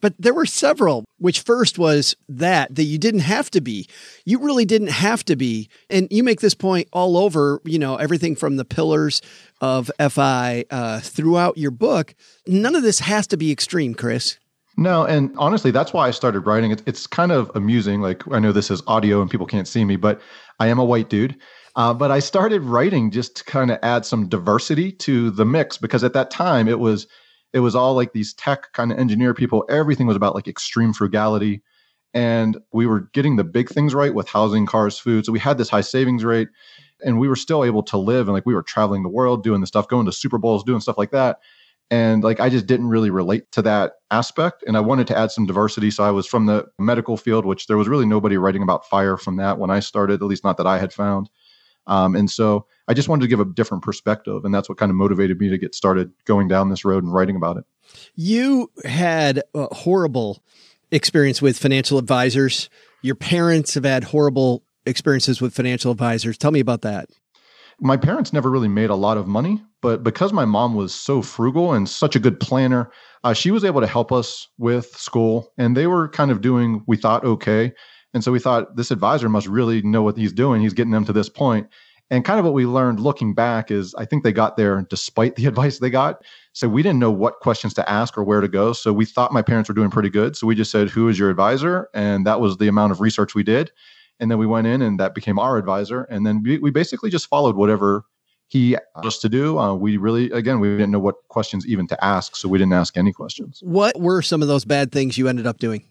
But 0.00 0.14
there 0.18 0.34
were 0.34 0.46
several, 0.46 1.04
which 1.16 1.40
first 1.40 1.78
was 1.78 2.14
that, 2.28 2.72
that 2.74 2.84
you 2.84 2.98
didn't 2.98 3.20
have 3.20 3.50
to 3.50 3.60
be. 3.60 3.88
You 4.24 4.38
really 4.38 4.64
didn't 4.64 4.90
have 4.90 5.24
to 5.24 5.34
be. 5.34 5.68
And 5.90 6.06
you 6.10 6.22
make 6.22 6.40
this 6.40 6.54
point 6.54 6.88
all 6.92 7.16
over, 7.16 7.60
you 7.64 7.80
know, 7.80 7.96
everything 7.96 8.36
from 8.36 8.56
the 8.56 8.64
pillars 8.64 9.22
of 9.60 9.90
FI 9.98 10.66
uh, 10.70 11.00
throughout 11.00 11.58
your 11.58 11.72
book. 11.72 12.14
None 12.46 12.76
of 12.76 12.82
this 12.82 13.00
has 13.00 13.26
to 13.28 13.36
be 13.36 13.50
extreme, 13.50 13.94
Chris. 13.94 14.38
No, 14.78 15.04
and 15.04 15.34
honestly, 15.36 15.72
that's 15.72 15.92
why 15.92 16.06
I 16.06 16.12
started 16.12 16.46
writing. 16.46 16.70
It's, 16.70 16.84
it's 16.86 17.08
kind 17.08 17.32
of 17.32 17.50
amusing. 17.56 18.00
Like 18.00 18.22
I 18.30 18.38
know 18.38 18.52
this 18.52 18.70
is 18.70 18.80
audio 18.86 19.20
and 19.20 19.28
people 19.28 19.44
can't 19.44 19.66
see 19.66 19.84
me, 19.84 19.96
but 19.96 20.20
I 20.60 20.68
am 20.68 20.78
a 20.78 20.84
white 20.84 21.10
dude. 21.10 21.36
Uh, 21.74 21.92
but 21.92 22.12
I 22.12 22.20
started 22.20 22.62
writing 22.62 23.10
just 23.10 23.36
to 23.38 23.44
kind 23.44 23.72
of 23.72 23.80
add 23.82 24.06
some 24.06 24.28
diversity 24.28 24.92
to 24.92 25.32
the 25.32 25.44
mix 25.44 25.78
because 25.78 26.04
at 26.04 26.12
that 26.12 26.30
time 26.30 26.68
it 26.68 26.78
was 26.78 27.08
it 27.52 27.58
was 27.58 27.74
all 27.74 27.94
like 27.94 28.12
these 28.12 28.34
tech 28.34 28.72
kind 28.72 28.92
of 28.92 28.98
engineer 29.00 29.34
people. 29.34 29.64
Everything 29.68 30.06
was 30.06 30.16
about 30.16 30.36
like 30.36 30.46
extreme 30.46 30.92
frugality, 30.92 31.60
and 32.14 32.56
we 32.72 32.86
were 32.86 33.00
getting 33.12 33.34
the 33.34 33.44
big 33.44 33.68
things 33.68 33.94
right 33.94 34.14
with 34.14 34.28
housing, 34.28 34.64
cars, 34.64 34.96
food. 34.96 35.26
So 35.26 35.32
we 35.32 35.40
had 35.40 35.58
this 35.58 35.70
high 35.70 35.80
savings 35.80 36.24
rate, 36.24 36.50
and 37.04 37.18
we 37.18 37.26
were 37.26 37.36
still 37.36 37.64
able 37.64 37.82
to 37.82 37.96
live 37.96 38.28
and 38.28 38.34
like 38.34 38.46
we 38.46 38.54
were 38.54 38.62
traveling 38.62 39.02
the 39.02 39.08
world, 39.08 39.42
doing 39.42 39.60
the 39.60 39.66
stuff, 39.66 39.88
going 39.88 40.06
to 40.06 40.12
Super 40.12 40.38
Bowls, 40.38 40.62
doing 40.62 40.80
stuff 40.80 40.98
like 40.98 41.10
that 41.10 41.40
and 41.90 42.22
like 42.22 42.40
i 42.40 42.48
just 42.48 42.66
didn't 42.66 42.88
really 42.88 43.10
relate 43.10 43.50
to 43.52 43.62
that 43.62 43.94
aspect. 44.10 44.64
And 44.66 44.76
i 44.76 44.80
wanted 44.80 45.06
to 45.08 45.18
add 45.18 45.30
some 45.30 45.46
diversity. 45.46 45.90
So 45.90 46.04
i 46.04 46.10
was 46.10 46.26
from 46.26 46.46
the 46.46 46.66
medical 46.78 47.16
field 47.16 47.44
which 47.44 47.66
there 47.66 47.76
was 47.76 47.88
really 47.88 48.06
nobody 48.06 48.36
writing 48.36 48.62
about 48.62 48.86
fire 48.86 49.16
from 49.16 49.36
that 49.36 49.58
when 49.58 49.70
i 49.70 49.80
started 49.80 50.22
at 50.22 50.26
least 50.26 50.44
not 50.44 50.56
that 50.58 50.66
i 50.66 50.78
had 50.78 50.92
found. 50.92 51.30
Um, 51.86 52.14
and 52.14 52.30
so 52.30 52.66
i 52.86 52.94
just 52.94 53.08
wanted 53.08 53.22
to 53.22 53.28
give 53.28 53.40
a 53.40 53.44
different 53.44 53.82
perspective 53.82 54.44
and 54.44 54.54
that's 54.54 54.68
what 54.68 54.78
kind 54.78 54.90
of 54.90 54.96
motivated 54.96 55.40
me 55.40 55.48
to 55.48 55.58
get 55.58 55.74
started 55.74 56.12
going 56.24 56.48
down 56.48 56.68
this 56.68 56.84
road 56.84 57.04
and 57.04 57.12
writing 57.12 57.36
about 57.36 57.56
it. 57.56 57.64
You 58.14 58.70
had 58.84 59.42
a 59.54 59.74
horrible 59.74 60.42
experience 60.90 61.40
with 61.40 61.58
financial 61.58 61.98
advisors. 61.98 62.68
Your 63.02 63.14
parents 63.14 63.74
have 63.74 63.84
had 63.84 64.04
horrible 64.04 64.62
experiences 64.86 65.40
with 65.40 65.54
financial 65.54 65.92
advisors. 65.92 66.38
Tell 66.38 66.50
me 66.50 66.60
about 66.60 66.82
that 66.82 67.08
my 67.80 67.96
parents 67.96 68.32
never 68.32 68.50
really 68.50 68.68
made 68.68 68.90
a 68.90 68.94
lot 68.94 69.16
of 69.16 69.26
money, 69.26 69.62
but 69.82 70.02
because 70.02 70.32
my 70.32 70.44
mom 70.44 70.74
was 70.74 70.94
so 70.94 71.22
frugal 71.22 71.72
and 71.72 71.88
such 71.88 72.16
a 72.16 72.20
good 72.20 72.40
planner, 72.40 72.90
uh, 73.24 73.32
she 73.32 73.50
was 73.50 73.64
able 73.64 73.80
to 73.80 73.86
help 73.86 74.10
us 74.10 74.48
with 74.58 74.86
school. 74.96 75.52
And 75.58 75.76
they 75.76 75.86
were 75.86 76.08
kind 76.08 76.30
of 76.30 76.40
doing, 76.40 76.82
we 76.86 76.96
thought, 76.96 77.24
okay. 77.24 77.72
And 78.14 78.24
so 78.24 78.32
we 78.32 78.40
thought 78.40 78.76
this 78.76 78.90
advisor 78.90 79.28
must 79.28 79.46
really 79.46 79.82
know 79.82 80.02
what 80.02 80.16
he's 80.16 80.32
doing. 80.32 80.60
He's 80.60 80.72
getting 80.72 80.92
them 80.92 81.04
to 81.04 81.12
this 81.12 81.28
point. 81.28 81.68
And 82.10 82.24
kind 82.24 82.38
of 82.38 82.44
what 82.44 82.54
we 82.54 82.64
learned 82.64 83.00
looking 83.00 83.34
back 83.34 83.70
is 83.70 83.94
I 83.96 84.06
think 84.06 84.24
they 84.24 84.32
got 84.32 84.56
there 84.56 84.84
despite 84.88 85.36
the 85.36 85.46
advice 85.52 85.78
they 85.78 85.90
got. 85.90 86.22
So 86.54 86.68
we 86.68 86.82
didn't 86.82 86.98
know 86.98 87.12
what 87.12 87.40
questions 87.40 87.74
to 87.74 87.88
ask 87.88 88.18
or 88.18 88.24
where 88.24 88.40
to 88.40 88.48
go. 88.48 88.72
So 88.72 88.92
we 88.92 89.04
thought 89.04 89.32
my 89.32 89.42
parents 89.42 89.68
were 89.68 89.74
doing 89.74 89.90
pretty 89.90 90.10
good. 90.10 90.36
So 90.36 90.46
we 90.46 90.54
just 90.56 90.72
said, 90.72 90.88
Who 90.88 91.08
is 91.08 91.18
your 91.18 91.30
advisor? 91.30 91.88
And 91.94 92.26
that 92.26 92.40
was 92.40 92.56
the 92.56 92.68
amount 92.68 92.92
of 92.92 93.00
research 93.00 93.34
we 93.34 93.44
did 93.44 93.70
and 94.20 94.30
then 94.30 94.38
we 94.38 94.46
went 94.46 94.66
in 94.66 94.82
and 94.82 94.98
that 95.00 95.14
became 95.14 95.38
our 95.38 95.56
advisor 95.56 96.02
and 96.04 96.26
then 96.26 96.42
we, 96.42 96.58
we 96.58 96.70
basically 96.70 97.10
just 97.10 97.28
followed 97.28 97.56
whatever 97.56 98.04
he 98.48 98.76
asked 98.76 99.06
us 99.06 99.18
to 99.18 99.28
do. 99.28 99.58
Uh, 99.58 99.74
we 99.74 99.96
really, 99.98 100.30
again, 100.30 100.58
we 100.58 100.68
didn't 100.68 100.90
know 100.90 100.98
what 100.98 101.16
questions 101.28 101.66
even 101.66 101.86
to 101.86 102.04
ask, 102.04 102.34
so 102.34 102.48
we 102.48 102.58
didn't 102.58 102.72
ask 102.72 102.96
any 102.96 103.12
questions. 103.12 103.60
What 103.62 104.00
were 104.00 104.22
some 104.22 104.42
of 104.42 104.48
those 104.48 104.64
bad 104.64 104.90
things 104.90 105.18
you 105.18 105.28
ended 105.28 105.46
up 105.46 105.58
doing? 105.58 105.84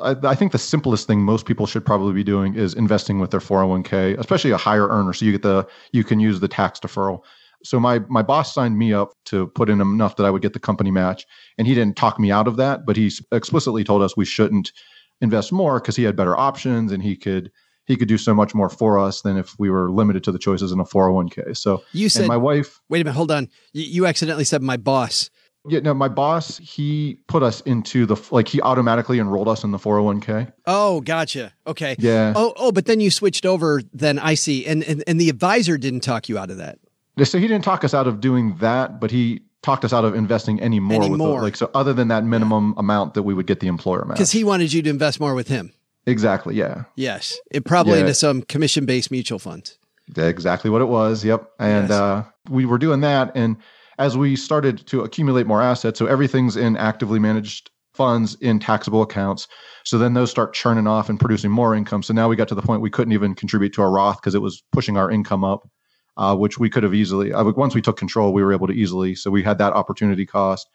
I, 0.00 0.16
I 0.24 0.34
think 0.34 0.52
the 0.52 0.58
simplest 0.58 1.06
thing 1.06 1.20
most 1.20 1.46
people 1.46 1.66
should 1.66 1.86
probably 1.86 2.12
be 2.12 2.24
doing 2.24 2.54
is 2.54 2.74
investing 2.74 3.20
with 3.20 3.30
their 3.30 3.40
401k, 3.40 4.18
especially 4.18 4.50
a 4.50 4.56
higher 4.56 4.88
earner, 4.88 5.12
so 5.12 5.24
you 5.24 5.32
get 5.32 5.42
the 5.42 5.66
you 5.92 6.02
can 6.02 6.18
use 6.18 6.40
the 6.40 6.48
tax 6.48 6.80
deferral. 6.80 7.22
So 7.62 7.78
my 7.78 8.00
my 8.08 8.22
boss 8.22 8.52
signed 8.52 8.76
me 8.76 8.92
up 8.92 9.12
to 9.26 9.46
put 9.48 9.70
in 9.70 9.80
enough 9.80 10.16
that 10.16 10.24
I 10.24 10.30
would 10.30 10.42
get 10.42 10.54
the 10.54 10.58
company 10.60 10.90
match, 10.90 11.24
and 11.56 11.68
he 11.68 11.74
didn't 11.74 11.96
talk 11.96 12.18
me 12.18 12.32
out 12.32 12.48
of 12.48 12.56
that, 12.56 12.84
but 12.84 12.96
he 12.96 13.12
explicitly 13.30 13.84
told 13.84 14.02
us 14.02 14.16
we 14.16 14.24
shouldn't 14.24 14.72
invest 15.20 15.52
more 15.52 15.78
because 15.78 15.94
he 15.94 16.02
had 16.02 16.16
better 16.16 16.36
options 16.36 16.90
and 16.90 17.00
he 17.00 17.16
could 17.16 17.52
he 17.86 17.96
could 17.96 18.08
do 18.08 18.18
so 18.18 18.34
much 18.34 18.54
more 18.54 18.68
for 18.68 18.98
us 18.98 19.22
than 19.22 19.36
if 19.36 19.58
we 19.58 19.68
were 19.70 19.90
limited 19.90 20.22
to 20.24 20.32
the 20.32 20.38
choices 20.38 20.72
in 20.72 20.80
a 20.80 20.84
401k. 20.84 21.56
So 21.56 21.82
You 21.92 22.08
said 22.08 22.22
and 22.22 22.28
my 22.28 22.36
wife 22.36 22.80
Wait 22.88 23.00
a 23.00 23.04
minute, 23.04 23.16
hold 23.16 23.30
on. 23.30 23.48
You, 23.72 23.82
you 23.84 24.06
accidentally 24.06 24.44
said 24.44 24.62
my 24.62 24.76
boss. 24.76 25.30
yeah, 25.68 25.80
no, 25.80 25.94
my 25.94 26.08
boss, 26.08 26.58
he 26.58 27.18
put 27.28 27.42
us 27.42 27.60
into 27.62 28.06
the 28.06 28.16
like 28.30 28.48
he 28.48 28.60
automatically 28.60 29.18
enrolled 29.18 29.48
us 29.48 29.62
in 29.64 29.70
the 29.72 29.78
401k. 29.78 30.52
Oh, 30.66 31.00
gotcha. 31.00 31.52
Okay. 31.66 31.96
Yeah. 31.98 32.32
Oh, 32.36 32.52
oh, 32.56 32.72
but 32.72 32.86
then 32.86 33.00
you 33.00 33.10
switched 33.10 33.46
over. 33.46 33.82
Then 33.92 34.18
I 34.18 34.34
see, 34.34 34.66
and 34.66 34.82
and, 34.84 35.02
and 35.06 35.20
the 35.20 35.28
advisor 35.28 35.78
didn't 35.78 36.00
talk 36.00 36.28
you 36.28 36.38
out 36.38 36.50
of 36.50 36.56
that. 36.58 36.78
So 37.24 37.38
he 37.38 37.46
didn't 37.46 37.64
talk 37.64 37.84
us 37.84 37.92
out 37.94 38.06
of 38.06 38.20
doing 38.20 38.56
that, 38.56 38.98
but 38.98 39.10
he 39.10 39.42
talked 39.62 39.84
us 39.84 39.92
out 39.92 40.04
of 40.04 40.14
investing 40.14 40.60
any 40.60 40.80
more 40.80 40.96
Any 41.02 41.10
with 41.10 41.18
the, 41.20 41.24
more. 41.24 41.42
like 41.42 41.54
so 41.56 41.70
other 41.74 41.92
than 41.92 42.08
that 42.08 42.24
minimum 42.24 42.74
amount 42.76 43.14
that 43.14 43.22
we 43.22 43.32
would 43.34 43.46
get 43.46 43.60
the 43.60 43.68
employer 43.68 44.04
match. 44.04 44.16
because 44.16 44.32
he 44.32 44.42
wanted 44.44 44.72
you 44.72 44.82
to 44.82 44.90
invest 44.90 45.20
more 45.20 45.34
with 45.34 45.46
him. 45.48 45.72
Exactly, 46.06 46.54
yeah. 46.56 46.84
Yes, 46.96 47.38
it 47.50 47.64
probably 47.64 47.94
Yeah. 47.94 48.00
into 48.00 48.14
some 48.14 48.42
commission-based 48.42 49.10
mutual 49.10 49.38
funds. 49.38 49.78
Exactly 50.16 50.68
what 50.70 50.82
it 50.82 50.88
was. 50.88 51.24
Yep. 51.24 51.48
And 51.60 51.88
Yes. 51.88 51.98
uh, 51.98 52.24
we 52.50 52.66
were 52.66 52.78
doing 52.78 53.00
that. 53.02 53.30
And 53.34 53.56
as 53.98 54.18
we 54.18 54.34
started 54.36 54.84
to 54.88 55.02
accumulate 55.02 55.46
more 55.46 55.62
assets, 55.62 55.98
so 55.98 56.06
everything's 56.06 56.56
in 56.56 56.76
actively 56.76 57.18
managed 57.18 57.70
funds 57.94 58.36
in 58.40 58.58
taxable 58.58 59.02
accounts. 59.02 59.46
So 59.84 59.98
then 59.98 60.14
those 60.14 60.30
start 60.30 60.54
churning 60.54 60.86
off 60.86 61.08
and 61.08 61.20
producing 61.20 61.50
more 61.50 61.74
income. 61.74 62.02
So 62.02 62.12
now 62.14 62.28
we 62.28 62.36
got 62.36 62.48
to 62.48 62.54
the 62.54 62.62
point 62.62 62.80
we 62.82 62.90
couldn't 62.90 63.12
even 63.12 63.34
contribute 63.34 63.72
to 63.74 63.82
a 63.82 63.88
Roth 63.88 64.16
because 64.20 64.34
it 64.34 64.42
was 64.42 64.62
pushing 64.72 64.96
our 64.96 65.10
income 65.10 65.44
up, 65.44 65.68
uh, 66.16 66.34
which 66.34 66.58
we 66.58 66.68
could 66.70 66.82
have 66.82 66.94
easily, 66.94 67.32
uh, 67.32 67.44
once 67.44 67.74
we 67.74 67.82
took 67.82 67.96
control, 67.98 68.32
we 68.32 68.42
were 68.42 68.52
able 68.52 68.66
to 68.66 68.72
easily. 68.72 69.14
So 69.14 69.30
we 69.30 69.42
had 69.42 69.58
that 69.58 69.74
opportunity 69.74 70.26
cost. 70.26 70.68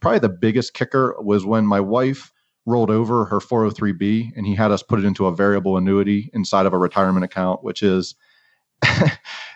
Probably 0.00 0.18
the 0.18 0.28
biggest 0.28 0.74
kicker 0.74 1.14
was 1.20 1.46
when 1.46 1.64
my 1.66 1.80
wife 1.80 2.32
rolled 2.66 2.90
over 2.90 3.26
her 3.26 3.38
403b 3.40 4.32
and 4.36 4.46
he 4.46 4.54
had 4.54 4.70
us 4.70 4.82
put 4.82 4.98
it 4.98 5.04
into 5.04 5.26
a 5.26 5.34
variable 5.34 5.76
annuity 5.76 6.30
inside 6.32 6.66
of 6.66 6.72
a 6.72 6.78
retirement 6.78 7.24
account, 7.24 7.62
which 7.62 7.82
is 7.82 8.14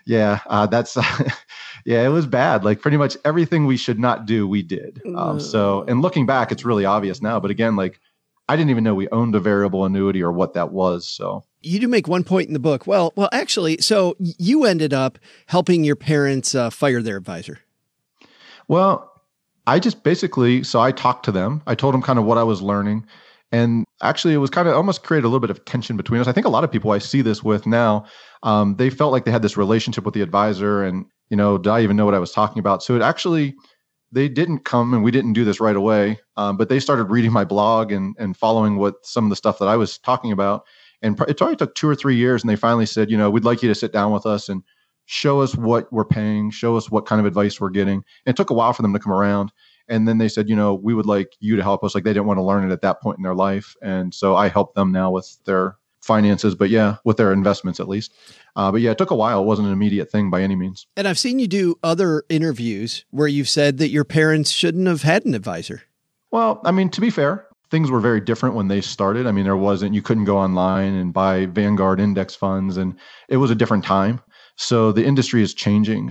yeah, 0.07 0.41
uh, 0.47 0.67
that's 0.67 0.97
yeah, 1.85 2.05
it 2.05 2.09
was 2.09 2.27
bad. 2.27 2.65
Like 2.65 2.81
pretty 2.81 2.97
much 2.97 3.17
everything 3.25 3.67
we 3.67 3.77
should 3.77 3.99
not 3.99 4.27
do, 4.27 4.47
we 4.49 4.63
did. 4.63 5.01
Um, 5.15 5.41
so, 5.41 5.85
and 5.87 6.01
looking 6.03 6.27
back, 6.27 6.51
it's 6.53 6.65
really 6.65 6.85
obvious 6.85 7.21
now. 7.21 7.41
But 7.41 7.51
again, 7.51 7.77
like 7.77 8.01
I 8.49 8.57
didn't 8.57 8.71
even 8.71 8.85
know 8.85 8.95
we 8.95 9.09
owned 9.11 9.35
a 9.35 9.41
variable 9.41 9.85
annuity 9.85 10.23
or 10.23 10.33
what 10.33 10.55
that 10.55 10.73
was. 10.73 11.07
So, 11.07 11.45
You 11.63 11.79
do 11.79 11.89
make 11.89 12.09
one 12.09 12.25
point 12.25 12.47
in 12.49 12.55
the 12.55 12.59
book. 12.59 12.87
Well, 12.87 13.13
well, 13.17 13.29
actually, 13.33 13.79
so 13.79 14.17
you 14.19 14.65
ended 14.65 14.95
up 14.95 15.19
helping 15.47 15.85
your 15.85 15.97
parents 15.97 16.55
uh, 16.55 16.71
fire 16.71 17.03
their 17.03 17.19
advisor. 17.19 17.59
well, 18.67 19.08
I 19.69 19.79
just 19.79 20.03
basically 20.03 20.65
so 20.65 20.81
I 20.81 20.93
talked 20.93 21.27
to 21.27 21.33
them. 21.33 21.63
I 21.67 21.75
told 21.75 21.93
them 21.93 22.01
kind 22.01 22.19
of 22.19 22.25
what 22.25 22.39
I 22.39 22.43
was 22.43 22.63
learning. 22.63 23.05
And 23.53 23.85
actually, 24.03 24.33
it 24.33 24.39
was 24.39 24.49
kind 24.49 24.67
of 24.67 24.75
almost 24.75 25.03
created 25.03 25.27
a 25.27 25.29
little 25.29 25.41
bit 25.41 25.51
of 25.51 25.63
tension 25.67 25.97
between 25.97 26.23
us. 26.23 26.27
I 26.27 26.33
think 26.33 26.47
a 26.47 26.51
lot 26.51 26.65
of 26.65 26.73
people 26.73 26.91
I 26.91 26.99
see 26.99 27.21
this 27.21 27.43
with 27.43 27.67
now, 27.67 28.07
um, 28.43 28.77
they 28.77 28.89
felt 28.89 29.13
like 29.13 29.27
they 29.27 29.31
had 29.31 29.43
this 29.43 29.59
relationship 29.59 30.05
with 30.05 30.15
the 30.15 30.23
advisor, 30.23 30.83
and 30.83 31.05
you 31.29 31.37
know, 31.37 31.59
did 31.59 31.71
I 31.71 31.83
even 31.83 31.97
know 31.97 32.07
what 32.07 32.15
I 32.15 32.19
was 32.19 32.33
talking 32.33 32.61
about? 32.61 32.83
So 32.83 32.97
it 32.97 33.03
actually, 33.03 33.55
they 34.11 34.29
didn't 34.29 34.61
come, 34.65 34.95
and 34.95 35.05
we 35.05 35.11
didn't 35.11 35.35
do 35.35 35.45
this 35.45 35.61
right 35.61 35.77
away. 35.77 36.19
Um, 36.39 36.57
but 36.57 36.71
they 36.71 36.81
started 36.81 37.05
reading 37.05 37.33
my 37.33 37.45
blog 37.45 37.93
and 37.93 38.17
and 38.19 38.37
following 38.37 38.77
what 38.79 38.95
some 39.05 39.25
of 39.25 39.31
the 39.31 39.37
stuff 39.37 39.59
that 39.59 39.69
I 39.69 39.77
was 39.77 39.99
talking 39.99 40.33
about. 40.33 40.65
And 41.03 41.21
it 41.29 41.37
probably 41.37 41.57
took 41.57 41.75
two 41.75 41.89
or 41.89 41.95
three 41.95 42.17
years, 42.17 42.43
and 42.43 42.49
they 42.49 42.57
finally 42.57 42.87
said, 42.87 43.11
you 43.11 43.19
know, 43.19 43.29
we'd 43.29 43.45
like 43.45 43.63
you 43.63 43.69
to 43.69 43.75
sit 43.75 43.93
down 43.93 44.13
with 44.13 44.25
us 44.25 44.49
and 44.49 44.63
show 45.11 45.41
us 45.41 45.57
what 45.57 45.91
we're 45.91 46.05
paying, 46.05 46.51
show 46.51 46.77
us 46.77 46.91
what 46.91 47.07
kind 47.07 47.19
of 47.19 47.25
advice 47.25 47.59
we're 47.59 47.71
getting. 47.71 48.05
And 48.27 48.35
it 48.35 48.37
took 48.37 48.51
a 48.51 48.55
while 48.55 48.75
for 48.75 48.83
them 48.83 48.93
to 48.93 48.99
come 48.99 49.13
around. 49.13 49.51
And 49.89 50.07
then 50.07 50.19
they 50.19 50.29
said, 50.29 50.51
you 50.51 50.55
know, 50.55 50.75
we 50.75 50.93
would 50.93 51.07
like 51.07 51.33
you 51.41 51.57
to 51.57 51.63
help 51.63 51.83
us. 51.83 51.95
Like 51.95 52.05
they 52.05 52.13
didn't 52.13 52.27
want 52.27 52.37
to 52.37 52.43
learn 52.43 52.63
it 52.63 52.73
at 52.73 52.83
that 52.83 53.01
point 53.01 53.17
in 53.17 53.23
their 53.23 53.35
life. 53.35 53.75
And 53.81 54.15
so 54.15 54.37
I 54.37 54.49
help 54.49 54.75
them 54.75 54.93
now 54.93 55.11
with 55.11 55.39
their 55.47 55.79
finances, 56.03 56.55
but 56.55 56.69
yeah, 56.69 56.97
with 57.05 57.17
their 57.17 57.33
investments 57.33 57.81
at 57.81 57.89
least. 57.89 58.13
Uh, 58.55 58.71
but 58.71 58.83
yeah, 58.83 58.91
it 58.91 58.99
took 58.99 59.11
a 59.11 59.17
while. 59.17 59.41
It 59.41 59.47
wasn't 59.47 59.69
an 59.69 59.73
immediate 59.73 60.11
thing 60.11 60.29
by 60.29 60.43
any 60.43 60.57
means. 60.57 60.87
And 60.95 61.09
I've 61.09 61.19
seen 61.19 61.39
you 61.39 61.49
do 61.49 61.77
other 61.83 62.25
interviews 62.29 63.07
where 63.11 63.29
you've 63.29 63.49
said 63.49 63.79
that 63.79 63.89
your 63.89 64.05
parents 64.05 64.51
shouldn't 64.51 64.89
have 64.89 65.03
had 65.03 65.25
an 65.25 65.35
advisor. 65.35 65.85
Well, 66.31 66.61
I 66.67 66.71
mean, 66.71 66.91
to 66.91 67.01
be 67.01 67.09
fair, 67.09 67.47
things 67.71 67.91
were 67.91 68.01
very 68.01 68.21
different 68.21 68.55
when 68.55 68.69
they 68.69 68.83
started. 68.83 69.27
I 69.27 69.33
mean, 69.33 69.45
there 69.45 69.57
wasn't, 69.57 69.95
you 69.95 70.03
couldn't 70.03 70.25
go 70.25 70.37
online 70.37 70.93
and 70.95 71.15
buy 71.15 71.47
Vanguard 71.47 71.99
index 71.99 72.35
funds, 72.35 72.77
and 72.77 72.95
it 73.29 73.39
was 73.39 73.51
a 73.51 73.55
different 73.55 73.85
time. 73.85 74.21
So 74.59 74.93
the 74.93 75.05
industry 75.05 75.41
is 75.41 75.55
changing. 75.55 76.11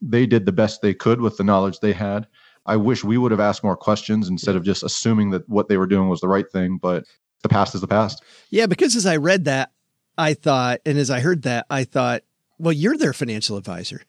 They 0.00 0.26
did 0.26 0.46
the 0.46 0.52
best 0.52 0.82
they 0.82 0.94
could 0.94 1.20
with 1.20 1.36
the 1.36 1.44
knowledge 1.44 1.78
they 1.78 1.92
had. 1.92 2.26
I 2.64 2.76
wish 2.76 3.04
we 3.04 3.18
would 3.18 3.32
have 3.32 3.40
asked 3.40 3.62
more 3.62 3.76
questions 3.76 4.28
instead 4.28 4.56
of 4.56 4.64
just 4.64 4.82
assuming 4.82 5.30
that 5.30 5.48
what 5.48 5.68
they 5.68 5.76
were 5.76 5.86
doing 5.86 6.08
was 6.08 6.20
the 6.20 6.28
right 6.28 6.50
thing, 6.50 6.78
but 6.78 7.04
the 7.42 7.48
past 7.48 7.74
is 7.74 7.80
the 7.80 7.88
past. 7.88 8.22
Yeah, 8.50 8.66
because 8.66 8.96
as 8.96 9.04
I 9.04 9.16
read 9.16 9.44
that, 9.44 9.72
I 10.16 10.34
thought, 10.34 10.80
and 10.86 10.98
as 10.98 11.10
I 11.10 11.20
heard 11.20 11.42
that, 11.42 11.66
I 11.70 11.84
thought, 11.84 12.22
well, 12.58 12.72
you're 12.72 12.96
their 12.96 13.12
financial 13.12 13.56
advisor. 13.56 14.02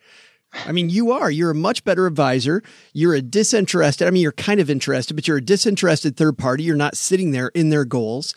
I 0.53 0.71
mean, 0.71 0.89
you 0.89 1.11
are. 1.11 1.31
You're 1.31 1.51
a 1.51 1.55
much 1.55 1.83
better 1.83 2.05
advisor. 2.05 2.61
You're 2.93 3.15
a 3.15 3.21
disinterested, 3.21 4.07
I 4.07 4.11
mean, 4.11 4.21
you're 4.21 4.31
kind 4.31 4.59
of 4.59 4.69
interested, 4.69 5.15
but 5.15 5.27
you're 5.27 5.37
a 5.37 5.41
disinterested 5.41 6.15
third 6.15 6.37
party. 6.37 6.63
You're 6.63 6.75
not 6.75 6.95
sitting 6.95 7.31
there 7.31 7.49
in 7.49 7.69
their 7.69 7.85
goals. 7.85 8.35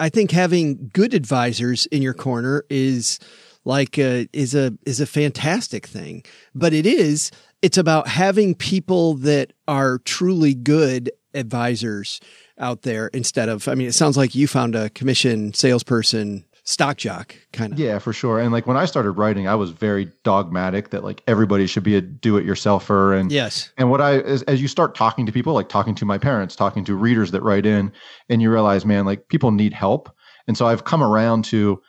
I 0.00 0.08
think 0.08 0.30
having 0.30 0.90
good 0.94 1.12
advisors 1.12 1.84
in 1.86 2.00
your 2.00 2.14
corner 2.14 2.64
is 2.70 3.18
like 3.64 3.98
a, 3.98 4.28
is 4.32 4.54
a 4.54 4.72
is 4.86 5.00
a 5.00 5.06
fantastic 5.06 5.86
thing. 5.86 6.24
But 6.54 6.72
it 6.72 6.86
is 6.86 7.30
it's 7.62 7.78
about 7.78 8.08
having 8.08 8.54
people 8.54 9.14
that 9.14 9.52
are 9.68 9.98
truly 9.98 10.54
good 10.54 11.10
advisors 11.34 12.20
out 12.58 12.82
there 12.82 13.08
instead 13.08 13.48
of 13.48 13.68
I 13.68 13.74
mean 13.74 13.88
it 13.88 13.92
sounds 13.92 14.16
like 14.16 14.34
you 14.34 14.46
found 14.46 14.74
a 14.74 14.90
commission 14.90 15.52
salesperson 15.54 16.44
stock 16.64 16.96
jock 16.96 17.34
kind 17.52 17.72
of. 17.72 17.78
Yeah, 17.78 17.98
for 17.98 18.12
sure. 18.12 18.38
And 18.38 18.52
like 18.52 18.66
when 18.66 18.76
I 18.76 18.84
started 18.84 19.12
writing, 19.12 19.48
I 19.48 19.54
was 19.54 19.70
very 19.70 20.10
dogmatic 20.24 20.90
that 20.90 21.02
like 21.02 21.22
everybody 21.26 21.66
should 21.66 21.82
be 21.82 21.96
a 21.96 22.00
do-it-yourselfer. 22.00 23.18
And 23.18 23.32
Yes. 23.32 23.72
and 23.76 23.90
what 23.90 24.00
I 24.00 24.20
as, 24.20 24.42
as 24.42 24.62
you 24.62 24.68
start 24.68 24.94
talking 24.94 25.26
to 25.26 25.32
people, 25.32 25.52
like 25.52 25.68
talking 25.68 25.94
to 25.96 26.04
my 26.04 26.18
parents, 26.18 26.54
talking 26.54 26.84
to 26.84 26.94
readers 26.94 27.30
that 27.32 27.42
write 27.42 27.66
in, 27.66 27.92
and 28.28 28.40
you 28.42 28.50
realize, 28.50 28.84
man, 28.84 29.04
like 29.04 29.28
people 29.28 29.50
need 29.50 29.72
help. 29.72 30.14
And 30.46 30.56
so 30.56 30.66
I've 30.66 30.84
come 30.84 31.02
around 31.02 31.44
to 31.46 31.80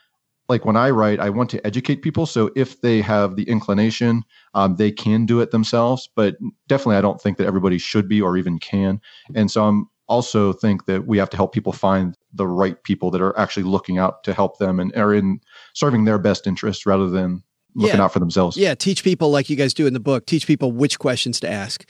like 0.51 0.65
when 0.65 0.75
I 0.75 0.89
write, 0.91 1.19
I 1.19 1.29
want 1.31 1.49
to 1.51 1.65
educate 1.65 2.03
people. 2.03 2.25
So 2.25 2.51
if 2.55 2.81
they 2.81 3.01
have 3.01 3.35
the 3.35 3.43
inclination, 3.49 4.23
um, 4.53 4.75
they 4.75 4.91
can 4.91 5.25
do 5.25 5.39
it 5.39 5.49
themselves. 5.51 6.09
But 6.15 6.35
definitely, 6.67 6.97
I 6.97 7.01
don't 7.01 7.19
think 7.19 7.37
that 7.37 7.47
everybody 7.47 7.77
should 7.79 8.07
be 8.07 8.21
or 8.21 8.37
even 8.37 8.59
can. 8.59 9.01
And 9.33 9.49
so 9.49 9.63
I'm 9.65 9.87
also 10.07 10.51
think 10.51 10.85
that 10.87 11.07
we 11.07 11.17
have 11.17 11.29
to 11.29 11.37
help 11.37 11.53
people 11.53 11.71
find 11.71 12.17
the 12.33 12.45
right 12.45 12.83
people 12.83 13.09
that 13.11 13.21
are 13.21 13.37
actually 13.39 13.63
looking 13.63 13.97
out 13.97 14.23
to 14.25 14.33
help 14.33 14.57
them 14.57 14.79
and 14.79 14.93
are 14.95 15.13
in 15.13 15.39
serving 15.73 16.03
their 16.03 16.19
best 16.19 16.45
interest 16.45 16.85
rather 16.85 17.09
than 17.09 17.41
looking 17.75 17.95
Yeah. 17.97 18.03
out 18.03 18.11
for 18.11 18.19
themselves. 18.19 18.57
Yeah, 18.57 18.75
teach 18.75 19.03
people 19.05 19.31
like 19.31 19.49
you 19.49 19.55
guys 19.55 19.73
do 19.73 19.87
in 19.87 19.93
the 19.93 20.01
book, 20.01 20.25
teach 20.25 20.45
people 20.45 20.73
which 20.73 20.99
questions 20.99 21.39
to 21.39 21.49
ask. 21.49 21.89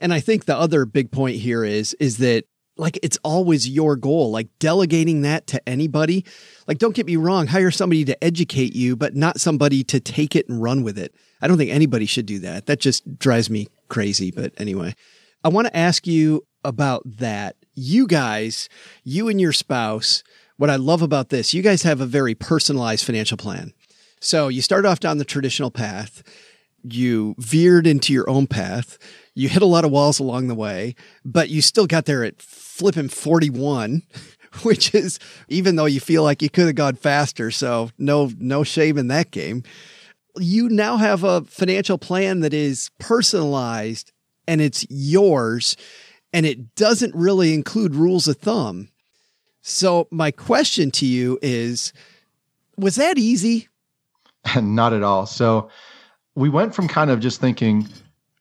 And 0.00 0.12
I 0.12 0.18
think 0.18 0.46
the 0.46 0.56
other 0.56 0.84
big 0.84 1.12
point 1.12 1.36
here 1.36 1.64
is 1.64 1.94
is 2.00 2.18
that 2.18 2.44
like 2.76 2.98
it's 3.02 3.18
always 3.22 3.68
your 3.68 3.96
goal, 3.96 4.30
like 4.30 4.48
delegating 4.58 5.22
that 5.22 5.46
to 5.48 5.68
anybody. 5.68 6.24
Like 6.66 6.78
don't 6.78 6.94
get 6.94 7.06
me 7.06 7.16
wrong, 7.16 7.46
hire 7.46 7.70
somebody 7.70 8.04
to 8.06 8.24
educate 8.24 8.74
you, 8.74 8.96
but 8.96 9.14
not 9.14 9.40
somebody 9.40 9.84
to 9.84 10.00
take 10.00 10.34
it 10.34 10.48
and 10.48 10.62
run 10.62 10.82
with 10.82 10.98
it. 10.98 11.14
I 11.40 11.46
don't 11.46 11.58
think 11.58 11.70
anybody 11.70 12.06
should 12.06 12.26
do 12.26 12.38
that. 12.40 12.66
That 12.66 12.80
just 12.80 13.18
drives 13.18 13.50
me 13.50 13.68
crazy, 13.88 14.30
but 14.30 14.52
anyway. 14.58 14.94
I 15.44 15.48
want 15.48 15.66
to 15.66 15.76
ask 15.76 16.06
you 16.06 16.46
about 16.64 17.02
that. 17.18 17.56
You 17.74 18.06
guys, 18.06 18.68
you 19.02 19.28
and 19.28 19.40
your 19.40 19.52
spouse, 19.52 20.22
what 20.56 20.70
I 20.70 20.76
love 20.76 21.02
about 21.02 21.28
this, 21.28 21.52
you 21.52 21.62
guys 21.62 21.82
have 21.82 22.00
a 22.00 22.06
very 22.06 22.34
personalized 22.34 23.04
financial 23.04 23.36
plan. 23.36 23.74
So 24.20 24.48
you 24.48 24.62
start 24.62 24.86
off 24.86 25.00
down 25.00 25.18
the 25.18 25.24
traditional 25.24 25.70
path, 25.70 26.22
you 26.82 27.34
veered 27.38 27.86
into 27.86 28.12
your 28.12 28.28
own 28.30 28.46
path, 28.46 28.96
you 29.34 29.48
hit 29.50 29.62
a 29.62 29.66
lot 29.66 29.84
of 29.84 29.90
walls 29.90 30.18
along 30.18 30.46
the 30.46 30.54
way, 30.54 30.94
but 31.24 31.50
you 31.50 31.60
still 31.60 31.86
got 31.86 32.06
there 32.06 32.24
at 32.24 32.40
flipping 32.74 33.08
41, 33.08 34.02
which 34.62 34.94
is 34.94 35.18
even 35.48 35.76
though 35.76 35.84
you 35.84 36.00
feel 36.00 36.24
like 36.24 36.42
you 36.42 36.50
could 36.50 36.66
have 36.66 36.74
gone 36.74 36.96
faster. 36.96 37.50
So 37.50 37.90
no, 37.98 38.30
no 38.38 38.64
shame 38.64 38.98
in 38.98 39.08
that 39.08 39.30
game. 39.30 39.62
You 40.36 40.68
now 40.68 40.96
have 40.96 41.22
a 41.22 41.42
financial 41.42 41.98
plan 41.98 42.40
that 42.40 42.52
is 42.52 42.90
personalized 42.98 44.10
and 44.48 44.60
it's 44.60 44.84
yours 44.90 45.76
and 46.32 46.44
it 46.44 46.74
doesn't 46.74 47.14
really 47.14 47.54
include 47.54 47.94
rules 47.94 48.26
of 48.26 48.38
thumb. 48.38 48.88
So 49.62 50.08
my 50.10 50.32
question 50.32 50.90
to 50.92 51.06
you 51.06 51.38
is, 51.40 51.92
was 52.76 52.96
that 52.96 53.18
easy? 53.18 53.68
Not 54.60 54.92
at 54.92 55.04
all. 55.04 55.26
So 55.26 55.70
we 56.34 56.48
went 56.48 56.74
from 56.74 56.88
kind 56.88 57.10
of 57.10 57.20
just 57.20 57.40
thinking 57.40 57.88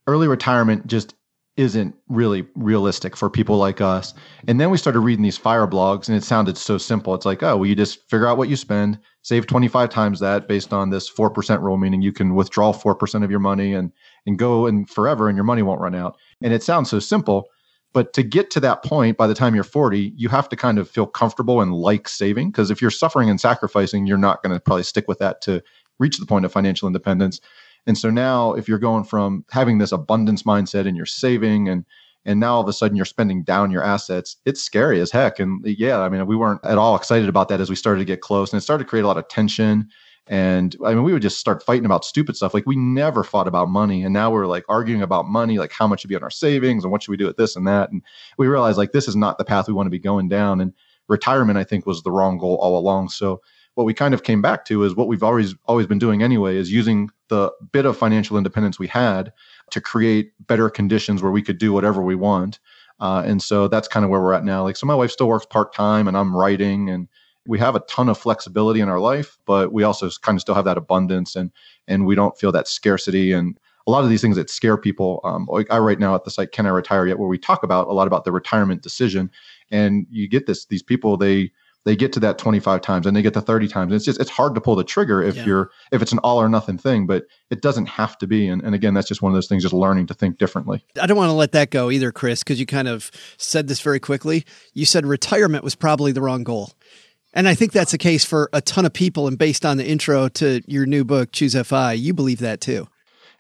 early 0.08 0.28
retirement 0.28 0.88
just 0.88 1.14
isn't 1.56 1.95
really 2.08 2.47
realistic 2.56 3.16
for 3.16 3.30
people 3.30 3.58
like 3.58 3.80
us. 3.80 4.14
And 4.47 4.60
then 4.60 4.72
we 4.72 4.78
started 4.78 5.01
reading 5.01 5.24
these 5.24 5.38
fire 5.38 5.68
blogs 5.68 6.08
and 6.08 6.18
it 6.18 6.24
sounded 6.24 6.58
so 6.58 6.80
simple. 6.80 7.14
It's 7.14 7.28
like, 7.28 7.43
oh, 7.43 7.58
well, 7.58 7.66
you 7.66 7.76
just 7.76 8.10
figure 8.10 8.28
out 8.28 8.38
what 8.38 8.49
you 8.49 8.56
spend, 8.56 8.97
save 9.22 9.45
25 9.45 9.89
times 9.89 10.20
that 10.20 10.47
based 10.47 10.74
on 10.74 10.89
this 10.89 11.12
4% 11.12 11.62
rule, 11.62 11.78
meaning 11.78 12.01
you 12.01 12.12
can 12.12 12.34
withdraw 12.34 12.74
4% 12.74 13.24
of 13.24 13.30
your 13.30 13.39
money 13.39 13.74
and, 13.74 13.91
and 14.26 14.39
go 14.39 14.66
and 14.66 14.89
forever 14.89 15.30
and 15.30 15.38
your 15.38 15.43
money 15.43 15.62
won't 15.62 15.82
run 15.82 15.93
out. 15.93 16.18
And 16.41 16.54
it 16.54 16.64
sounds 16.64 16.89
so 16.89 16.99
simple. 16.99 17.49
But 17.93 18.14
to 18.14 18.24
get 18.24 18.49
to 18.51 18.60
that 18.62 18.84
point 18.84 19.18
by 19.18 19.28
the 19.28 19.36
time 19.36 19.54
you're 19.54 19.64
40, 19.64 20.14
you 20.16 20.30
have 20.30 20.49
to 20.49 20.56
kind 20.56 20.80
of 20.80 20.89
feel 20.89 21.06
comfortable 21.06 21.62
and 21.62 21.72
like 21.72 22.10
saving. 22.10 22.49
Because 22.49 22.72
if 22.72 22.82
you're 22.82 22.89
suffering 22.89 23.30
and 23.30 23.39
sacrificing, 23.39 24.08
you're 24.08 24.18
not 24.18 24.41
going 24.41 24.56
to 24.56 24.60
probably 24.60 24.82
stick 24.82 25.08
with 25.08 25.20
that 25.20 25.41
to 25.41 25.62
reach 25.99 26.18
the 26.18 26.26
point 26.26 26.45
of 26.45 26.51
financial 26.51 26.88
independence. 26.88 27.39
And 27.86 27.98
so 27.98 28.10
now 28.10 28.54
if 28.54 28.68
you're 28.68 28.80
going 28.80 29.04
from 29.04 29.46
having 29.52 29.78
this 29.78 29.92
abundance 29.92 30.44
mindset 30.44 30.88
and 30.88 30.96
you're 30.96 31.06
saving 31.06 31.68
and 31.70 31.86
and 32.26 32.40
now 32.40 32.56
all 32.56 32.62
of 32.62 32.68
a 32.70 32.74
sudden 32.74 32.96
you're 32.96 33.06
spending 33.06 33.44
down 33.44 33.70
your 33.70 33.84
assets, 33.84 34.38
it's 34.46 34.62
scary 34.62 35.02
as 35.02 35.12
heck. 35.12 35.40
And 35.40 35.62
yeah, 35.66 36.00
I 36.00 36.08
mean, 36.08 36.26
we 36.26 36.38
weren't 36.38 36.64
at 36.64 36.78
all 36.78 36.96
excited 36.96 37.28
about 37.28 37.50
that 37.50 37.60
as 37.60 37.70
we 37.70 37.76
started 37.76 38.00
to 38.00 38.06
get 38.06 38.22
close 38.22 38.54
and 38.54 38.58
it 38.58 38.64
started 38.64 38.86
to 38.86 38.90
create 38.90 39.04
a 39.04 39.08
lot 39.08 39.18
of 39.18 39.28
tension. 39.28 39.90
And 40.28 40.74
I 40.86 40.94
mean, 40.94 41.04
we 41.04 41.12
would 41.12 41.22
just 41.22 41.38
start 41.38 41.64
fighting 41.64 41.86
about 41.86 42.06
stupid 42.06 42.38
stuff. 42.38 42.54
Like 42.54 42.66
we 42.66 42.78
never 42.78 43.26
fought 43.26 43.48
about 43.48 43.68
money. 43.68 44.04
And 44.04 44.14
now 44.14 44.32
we're 44.32 44.48
like 44.48 44.64
arguing 44.70 45.02
about 45.02 45.28
money, 45.28 45.60
like 45.60 45.74
how 45.74 45.86
much 45.86 46.02
should 46.02 46.10
be 46.10 46.16
on 46.16 46.24
our 46.24 46.30
savings 46.30 46.86
and 46.86 46.92
what 46.92 47.04
should 47.04 47.12
we 47.12 47.18
do 47.18 47.26
with 47.26 47.36
this 47.36 47.58
and 47.58 47.68
that. 47.68 47.92
And 47.92 48.02
we 48.38 48.48
realized 48.48 48.78
like 48.78 48.94
this 48.94 49.10
is 49.10 49.18
not 49.18 49.38
the 49.38 49.44
path 49.44 49.68
we 49.68 49.74
want 49.74 49.88
to 49.88 49.92
be 49.92 50.00
going 50.00 50.30
down. 50.30 50.62
And 50.62 50.72
retirement, 51.10 51.58
I 51.58 51.66
think, 51.66 51.86
was 51.86 52.04
the 52.04 52.12
wrong 52.12 52.38
goal 52.38 52.58
all 52.62 52.78
along. 52.78 53.10
So 53.10 53.42
what 53.76 53.86
we 53.86 53.93
kind 53.93 54.13
of 54.13 54.24
came 54.24 54.41
back 54.41 54.65
to 54.65 54.84
is 54.84 54.95
what 54.95 55.07
we've 55.07 55.24
always 55.24 55.55
always 55.65 55.88
been 55.88 55.99
doing 55.99 56.21
anyway 56.21 56.55
is 56.55 56.71
using 56.71 57.09
the 57.30 57.51
bit 57.71 57.86
of 57.86 57.97
financial 57.97 58.38
independence 58.38 58.78
we 58.78 58.88
had 58.88 59.32
to 59.71 59.82
create 59.82 60.32
better 60.47 60.69
conditions 60.69 61.21
where 61.21 61.32
we 61.32 61.41
could 61.41 61.57
do 61.57 61.74
whatever 61.74 62.01
we 62.01 62.15
want. 62.15 62.59
Uh, 62.99 63.24
and 63.26 63.41
so 63.41 63.67
that's 63.67 63.88
kind 63.88 64.03
of 64.03 64.11
where 64.11 64.21
we're 64.21 64.34
at 64.34 64.45
now. 64.45 64.63
Like 64.63 64.78
so 64.78 64.86
my 64.86 64.95
wife 64.95 65.11
still 65.11 65.28
works 65.28 65.45
part-time 65.45 66.07
and 66.07 66.17
i'm 66.17 66.36
writing 66.36 66.89
and 66.89 67.07
we 67.45 67.59
have 67.59 67.76
a 67.76 67.82
ton 67.82 68.07
of 68.07 68.17
flexibility 68.17 68.80
in 68.80 68.89
our 68.89 68.99
life 68.99 69.38
but 69.45 69.74
we 69.74 69.84
also 69.84 70.09
kind 70.21 70.38
of 70.38 70.41
still 70.41 70.55
have 70.55 70.65
that 70.65 70.78
abundance 70.78 71.36
and 71.36 71.51
and 71.88 72.05
we 72.05 72.15
don't 72.15 72.38
feel 72.38 72.51
that 72.51 72.67
scarcity 72.67 73.32
and 73.34 73.59
a 73.86 73.91
lot 73.91 74.03
of 74.03 74.09
these 74.09 74.21
things 74.21 74.38
that 74.38 74.49
scare 74.49 74.78
people 74.78 75.19
um, 75.26 75.45
like 75.49 75.69
i 75.69 75.78
write 75.78 75.99
now 75.99 76.15
at 76.15 76.24
the 76.24 76.32
site 76.32 76.51
can 76.51 76.65
i 76.65 76.69
retire 76.69 77.05
yet? 77.05 77.19
where 77.19 77.28
we 77.28 77.38
talk 77.38 77.63
about 77.63 77.88
a 77.88 77.93
lot 77.93 78.07
about 78.07 78.24
the 78.24 78.32
retirement 78.32 78.82
decision. 78.82 79.30
And 79.71 80.05
you 80.09 80.28
get 80.28 80.45
this 80.45 80.65
these 80.65 80.84
people 80.84 81.17
they 81.17 81.51
they 81.86 81.96
get 81.96 82.14
to 82.14 82.20
that 82.22 82.38
25 82.38 82.82
times 82.82 83.06
and 83.06 83.16
they 83.16 83.22
get 83.22 83.34
to 83.34 83.42
30 83.42 83.68
times. 83.68 83.92
And 83.92 83.96
it's 83.96 84.06
just 84.06 84.20
it's 84.20 84.30
hard 84.30 84.56
to 84.56 84.62
pull 84.62 84.76
the 84.76 84.84
trigger 84.84 85.22
if 85.22 85.36
yeah. 85.36 85.46
you're 85.46 85.72
if 85.92 86.02
it's 86.02 86.12
an 86.12 86.20
all 86.20 86.42
or 86.42 86.50
nothing 86.50 86.78
thing, 86.78 87.06
but 87.06 87.26
it 87.50 87.62
doesn't 87.62 87.88
have 87.88 88.18
to 88.20 88.28
be. 88.28 88.48
And, 88.48 88.62
and 88.62 88.74
again, 88.74 88.94
that's 88.94 89.08
just 89.08 89.22
one 89.22 89.32
of 89.32 89.36
those 89.36 89.48
things, 89.48 89.64
just 89.64 89.74
learning 89.74 90.08
to 90.08 90.14
think 90.14 90.38
differently. 90.38 90.86
I 91.02 91.08
don't 91.08 91.18
want 91.18 91.30
to 91.30 91.34
let 91.34 91.52
that 91.54 91.70
go 91.70 91.92
either, 91.92 92.12
Chris, 92.12 92.44
because 92.44 92.60
you 92.60 92.66
kind 92.66 92.88
of 92.88 93.12
said 93.38 93.68
this 93.68 93.82
very 93.82 94.00
quickly. 94.00 94.46
You 94.74 94.86
said 94.86 95.06
retirement 95.06 95.64
was 95.64 95.76
probably 95.76 96.12
the 96.12 96.22
wrong 96.22 96.44
goal. 96.44 96.72
And 97.36 97.48
I 97.48 97.56
think 97.56 97.72
that's 97.72 97.92
the 97.92 97.98
case 97.98 98.24
for 98.24 98.50
a 98.54 98.62
ton 98.62 98.86
of 98.86 98.94
people. 98.94 99.28
And 99.28 99.38
based 99.38 99.66
on 99.66 99.78
the 99.78 99.86
intro 99.86 100.30
to 100.30 100.62
your 100.68 100.86
new 100.86 101.04
book, 101.04 101.32
Choose 101.32 101.60
FI, 101.60 101.94
you 101.94 102.14
believe 102.14 102.40
that 102.40 102.62
too 102.62 102.88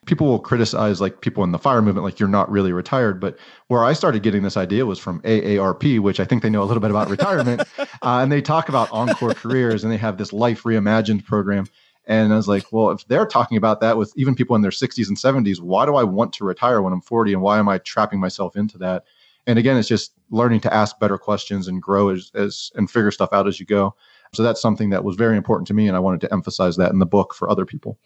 people 0.05 0.27
will 0.27 0.39
criticize 0.39 0.99
like 0.99 1.21
people 1.21 1.43
in 1.43 1.51
the 1.51 1.59
fire 1.59 1.81
movement 1.81 2.03
like 2.03 2.19
you're 2.19 2.29
not 2.29 2.49
really 2.49 2.73
retired. 2.73 3.19
But 3.19 3.37
where 3.67 3.83
i 3.83 3.93
started 3.93 4.23
getting 4.23 4.43
this 4.43 4.57
idea 4.57 4.85
was 4.85 4.99
from 4.99 5.21
aarp 5.21 5.99
which 5.99 6.19
i 6.19 6.25
think 6.25 6.41
they 6.41 6.49
know 6.49 6.63
a 6.63 6.65
little 6.65 6.81
bit 6.81 6.91
about 6.91 7.09
retirement. 7.09 7.63
Uh, 8.01 8.19
and 8.21 8.31
they 8.31 8.41
talk 8.41 8.67
about 8.67 8.91
encore 8.91 9.33
careers 9.33 9.83
and 9.83 9.93
they 9.93 9.97
have 9.97 10.17
this 10.17 10.33
life 10.33 10.63
reimagined 10.63 11.23
program. 11.23 11.65
And 12.05 12.33
i 12.33 12.35
was 12.35 12.47
like 12.47 12.65
well 12.71 12.89
if 12.91 13.07
they're 13.07 13.25
talking 13.25 13.57
about 13.57 13.79
that 13.79 13.97
with 13.97 14.11
even 14.17 14.35
people 14.35 14.55
in 14.55 14.61
their 14.61 14.71
60s 14.71 15.07
and 15.07 15.17
70s 15.17 15.61
why 15.61 15.85
do 15.85 15.95
i 15.95 16.03
want 16.03 16.33
to 16.33 16.43
retire 16.43 16.81
when 16.81 16.91
i'm 16.91 17.01
40 17.01 17.33
and 17.33 17.41
why 17.41 17.59
am 17.59 17.69
i 17.69 17.77
trapping 17.77 18.19
myself 18.19 18.55
into 18.57 18.77
that? 18.79 19.05
And 19.47 19.57
again 19.57 19.77
it's 19.77 19.87
just 19.87 20.13
learning 20.31 20.59
to 20.61 20.73
ask 20.73 20.99
better 20.99 21.17
questions 21.17 21.67
and 21.67 21.81
grow 21.81 22.09
as, 22.09 22.31
as 22.35 22.71
and 22.75 22.91
figure 22.91 23.11
stuff 23.11 23.31
out 23.31 23.47
as 23.47 23.59
you 23.59 23.65
go. 23.65 23.95
So 24.33 24.43
that's 24.43 24.61
something 24.61 24.89
that 24.89 25.03
was 25.03 25.15
very 25.15 25.37
important 25.37 25.67
to 25.67 25.73
me 25.73 25.87
and 25.87 25.95
i 25.95 25.99
wanted 25.99 26.21
to 26.21 26.33
emphasize 26.33 26.75
that 26.77 26.91
in 26.91 26.99
the 26.99 27.05
book 27.05 27.33
for 27.33 27.49
other 27.49 27.65
people 27.65 27.97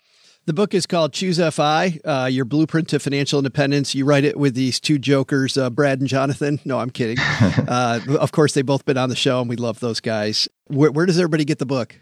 the 0.47 0.53
book 0.53 0.73
is 0.73 0.85
called 0.85 1.11
Choose 1.11 1.39
FI, 1.53 1.99
uh, 2.05 2.29
Your 2.31 2.45
Blueprint 2.45 2.87
to 2.89 2.99
Financial 2.99 3.37
Independence. 3.37 3.93
You 3.93 4.05
write 4.05 4.23
it 4.23 4.37
with 4.37 4.55
these 4.55 4.79
two 4.79 4.97
jokers, 4.97 5.57
uh, 5.57 5.69
Brad 5.69 5.99
and 5.99 6.07
Jonathan. 6.07 6.61
No, 6.63 6.79
I'm 6.79 6.89
kidding. 6.89 7.17
uh, 7.67 7.99
of 8.17 8.31
course, 8.31 8.53
they've 8.53 8.65
both 8.65 8.85
been 8.85 8.97
on 8.97 9.09
the 9.09 9.15
show, 9.15 9.41
and 9.41 9.49
we 9.49 9.57
love 9.57 9.81
those 9.81 9.99
guys. 9.99 10.47
Where, 10.67 10.89
where 10.89 11.05
does 11.05 11.19
everybody 11.19 11.43
get 11.43 11.59
the 11.59 11.65
book? 11.65 11.99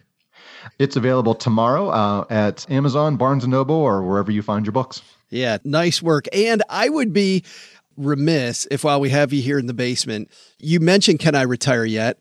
It's 0.78 0.96
available 0.96 1.34
tomorrow 1.34 1.90
uh, 1.90 2.26
at 2.30 2.70
Amazon, 2.70 3.18
Barnes 3.18 3.44
and 3.44 3.52
Noble, 3.52 3.76
or 3.76 4.04
wherever 4.04 4.32
you 4.32 4.44
find 4.44 4.64
your 4.64 4.74
books. 4.74 5.02
Yeah, 5.32 5.58
nice 5.64 6.04
work. 6.04 6.28
And 6.32 6.62
I 6.70 6.88
would 6.88 7.14
be 7.14 7.44
remiss 7.98 8.68
if 8.70 8.84
while 8.84 9.00
we 9.00 9.10
have 9.10 9.34
you 9.34 9.42
here 9.42 9.58
in 9.58 9.66
the 9.66 9.74
basement, 9.74 10.30
you 10.60 10.80
mentioned 10.80 11.18
Can 11.18 11.34
I 11.34 11.42
Retire 11.42 11.86
Yet? 11.86 12.20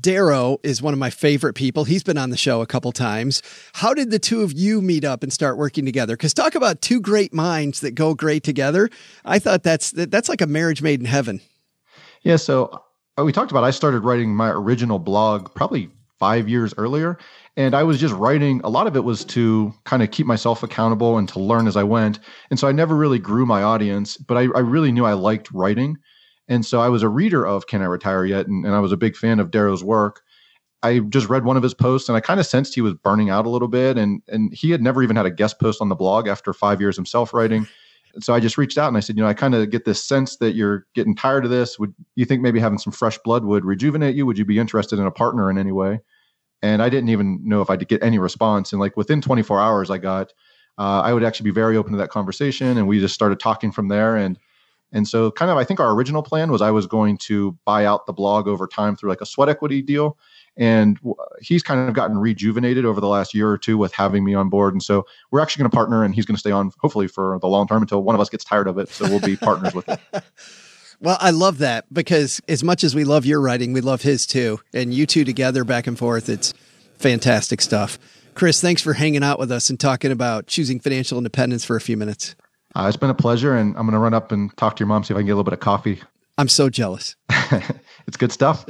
Darrow 0.00 0.58
is 0.62 0.82
one 0.82 0.92
of 0.92 0.98
my 0.98 1.10
favorite 1.10 1.54
people. 1.54 1.84
He's 1.84 2.02
been 2.02 2.18
on 2.18 2.30
the 2.30 2.36
show 2.36 2.60
a 2.60 2.66
couple 2.66 2.90
times. 2.92 3.42
How 3.74 3.94
did 3.94 4.10
the 4.10 4.18
two 4.18 4.42
of 4.42 4.52
you 4.52 4.82
meet 4.82 5.04
up 5.04 5.22
and 5.22 5.32
start 5.32 5.56
working 5.56 5.84
together? 5.84 6.16
Because 6.16 6.34
talk 6.34 6.54
about 6.54 6.82
two 6.82 7.00
great 7.00 7.32
minds 7.32 7.80
that 7.80 7.92
go 7.92 8.14
great 8.14 8.42
together. 8.42 8.90
I 9.24 9.38
thought 9.38 9.62
that's 9.62 9.92
that's 9.92 10.28
like 10.28 10.40
a 10.40 10.46
marriage 10.46 10.82
made 10.82 11.00
in 11.00 11.06
heaven. 11.06 11.40
Yeah. 12.22 12.36
So 12.36 12.82
uh, 13.18 13.24
we 13.24 13.32
talked 13.32 13.50
about. 13.52 13.64
I 13.64 13.70
started 13.70 14.00
writing 14.00 14.34
my 14.34 14.50
original 14.50 14.98
blog 14.98 15.54
probably 15.54 15.88
five 16.18 16.48
years 16.48 16.74
earlier, 16.78 17.18
and 17.56 17.74
I 17.74 17.84
was 17.84 18.00
just 18.00 18.14
writing. 18.14 18.60
A 18.64 18.70
lot 18.70 18.88
of 18.88 18.96
it 18.96 19.04
was 19.04 19.24
to 19.26 19.72
kind 19.84 20.02
of 20.02 20.10
keep 20.10 20.26
myself 20.26 20.62
accountable 20.64 21.18
and 21.18 21.28
to 21.28 21.38
learn 21.38 21.68
as 21.68 21.76
I 21.76 21.84
went. 21.84 22.18
And 22.50 22.58
so 22.58 22.66
I 22.66 22.72
never 22.72 22.96
really 22.96 23.20
grew 23.20 23.46
my 23.46 23.62
audience, 23.62 24.16
but 24.16 24.36
I, 24.36 24.48
I 24.56 24.60
really 24.60 24.90
knew 24.90 25.04
I 25.04 25.12
liked 25.12 25.52
writing. 25.52 25.96
And 26.48 26.64
so 26.64 26.80
I 26.80 26.88
was 26.88 27.02
a 27.02 27.08
reader 27.08 27.46
of 27.46 27.66
Can 27.66 27.82
I 27.82 27.86
Retire 27.86 28.24
Yet? 28.24 28.46
And, 28.46 28.64
and 28.64 28.74
I 28.74 28.78
was 28.80 28.92
a 28.92 28.96
big 28.96 29.16
fan 29.16 29.40
of 29.40 29.50
Darrow's 29.50 29.82
work. 29.82 30.22
I 30.82 31.00
just 31.00 31.28
read 31.28 31.44
one 31.44 31.56
of 31.56 31.62
his 31.62 31.74
posts 31.74 32.08
and 32.08 32.16
I 32.16 32.20
kind 32.20 32.38
of 32.38 32.46
sensed 32.46 32.74
he 32.74 32.80
was 32.80 32.94
burning 32.94 33.30
out 33.30 33.46
a 33.46 33.50
little 33.50 33.68
bit. 33.68 33.98
And, 33.98 34.22
and 34.28 34.54
he 34.54 34.70
had 34.70 34.82
never 34.82 35.02
even 35.02 35.16
had 35.16 35.26
a 35.26 35.30
guest 35.30 35.58
post 35.58 35.80
on 35.80 35.88
the 35.88 35.94
blog 35.94 36.28
after 36.28 36.52
five 36.52 36.80
years 36.80 36.94
himself 36.94 37.34
writing. 37.34 37.66
So 38.20 38.34
I 38.34 38.40
just 38.40 38.56
reached 38.56 38.78
out 38.78 38.88
and 38.88 38.96
I 38.96 39.00
said, 39.00 39.16
you 39.16 39.22
know, 39.22 39.28
I 39.28 39.34
kind 39.34 39.54
of 39.54 39.68
get 39.70 39.84
this 39.84 40.02
sense 40.02 40.36
that 40.36 40.54
you're 40.54 40.86
getting 40.94 41.14
tired 41.14 41.44
of 41.44 41.50
this. 41.50 41.78
Would 41.78 41.94
you 42.14 42.24
think 42.24 42.40
maybe 42.40 42.60
having 42.60 42.78
some 42.78 42.92
fresh 42.92 43.18
blood 43.18 43.44
would 43.44 43.64
rejuvenate 43.64 44.14
you? 44.14 44.24
Would 44.26 44.38
you 44.38 44.44
be 44.44 44.58
interested 44.58 44.98
in 44.98 45.06
a 45.06 45.10
partner 45.10 45.50
in 45.50 45.58
any 45.58 45.72
way? 45.72 46.00
And 46.62 46.82
I 46.82 46.88
didn't 46.88 47.10
even 47.10 47.40
know 47.42 47.60
if 47.60 47.68
I'd 47.68 47.86
get 47.88 48.02
any 48.02 48.18
response. 48.18 48.72
And 48.72 48.80
like 48.80 48.96
within 48.96 49.20
24 49.20 49.60
hours, 49.60 49.90
I 49.90 49.98
got, 49.98 50.32
uh, 50.78 51.00
I 51.00 51.12
would 51.12 51.24
actually 51.24 51.44
be 51.44 51.54
very 51.54 51.76
open 51.76 51.92
to 51.92 51.98
that 51.98 52.10
conversation. 52.10 52.78
And 52.78 52.88
we 52.88 53.00
just 53.00 53.14
started 53.14 53.38
talking 53.38 53.70
from 53.70 53.88
there. 53.88 54.16
And 54.16 54.38
and 54.92 55.06
so, 55.06 55.30
kind 55.30 55.50
of, 55.50 55.56
I 55.56 55.64
think 55.64 55.80
our 55.80 55.92
original 55.92 56.22
plan 56.22 56.50
was 56.50 56.62
I 56.62 56.70
was 56.70 56.86
going 56.86 57.18
to 57.18 57.56
buy 57.64 57.84
out 57.84 58.06
the 58.06 58.12
blog 58.12 58.46
over 58.46 58.66
time 58.66 58.96
through 58.96 59.10
like 59.10 59.20
a 59.20 59.26
sweat 59.26 59.48
equity 59.48 59.82
deal. 59.82 60.16
And 60.58 60.98
he's 61.42 61.62
kind 61.62 61.86
of 61.86 61.94
gotten 61.94 62.16
rejuvenated 62.16 62.86
over 62.86 62.98
the 62.98 63.08
last 63.08 63.34
year 63.34 63.50
or 63.50 63.58
two 63.58 63.76
with 63.76 63.92
having 63.92 64.24
me 64.24 64.32
on 64.32 64.48
board. 64.48 64.72
And 64.72 64.82
so, 64.82 65.04
we're 65.30 65.40
actually 65.40 65.62
going 65.62 65.70
to 65.70 65.74
partner, 65.74 66.04
and 66.04 66.14
he's 66.14 66.24
going 66.24 66.36
to 66.36 66.40
stay 66.40 66.52
on 66.52 66.72
hopefully 66.80 67.08
for 67.08 67.38
the 67.40 67.48
long 67.48 67.66
term 67.66 67.82
until 67.82 68.02
one 68.02 68.14
of 68.14 68.20
us 68.20 68.28
gets 68.28 68.44
tired 68.44 68.68
of 68.68 68.78
it. 68.78 68.88
So, 68.88 69.08
we'll 69.08 69.20
be 69.20 69.36
partners 69.36 69.74
with 69.74 69.86
him. 69.86 69.98
Well, 71.00 71.18
I 71.20 71.30
love 71.30 71.58
that 71.58 71.92
because 71.92 72.40
as 72.48 72.64
much 72.64 72.82
as 72.82 72.94
we 72.94 73.04
love 73.04 73.26
your 73.26 73.40
writing, 73.40 73.72
we 73.72 73.82
love 73.82 74.02
his 74.02 74.26
too. 74.26 74.60
And 74.72 74.94
you 74.94 75.04
two 75.04 75.24
together 75.24 75.62
back 75.62 75.86
and 75.86 75.98
forth, 75.98 76.28
it's 76.28 76.54
fantastic 76.96 77.60
stuff. 77.60 77.98
Chris, 78.34 78.60
thanks 78.60 78.82
for 78.82 78.94
hanging 78.94 79.22
out 79.22 79.38
with 79.38 79.50
us 79.50 79.68
and 79.68 79.78
talking 79.78 80.10
about 80.10 80.46
choosing 80.46 80.80
financial 80.80 81.18
independence 81.18 81.64
for 81.64 81.76
a 81.76 81.80
few 81.80 81.96
minutes. 81.96 82.34
Uh, 82.76 82.88
it's 82.88 82.96
been 82.98 83.08
a 83.08 83.14
pleasure, 83.14 83.56
and 83.56 83.74
I'm 83.78 83.84
going 83.86 83.94
to 83.94 83.98
run 83.98 84.12
up 84.12 84.32
and 84.32 84.54
talk 84.58 84.76
to 84.76 84.80
your 84.80 84.88
mom, 84.88 85.02
see 85.02 85.14
if 85.14 85.16
I 85.16 85.20
can 85.20 85.26
get 85.26 85.32
a 85.32 85.36
little 85.36 85.44
bit 85.44 85.54
of 85.54 85.60
coffee. 85.60 86.02
I'm 86.36 86.50
so 86.50 86.68
jealous. 86.68 87.16
it's 88.06 88.18
good 88.18 88.32
stuff. 88.32 88.66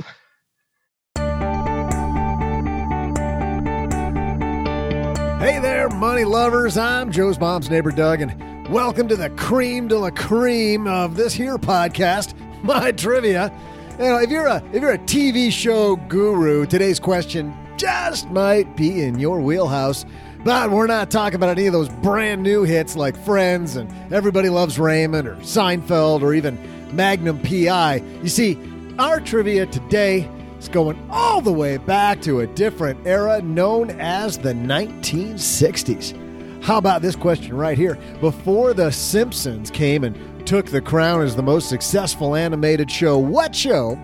Hey 5.40 5.59
there, 5.59 5.88
money 5.88 6.22
lovers. 6.22 6.78
I'm 6.78 7.11
Joe's 7.11 7.40
mom's 7.40 7.68
neighbor, 7.68 7.90
Doug, 7.90 8.20
and 8.20 8.68
welcome 8.68 9.09
to 9.09 9.16
the 9.16 9.30
cream 9.30 9.88
de 9.88 9.98
la 9.98 10.11
cream 10.11 10.86
of 10.86 11.16
this 11.16 11.32
here 11.32 11.59
podcast, 11.59 12.32
My 12.62 12.92
Trivia. 12.92 13.52
You 13.98 14.04
know, 14.04 14.18
if 14.20 14.30
you're 14.30 14.46
a 14.46 14.62
if 14.72 14.82
you're 14.82 14.92
a 14.92 14.98
TV 14.98 15.50
show 15.50 15.96
guru, 15.96 16.64
today's 16.64 17.00
question 17.00 17.52
just 17.76 18.30
might 18.30 18.76
be 18.76 19.02
in 19.02 19.18
your 19.18 19.40
wheelhouse. 19.40 20.04
But 20.47 20.70
we're 20.70 20.86
not 20.86 21.11
talking 21.11 21.34
about 21.34 21.59
any 21.59 21.66
of 21.66 21.72
those 21.72 21.88
brand 21.88 22.44
new 22.44 22.62
hits 22.62 22.94
like 22.94 23.16
Friends 23.24 23.74
and 23.74 23.92
Everybody 24.12 24.49
Loves 24.49 24.78
Raymond 24.78 25.26
or 25.26 25.34
Seinfeld 25.38 26.22
or 26.22 26.34
even 26.34 26.57
Magnum 26.94 27.40
PI. 27.40 27.97
You 28.22 28.28
see, 28.28 28.57
our 28.97 29.18
trivia 29.18 29.66
today 29.66 30.30
is 30.61 30.68
going 30.68 31.05
all 31.11 31.40
the 31.40 31.53
way 31.53 31.78
back 31.78 32.22
to 32.22 32.38
a 32.38 32.47
different 32.47 33.05
era 33.09 33.42
known 33.42 33.90
as 33.99 34.38
the 34.38 34.53
1960s. 34.53 36.62
How 36.62 36.78
about 36.78 37.03
this 37.03 37.16
question 37.16 37.57
right 37.57 37.76
here? 37.76 37.99
Before 38.20 38.72
The 38.72 38.92
Simpsons 38.92 39.72
came 39.72 40.05
and 40.05 40.47
took 40.47 40.66
the 40.66 40.80
crown 40.80 41.22
as 41.22 41.34
the 41.34 41.42
most 41.42 41.68
successful 41.68 42.36
animated 42.36 42.88
show, 42.88 43.18
what 43.18 43.53
show 43.53 43.99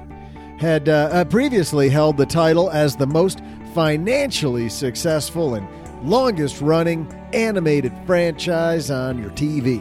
had 0.59 0.89
uh, 0.89 1.09
uh 1.13 1.25
previously 1.25 1.89
held 1.89 2.17
the 2.17 2.27
title 2.27 2.69
as 2.71 2.97
the 2.97 3.07
most 3.07 3.41
financially 3.75 4.69
successful 4.69 5.55
and 5.55 5.69
longest 6.03 6.61
running 6.61 7.13
animated 7.33 7.93
franchise 8.07 8.91
on 8.91 9.19
your 9.19 9.31
TV? 9.31 9.81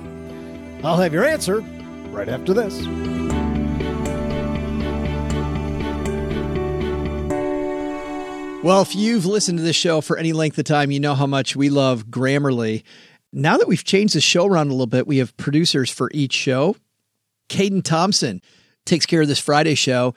I'll 0.83 0.97
have 0.97 1.13
your 1.13 1.25
answer 1.25 1.61
right 2.11 2.29
after 2.29 2.53
this. 2.53 2.79
Well, 8.63 8.83
if 8.83 8.95
you've 8.95 9.25
listened 9.25 9.57
to 9.57 9.63
this 9.63 9.75
show 9.75 10.01
for 10.01 10.17
any 10.17 10.33
length 10.33 10.59
of 10.59 10.65
time, 10.65 10.91
you 10.91 10.99
know 10.99 11.15
how 11.15 11.25
much 11.25 11.55
we 11.55 11.71
love 11.71 12.05
Grammarly. 12.05 12.83
Now 13.33 13.57
that 13.57 13.67
we've 13.67 13.83
changed 13.83 14.13
the 14.13 14.21
show 14.21 14.45
around 14.45 14.67
a 14.67 14.71
little 14.71 14.85
bit, 14.85 15.07
we 15.07 15.17
have 15.17 15.35
producers 15.35 15.89
for 15.89 16.11
each 16.13 16.33
show. 16.33 16.75
Caden 17.49 17.83
Thompson 17.83 18.39
takes 18.85 19.07
care 19.07 19.21
of 19.23 19.27
this 19.27 19.39
Friday 19.39 19.73
show. 19.73 20.13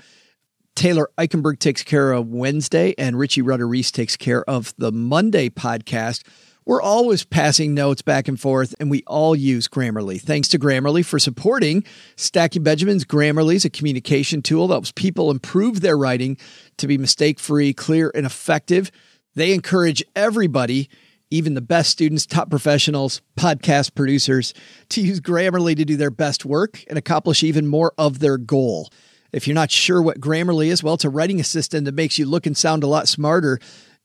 Taylor 0.75 1.09
Eichenberg 1.17 1.61
takes 1.61 1.85
care 1.85 2.13
of 2.13 2.29
Wednesday, 2.29 2.95
and 2.99 3.17
Richie 3.17 3.43
Rudder 3.43 3.69
Reese 3.69 3.93
takes 3.93 4.17
care 4.17 4.43
of 4.51 4.75
the 4.77 4.91
Monday 4.91 5.49
podcast. 5.49 6.25
We're 6.67 6.83
always 6.83 7.25
passing 7.25 7.75
notes 7.75 8.03
back 8.03 8.27
and 8.27 8.41
forth, 8.41 8.75
and 8.81 8.91
we 8.91 9.05
all 9.07 9.37
use 9.37 9.69
Grammarly. 9.69 10.21
Thanks 10.21 10.49
to 10.49 10.59
Grammarly 10.59 11.05
for 11.05 11.19
supporting 11.19 11.85
Stacking 12.17 12.65
Benjamins. 12.65 13.05
Grammarly 13.05 13.55
is 13.55 13.65
a 13.65 13.71
communication 13.71 14.43
tool 14.43 14.67
that 14.67 14.75
helps 14.75 14.91
people 14.91 15.31
improve 15.31 15.81
their 15.81 15.97
writing 15.97 16.39
to 16.79 16.89
be 16.89 16.99
mistake 16.99 17.39
free, 17.39 17.73
clear, 17.73 18.11
and 18.15 18.27
effective. 18.27 18.91
They 19.35 19.53
encourage 19.53 20.03
everybody, 20.17 20.89
even 21.31 21.55
the 21.55 21.61
best 21.61 21.91
students, 21.91 22.27
top 22.27 22.51
professionals, 22.51 23.21
podcast 23.37 23.95
producers, 23.95 24.55
to 24.89 25.03
use 25.03 25.21
Grammarly 25.21 25.77
to 25.77 25.85
do 25.85 25.97
their 25.97 26.11
best 26.11 26.45
work 26.45 26.83
and 26.89 26.99
accomplish 26.99 27.45
even 27.45 27.69
more 27.69 27.93
of 27.97 28.19
their 28.19 28.39
goal. 28.39 28.91
If 29.35 29.47
you're 29.47 29.55
not 29.55 29.71
sure 29.71 30.01
what 30.01 30.21
Grammarly 30.21 30.69
is, 30.69 30.83
well, 30.83 30.95
it's 30.95 31.05
a 31.05 31.11
writing 31.11 31.41
assistant 31.41 31.85
that 31.85 31.95
makes 31.95 32.19
you 32.19 32.27
look 32.27 32.47
and 32.47 32.57
sound 32.57 32.83
a 32.83 32.87
lot 32.87 33.09
smarter 33.09 33.59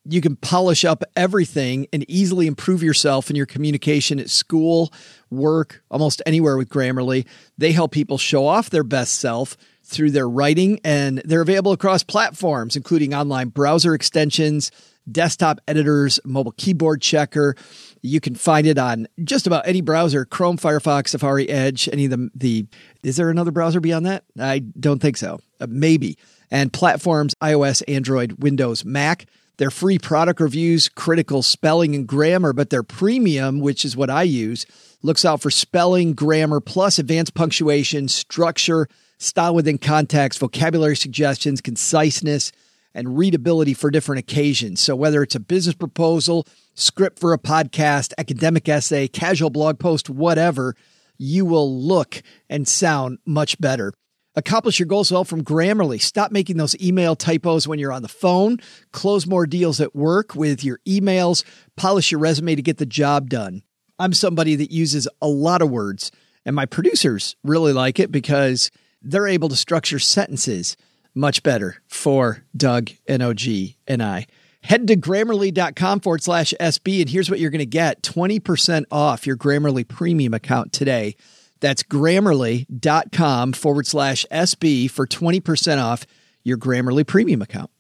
you 0.06 0.22
can 0.22 0.36
polish 0.36 0.86
up 0.86 1.04
everything 1.16 1.88
and 1.92 2.06
easily 2.10 2.48
improve 2.48 2.82
yourself 2.82 3.30
in 3.30 3.36
your 3.36 3.46
communication 3.46 4.20
at 4.20 4.30
school, 4.30 4.92
work, 5.30 5.84
almost 5.92 6.22
anywhere 6.26 6.58
with 6.58 6.70
Grammarly. 6.70 7.28
They 7.58 7.72
help 7.72 7.92
people 7.92 8.18
show 8.18 8.48
off 8.48 8.70
their 8.70 8.84
best 8.84 9.20
self 9.20 9.58
through 9.84 10.12
their 10.12 10.30
writing, 10.30 10.80
and 10.84 11.22
they're 11.26 11.42
available 11.42 11.72
across 11.72 12.04
platforms, 12.04 12.76
including 12.76 13.14
online 13.14 13.50
browser 13.50 13.94
extensions, 13.94 14.72
desktop 15.12 15.60
editors, 15.68 16.20
mobile 16.24 16.54
keyboard 16.54 17.02
checker. 17.02 17.56
You 18.02 18.20
can 18.20 18.36
find 18.36 18.66
it 18.66 18.78
on 18.78 19.08
just 19.24 19.48
about 19.48 19.68
any 19.68 19.82
browser 19.82 20.26
Chrome, 20.26 20.58
Firefox, 20.58 21.10
Safari, 21.10 21.50
Edge, 21.50 21.90
any 21.92 22.06
of 22.06 22.12
the, 22.12 22.30
the 22.36 22.66
is 23.04 23.18
there 23.18 23.30
another 23.30 23.52
browser 23.52 23.80
beyond 23.80 24.06
that? 24.06 24.24
I 24.40 24.60
don't 24.60 25.02
think 25.02 25.18
so. 25.18 25.40
Uh, 25.60 25.68
maybe. 25.70 26.18
And 26.52 26.74
platforms 26.74 27.36
iOS, 27.42 27.84
Android, 27.88 28.44
Windows, 28.44 28.86
Mac. 28.86 29.26
Their 29.58 29.72
free 29.72 30.00
product 30.00 30.40
reviews, 30.40 30.88
critical 30.88 31.44
spelling 31.44 31.94
and 31.94 32.08
grammar, 32.08 32.54
but 32.54 32.70
their 32.70 32.82
premium, 32.82 33.60
which 33.60 33.84
is 33.84 33.98
what 33.98 34.10
I 34.10 34.24
use, 34.24 34.66
looks 35.02 35.26
out 35.26 35.42
for 35.42 35.52
spelling, 35.52 36.14
grammar, 36.14 36.62
plus 36.62 36.98
advanced 36.98 37.34
punctuation, 37.34 38.08
structure, 38.08 38.88
style 39.18 39.54
within 39.54 39.78
context, 39.78 40.40
vocabulary 40.40 40.96
suggestions, 40.96 41.60
conciseness, 41.60 42.54
and 43.00 43.18
readability 43.18 43.74
for 43.74 43.90
different 43.90 44.20
occasions. 44.20 44.82
So 44.82 44.96
whether 44.96 45.24
it's 45.24 45.36
a 45.36 45.40
business 45.40 45.76
proposal, 45.76 46.46
script 46.76 47.18
for 47.18 47.34
a 47.34 47.40
podcast, 47.40 48.14
academic 48.18 48.68
essay, 48.68 49.08
casual 49.08 49.50
blog 49.50 49.80
post, 49.80 50.10
whatever, 50.10 50.76
you 51.18 51.46
will 51.46 51.82
look 51.82 52.22
and 52.50 52.68
sound 52.68 53.20
much 53.26 53.60
better. 53.60 53.94
Accomplish 54.36 54.80
your 54.80 54.86
goals 54.86 55.12
well 55.12 55.24
from 55.24 55.44
Grammarly. 55.44 56.02
Stop 56.02 56.32
making 56.32 56.58
those 56.58 56.80
email 56.82 57.16
typos 57.16 57.68
when 57.68 57.80
you're 57.80 57.92
on 57.92 58.04
the 58.04 58.08
phone. 58.08 58.58
Close 58.92 59.26
more 59.26 59.48
deals 59.48 59.82
at 59.82 59.96
work 59.96 60.36
with 60.36 60.64
your 60.64 60.80
emails. 60.88 61.44
Polish 61.76 62.12
your 62.12 62.20
resume 62.20 62.56
to 62.56 62.62
get 62.62 62.78
the 62.78 62.86
job 62.86 63.30
done. 63.30 63.64
I'm 63.98 64.14
somebody 64.14 64.56
that 64.56 64.72
uses 64.72 65.08
a 65.22 65.28
lot 65.28 65.62
of 65.62 65.70
words, 65.70 66.12
and 66.46 66.56
my 66.56 66.66
producers 66.66 67.36
really 67.44 67.74
like 67.74 68.00
it 68.00 68.12
because 68.12 68.72
they're 69.02 69.28
able 69.28 69.50
to 69.50 69.56
structure 69.56 70.00
sentences 70.00 70.78
much 71.14 71.44
better 71.44 71.82
for 71.88 72.44
Doug 72.56 72.92
and 73.08 73.22
OG 73.22 73.42
and 73.88 74.02
I. 74.02 74.28
Head 74.62 74.88
to 74.88 74.96
grammarly.com 74.98 76.02
forward 76.02 76.22
slash 76.22 76.54
SB, 76.60 77.02
and 77.02 77.10
here's 77.10 77.30
what 77.30 77.40
you're 77.40 77.50
going 77.50 77.60
to 77.60 77.66
get 77.66 78.02
20% 78.04 78.86
off 78.92 79.26
your 79.26 79.38
Grammarly 79.38 79.88
premium 79.88 80.34
account 80.34 80.74
today. 80.74 81.16
That's 81.62 81.84
grammarly.com 81.84 83.54
forward 83.54 83.88
slash 83.88 84.26
SB 84.32 84.92
for 84.92 85.08
20% 85.08 85.82
off 85.82 86.06
your 86.44 86.58
Grammarly 86.58 87.06
premium 87.06 87.42
account. 87.42 87.72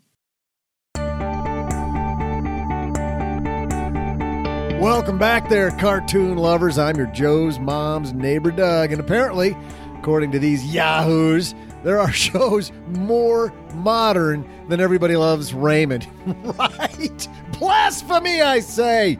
Welcome 4.79 5.17
back 5.17 5.49
there, 5.49 5.71
cartoon 5.71 6.37
lovers. 6.37 6.77
I'm 6.77 6.95
your 6.95 7.07
Joe's 7.07 7.59
mom's 7.59 8.13
neighbor, 8.13 8.49
Doug. 8.49 8.93
And 8.93 9.01
apparently, 9.01 9.57
according 9.97 10.31
to 10.31 10.39
these 10.39 10.65
yahoos, 10.73 11.53
there 11.83 11.99
are 11.99 12.11
shows 12.13 12.71
more 12.87 13.53
modern 13.73 14.47
than 14.67 14.79
Everybody 14.79 15.15
Loves 15.15 15.53
Raymond. 15.53 16.07
right? 16.59 17.27
Blasphemy, 17.59 18.41
I 18.41 18.59
say. 18.59 19.17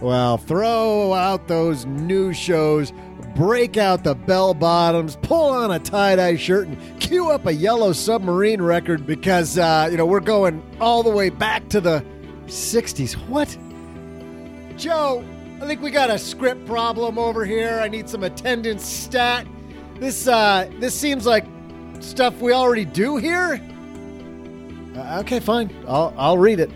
Well, 0.00 0.38
throw 0.38 1.12
out 1.12 1.48
those 1.48 1.84
new 1.86 2.32
shows 2.32 2.92
break 3.38 3.76
out 3.76 4.02
the 4.02 4.16
bell 4.16 4.52
bottoms, 4.52 5.16
pull 5.22 5.50
on 5.50 5.70
a 5.70 5.78
tie 5.78 6.16
dye 6.16 6.36
shirt, 6.36 6.66
and 6.66 7.00
cue 7.00 7.30
up 7.30 7.46
a 7.46 7.52
yellow 7.52 7.92
submarine 7.92 8.60
record 8.60 9.06
because, 9.06 9.56
uh, 9.56 9.86
you 9.88 9.96
know, 9.96 10.04
we're 10.04 10.18
going 10.18 10.60
all 10.80 11.04
the 11.04 11.10
way 11.10 11.30
back 11.30 11.68
to 11.68 11.80
the 11.80 12.04
60s. 12.46 13.12
What? 13.28 13.56
Joe, 14.76 15.24
I 15.62 15.66
think 15.66 15.80
we 15.80 15.92
got 15.92 16.10
a 16.10 16.18
script 16.18 16.66
problem 16.66 17.16
over 17.16 17.44
here. 17.44 17.78
I 17.80 17.86
need 17.86 18.08
some 18.08 18.24
attendance 18.24 18.84
stat. 18.84 19.46
This, 20.00 20.26
uh, 20.26 20.68
this 20.80 20.98
seems 20.98 21.24
like 21.24 21.44
stuff 22.00 22.40
we 22.40 22.52
already 22.52 22.84
do 22.84 23.16
here. 23.16 23.60
Uh, 24.96 25.20
okay, 25.20 25.40
fine. 25.40 25.74
I'll, 25.86 26.14
I'll 26.16 26.38
read 26.38 26.60
it. 26.60 26.70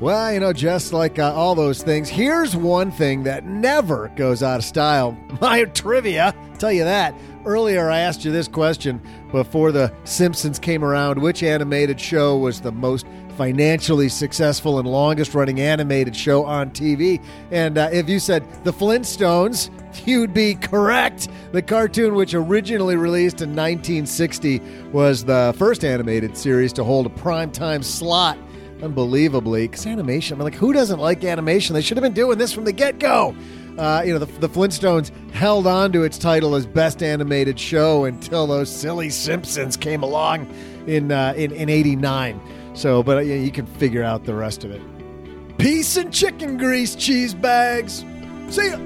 Well, 0.00 0.32
you 0.32 0.38
know, 0.38 0.52
just 0.52 0.92
like 0.92 1.18
uh, 1.18 1.34
all 1.34 1.56
those 1.56 1.82
things, 1.82 2.08
here's 2.08 2.54
one 2.54 2.92
thing 2.92 3.24
that 3.24 3.44
never 3.44 4.12
goes 4.14 4.44
out 4.44 4.58
of 4.58 4.64
style. 4.64 5.18
My 5.40 5.64
trivia, 5.64 6.34
tell 6.58 6.70
you 6.70 6.84
that. 6.84 7.14
Earlier, 7.44 7.90
I 7.90 7.98
asked 8.00 8.24
you 8.24 8.30
this 8.30 8.46
question 8.46 9.00
before 9.32 9.72
The 9.72 9.92
Simpsons 10.04 10.58
came 10.60 10.84
around 10.84 11.20
which 11.20 11.42
animated 11.42 12.00
show 12.00 12.36
was 12.36 12.60
the 12.60 12.70
most 12.70 13.06
financially 13.36 14.08
successful 14.08 14.78
and 14.78 14.88
longest 14.88 15.34
running 15.34 15.60
animated 15.60 16.14
show 16.14 16.44
on 16.44 16.70
TV? 16.70 17.22
And 17.50 17.78
uh, 17.78 17.88
if 17.92 18.08
you 18.08 18.20
said 18.20 18.44
The 18.64 18.72
Flintstones, 18.72 19.70
you'd 20.06 20.34
be 20.34 20.54
correct. 20.54 21.28
The 21.52 21.62
cartoon, 21.62 22.14
which 22.14 22.34
originally 22.34 22.96
released 22.96 23.40
in 23.40 23.50
1960, 23.50 24.60
was 24.92 25.24
the 25.24 25.54
first 25.58 25.84
animated 25.84 26.36
series 26.36 26.72
to 26.74 26.84
hold 26.84 27.06
a 27.06 27.10
primetime 27.10 27.82
slot 27.82 28.38
unbelievably. 28.82 29.68
Because 29.68 29.86
animation, 29.86 30.34
I 30.34 30.38
mean, 30.38 30.44
like, 30.44 30.54
who 30.54 30.72
doesn't 30.72 30.98
like 30.98 31.24
animation? 31.24 31.74
They 31.74 31.82
should 31.82 31.96
have 31.96 32.02
been 32.02 32.12
doing 32.12 32.38
this 32.38 32.52
from 32.52 32.64
the 32.64 32.72
get 32.72 32.98
go. 32.98 33.34
Uh, 33.78 34.02
you 34.04 34.12
know, 34.12 34.18
the, 34.18 34.26
the, 34.40 34.48
Flintstones 34.48 35.12
held 35.32 35.66
on 35.66 35.92
to 35.92 36.02
its 36.02 36.18
title 36.18 36.56
as 36.56 36.66
best 36.66 37.00
animated 37.00 37.60
show 37.60 38.06
until 38.06 38.44
those 38.46 38.68
silly 38.68 39.08
Simpsons 39.08 39.76
came 39.76 40.02
along 40.02 40.52
in 40.88 41.12
uh, 41.12 41.32
in, 41.36 41.52
in 41.52 41.68
'89. 41.68 42.40
So, 42.74 43.04
but 43.04 43.18
uh, 43.18 43.20
you 43.20 43.52
can 43.52 43.66
figure 43.66 44.02
out 44.02 44.24
the 44.24 44.34
rest 44.34 44.64
of 44.64 44.72
it. 44.72 44.82
Peace 45.58 45.96
and 45.96 46.12
chicken 46.12 46.56
grease 46.56 46.96
cheese 46.96 47.34
bags. 47.34 48.04
See 48.48 48.68
ya. 48.68 48.78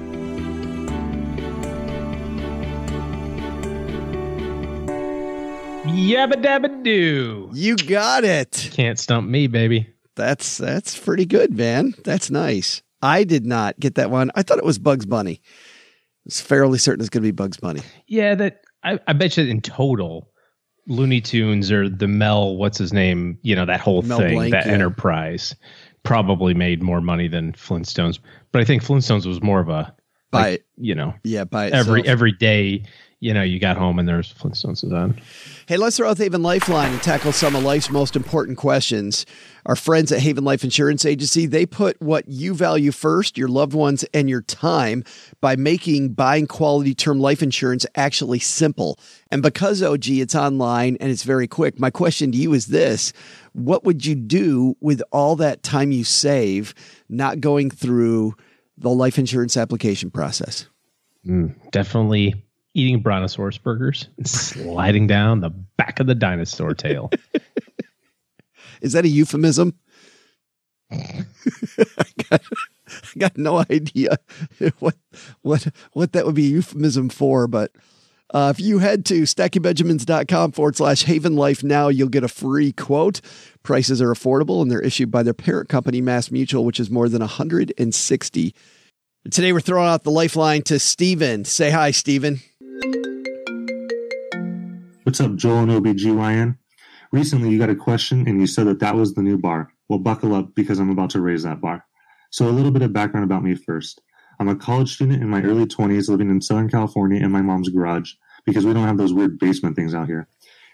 Yabba 5.93 6.33
dabba 6.43 6.83
doo. 6.83 7.51
You 7.53 7.75
got 7.75 8.23
it. 8.23 8.69
Can't 8.73 8.97
stump 8.97 9.29
me, 9.29 9.45
baby. 9.45 9.87
That's 10.15 10.57
that's 10.57 10.97
pretty 10.97 11.25
good, 11.25 11.55
man. 11.55 11.93
That's 12.03 12.31
nice. 12.31 12.81
I 13.01 13.23
did 13.23 13.45
not 13.45 13.79
get 13.79 13.95
that 13.95 14.09
one. 14.09 14.31
I 14.33 14.41
thought 14.41 14.57
it 14.57 14.65
was 14.65 14.79
Bugs 14.79 15.05
Bunny. 15.05 15.39
It's 16.25 16.41
fairly 16.41 16.79
certain 16.79 17.01
it's 17.01 17.09
going 17.09 17.21
to 17.21 17.27
be 17.27 17.31
Bugs 17.31 17.57
Bunny. 17.57 17.81
Yeah, 18.07 18.33
that 18.35 18.61
I, 18.83 18.99
I 19.07 19.13
bet 19.13 19.37
you 19.37 19.45
in 19.45 19.61
total, 19.61 20.31
Looney 20.87 21.21
Tunes 21.21 21.71
or 21.71 21.87
the 21.89 22.07
Mel, 22.07 22.55
what's 22.55 22.79
his 22.79 22.91
name? 22.91 23.37
You 23.43 23.55
know 23.55 23.65
that 23.65 23.79
whole 23.79 24.01
Mel 24.01 24.17
thing, 24.17 24.35
Blanc, 24.35 24.51
that 24.51 24.65
yeah. 24.65 24.71
enterprise, 24.71 25.55
probably 26.01 26.55
made 26.55 26.81
more 26.81 27.01
money 27.01 27.27
than 27.27 27.53
Flintstones. 27.53 28.17
But 28.51 28.61
I 28.61 28.65
think 28.65 28.83
Flintstones 28.83 29.27
was 29.27 29.43
more 29.43 29.59
of 29.59 29.69
a 29.69 29.93
by 30.31 30.49
like, 30.51 30.65
you 30.77 30.95
know 30.95 31.13
yeah 31.23 31.43
by 31.43 31.69
every 31.69 32.05
every 32.07 32.31
day 32.31 32.83
you 33.23 33.33
know, 33.33 33.41
you 33.41 33.57
got 33.57 33.77
home 33.77 33.99
and 33.99 34.07
there's 34.07 34.33
Flintstones 34.33 34.83
on. 34.91 35.17
Hey, 35.65 35.77
let's 35.77 35.95
throw 35.95 36.09
out 36.09 36.17
the 36.17 36.23
Haven 36.23 36.43
Lifeline 36.43 36.91
and 36.91 37.01
tackle 37.01 37.31
some 37.31 37.55
of 37.55 37.63
life's 37.63 37.89
most 37.89 38.17
important 38.17 38.57
questions. 38.57 39.25
Our 39.65 39.77
friends 39.77 40.11
at 40.11 40.19
Haven 40.19 40.43
Life 40.43 40.65
Insurance 40.65 41.05
Agency, 41.05 41.45
they 41.45 41.65
put 41.65 42.01
what 42.01 42.27
you 42.27 42.53
value 42.53 42.91
first, 42.91 43.37
your 43.37 43.47
loved 43.47 43.73
ones 43.73 44.03
and 44.13 44.29
your 44.29 44.41
time 44.41 45.05
by 45.39 45.55
making 45.55 46.09
buying 46.09 46.47
quality 46.47 46.93
term 46.93 47.21
life 47.21 47.41
insurance 47.41 47.85
actually 47.95 48.39
simple. 48.39 48.99
And 49.31 49.41
because 49.41 49.81
OG, 49.81 50.09
it's 50.09 50.35
online 50.35 50.97
and 50.99 51.09
it's 51.09 51.23
very 51.23 51.47
quick. 51.47 51.79
My 51.79 51.91
question 51.91 52.33
to 52.33 52.37
you 52.37 52.53
is 52.53 52.65
this, 52.65 53.13
what 53.53 53.85
would 53.85 54.05
you 54.05 54.15
do 54.15 54.75
with 54.81 55.01
all 55.13 55.37
that 55.37 55.63
time 55.63 55.93
you 55.93 56.03
save 56.03 56.73
not 57.07 57.39
going 57.39 57.69
through 57.69 58.35
the 58.77 58.89
life 58.89 59.17
insurance 59.17 59.55
application 59.55 60.11
process? 60.11 60.67
Mm, 61.25 61.55
definitely 61.71 62.42
eating 62.73 63.01
brontosaurus 63.01 63.57
burgers 63.57 64.07
and 64.17 64.27
sliding 64.27 65.07
down 65.07 65.41
the 65.41 65.49
back 65.49 65.99
of 65.99 66.07
the 66.07 66.15
dinosaur 66.15 66.73
tail. 66.73 67.11
Is 68.81 68.93
that 68.93 69.05
a 69.05 69.09
euphemism? 69.09 69.77
I, 70.91 71.25
got, 72.29 72.41
I 72.87 73.19
got 73.19 73.37
no 73.37 73.59
idea 73.59 74.17
what 74.77 74.95
what 75.41 75.67
what 75.93 76.11
that 76.11 76.25
would 76.25 76.35
be 76.35 76.45
a 76.45 76.49
euphemism 76.49 77.09
for, 77.09 77.47
but 77.47 77.71
uh, 78.33 78.51
if 78.53 78.59
you 78.59 78.79
head 78.79 79.05
to 79.05 79.21
stackingbenjamins.com 79.23 80.51
forward 80.51 80.75
slash 80.75 81.03
haven 81.03 81.35
life 81.35 81.63
now, 81.63 81.87
you'll 81.87 82.09
get 82.09 82.23
a 82.23 82.27
free 82.27 82.71
quote. 82.71 83.21
Prices 83.61 84.01
are 84.01 84.11
affordable 84.11 84.61
and 84.61 84.71
they're 84.71 84.81
issued 84.81 85.11
by 85.11 85.21
their 85.23 85.35
parent 85.35 85.69
company, 85.69 86.01
Mass 86.01 86.31
Mutual, 86.31 86.65
which 86.65 86.79
is 86.79 86.89
more 86.89 87.07
than 87.07 87.21
160. 87.21 88.55
Today 89.31 89.53
we're 89.53 89.59
throwing 89.61 89.87
out 89.87 90.03
the 90.03 90.11
lifeline 90.11 90.63
to 90.63 90.79
Stevan. 90.79 91.45
Say 91.45 91.69
hi, 91.69 91.91
Stevan. 91.91 92.41
What's 95.03 95.21
up, 95.21 95.35
Joel 95.35 95.59
and 95.59 95.71
OBGYN? 95.71 96.57
Recently, 97.11 97.49
you 97.49 97.59
got 97.59 97.69
a 97.69 97.75
question 97.75 98.27
and 98.27 98.41
you 98.41 98.47
said 98.47 98.65
that 98.65 98.79
that 98.79 98.95
was 98.95 99.13
the 99.13 99.21
new 99.21 99.37
bar. 99.37 99.71
Well, 99.87 99.99
buckle 99.99 100.33
up 100.33 100.55
because 100.55 100.79
I'm 100.79 100.89
about 100.89 101.11
to 101.11 101.21
raise 101.21 101.43
that 101.43 101.61
bar. 101.61 101.85
So, 102.31 102.47
a 102.47 102.49
little 102.49 102.71
bit 102.71 102.81
of 102.81 102.91
background 102.91 103.25
about 103.25 103.43
me 103.43 103.53
first. 103.53 104.01
I'm 104.39 104.47
a 104.47 104.55
college 104.55 104.91
student 104.91 105.21
in 105.21 105.29
my 105.29 105.43
early 105.43 105.67
20s 105.67 106.09
living 106.09 106.31
in 106.31 106.41
Southern 106.41 106.67
California 106.67 107.23
in 107.23 107.31
my 107.31 107.43
mom's 107.43 107.69
garage 107.69 108.13
because 108.43 108.65
we 108.65 108.73
don't 108.73 108.87
have 108.87 108.97
those 108.97 109.13
weird 109.13 109.37
basement 109.37 109.75
things 109.75 109.93
out 109.93 110.07
here. 110.07 110.27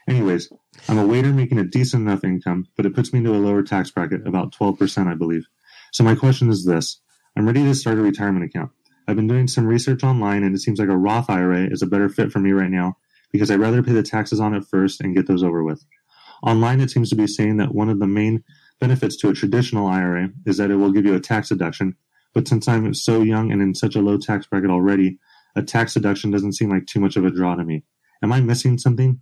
Anyways, 0.07 0.49
I'm 0.87 0.99
a 0.99 1.05
waiter 1.05 1.33
making 1.33 1.59
a 1.59 1.65
decent 1.65 2.07
enough 2.07 2.23
income, 2.23 2.67
but 2.77 2.85
it 2.85 2.95
puts 2.95 3.11
me 3.11 3.19
into 3.19 3.35
a 3.35 3.43
lower 3.43 3.61
tax 3.61 3.91
bracket, 3.91 4.25
about 4.25 4.53
12%, 4.53 5.07
I 5.07 5.15
believe. 5.15 5.47
So, 5.91 6.05
my 6.05 6.15
question 6.15 6.49
is 6.49 6.63
this 6.63 7.01
I'm 7.35 7.45
ready 7.45 7.63
to 7.63 7.75
start 7.75 7.97
a 7.97 8.01
retirement 8.01 8.45
account. 8.45 8.71
I've 9.09 9.15
been 9.15 9.27
doing 9.27 9.47
some 9.47 9.65
research 9.65 10.03
online 10.03 10.43
and 10.43 10.55
it 10.55 10.59
seems 10.59 10.77
like 10.77 10.87
a 10.87 10.95
Roth 10.95 11.31
IRA 11.31 11.63
is 11.71 11.81
a 11.81 11.87
better 11.87 12.09
fit 12.09 12.31
for 12.31 12.37
me 12.37 12.51
right 12.51 12.69
now 12.69 12.95
because 13.31 13.49
I'd 13.49 13.59
rather 13.59 13.81
pay 13.81 13.93
the 13.93 14.03
taxes 14.03 14.39
on 14.39 14.53
it 14.53 14.65
first 14.65 15.01
and 15.01 15.15
get 15.15 15.25
those 15.25 15.43
over 15.43 15.63
with. 15.63 15.83
Online, 16.43 16.79
it 16.79 16.91
seems 16.91 17.09
to 17.09 17.15
be 17.15 17.25
saying 17.25 17.57
that 17.57 17.73
one 17.73 17.89
of 17.89 17.99
the 17.99 18.05
main 18.05 18.43
benefits 18.79 19.17
to 19.17 19.29
a 19.29 19.33
traditional 19.33 19.87
IRA 19.87 20.29
is 20.45 20.57
that 20.57 20.69
it 20.69 20.75
will 20.75 20.91
give 20.91 21.05
you 21.05 21.15
a 21.15 21.19
tax 21.19 21.49
deduction. 21.49 21.95
But 22.35 22.47
since 22.47 22.67
I'm 22.67 22.93
so 22.93 23.23
young 23.23 23.51
and 23.51 23.63
in 23.63 23.73
such 23.73 23.95
a 23.95 24.01
low 24.01 24.17
tax 24.17 24.45
bracket 24.45 24.69
already, 24.69 25.17
a 25.55 25.63
tax 25.63 25.95
deduction 25.95 26.29
doesn't 26.29 26.53
seem 26.53 26.69
like 26.69 26.85
too 26.85 26.99
much 26.99 27.15
of 27.15 27.25
a 27.25 27.31
draw 27.31 27.55
to 27.55 27.63
me. 27.63 27.83
Am 28.21 28.31
I 28.31 28.41
missing 28.41 28.77
something? 28.77 29.19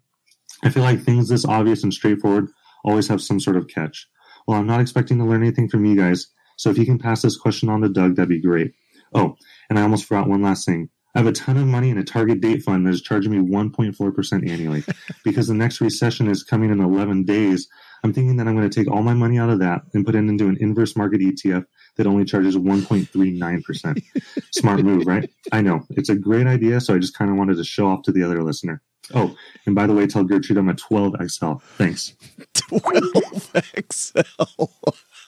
I 0.64 0.70
feel 0.70 0.84
like 0.84 1.02
things 1.02 1.30
this 1.30 1.46
obvious 1.46 1.82
and 1.82 1.94
straightforward 1.94 2.50
always 2.84 3.08
have 3.08 3.22
some 3.22 3.40
sort 3.40 3.56
of 3.56 3.70
catch. 3.70 4.06
Well, 4.48 4.60
I'm 4.60 4.68
not 4.68 4.82
expecting 4.82 5.18
to 5.20 5.24
learn 5.24 5.44
anything 5.44 5.70
from 5.70 5.86
you 5.86 5.96
guys, 5.96 6.28
so 6.58 6.70
if 6.70 6.78
you 6.78 6.86
can 6.86 7.00
pass 7.00 7.22
this 7.22 7.38
question 7.38 7.70
on 7.70 7.82
to 7.82 7.90
Doug, 7.90 8.16
that'd 8.16 8.28
be 8.28 8.42
great. 8.42 8.74
Oh, 9.14 9.38
and 9.70 9.78
I 9.78 9.82
almost 9.82 10.06
forgot 10.06 10.28
one 10.28 10.42
last 10.42 10.66
thing. 10.66 10.90
I 11.16 11.20
have 11.20 11.28
a 11.28 11.32
ton 11.32 11.58
of 11.58 11.66
money 11.66 11.90
in 11.90 11.98
a 11.98 12.04
target 12.04 12.42
date 12.42 12.62
fund 12.62 12.86
that 12.86 12.92
is 12.92 13.02
charging 13.02 13.32
me 13.32 13.40
1.4% 13.40 14.50
annually. 14.50 14.84
because 15.24 15.48
the 15.48 15.56
next 15.56 15.82
recession 15.82 16.28
is 16.28 16.44
coming 16.44 16.70
in 16.70 16.80
11 16.80 17.24
days, 17.24 17.68
I'm 18.04 18.14
thinking 18.14 18.38
that 18.38 18.48
I'm 18.48 18.56
going 18.56 18.70
to 18.70 18.80
take 18.80 18.92
all 18.92 19.02
my 19.02 19.16
money 19.16 19.40
out 19.40 19.50
of 19.50 19.58
that 19.60 19.82
and 19.94 20.06
put 20.06 20.14
it 20.14 20.20
into 20.20 20.48
an 20.48 20.58
inverse 20.60 20.96
market 20.96 21.22
ETF 21.22 21.66
that 21.96 22.06
only 22.06 22.24
charges 22.24 22.56
1.39%. 22.56 24.04
Smart 24.54 24.84
move, 24.84 25.08
right? 25.08 25.28
I 25.52 25.62
know. 25.62 25.82
It's 25.92 26.10
a 26.10 26.16
great 26.16 26.46
idea, 26.46 26.80
so 26.80 26.94
I 26.94 27.00
just 27.00 27.18
kind 27.18 27.32
of 27.32 27.38
wanted 27.38 27.58
to 27.58 27.64
show 27.64 27.88
off 27.88 28.04
to 28.04 28.12
the 28.12 28.22
other 28.22 28.44
listener. 28.44 28.84
Oh, 29.14 29.36
and 29.66 29.74
by 29.74 29.88
the 29.88 29.94
way, 29.94 30.06
tell 30.06 30.24
Gertrude 30.24 30.60
I'm 30.60 30.70
a 30.70 30.74
12XL. 30.74 31.62
Thanks. 31.78 32.14
12XL. 32.56 34.70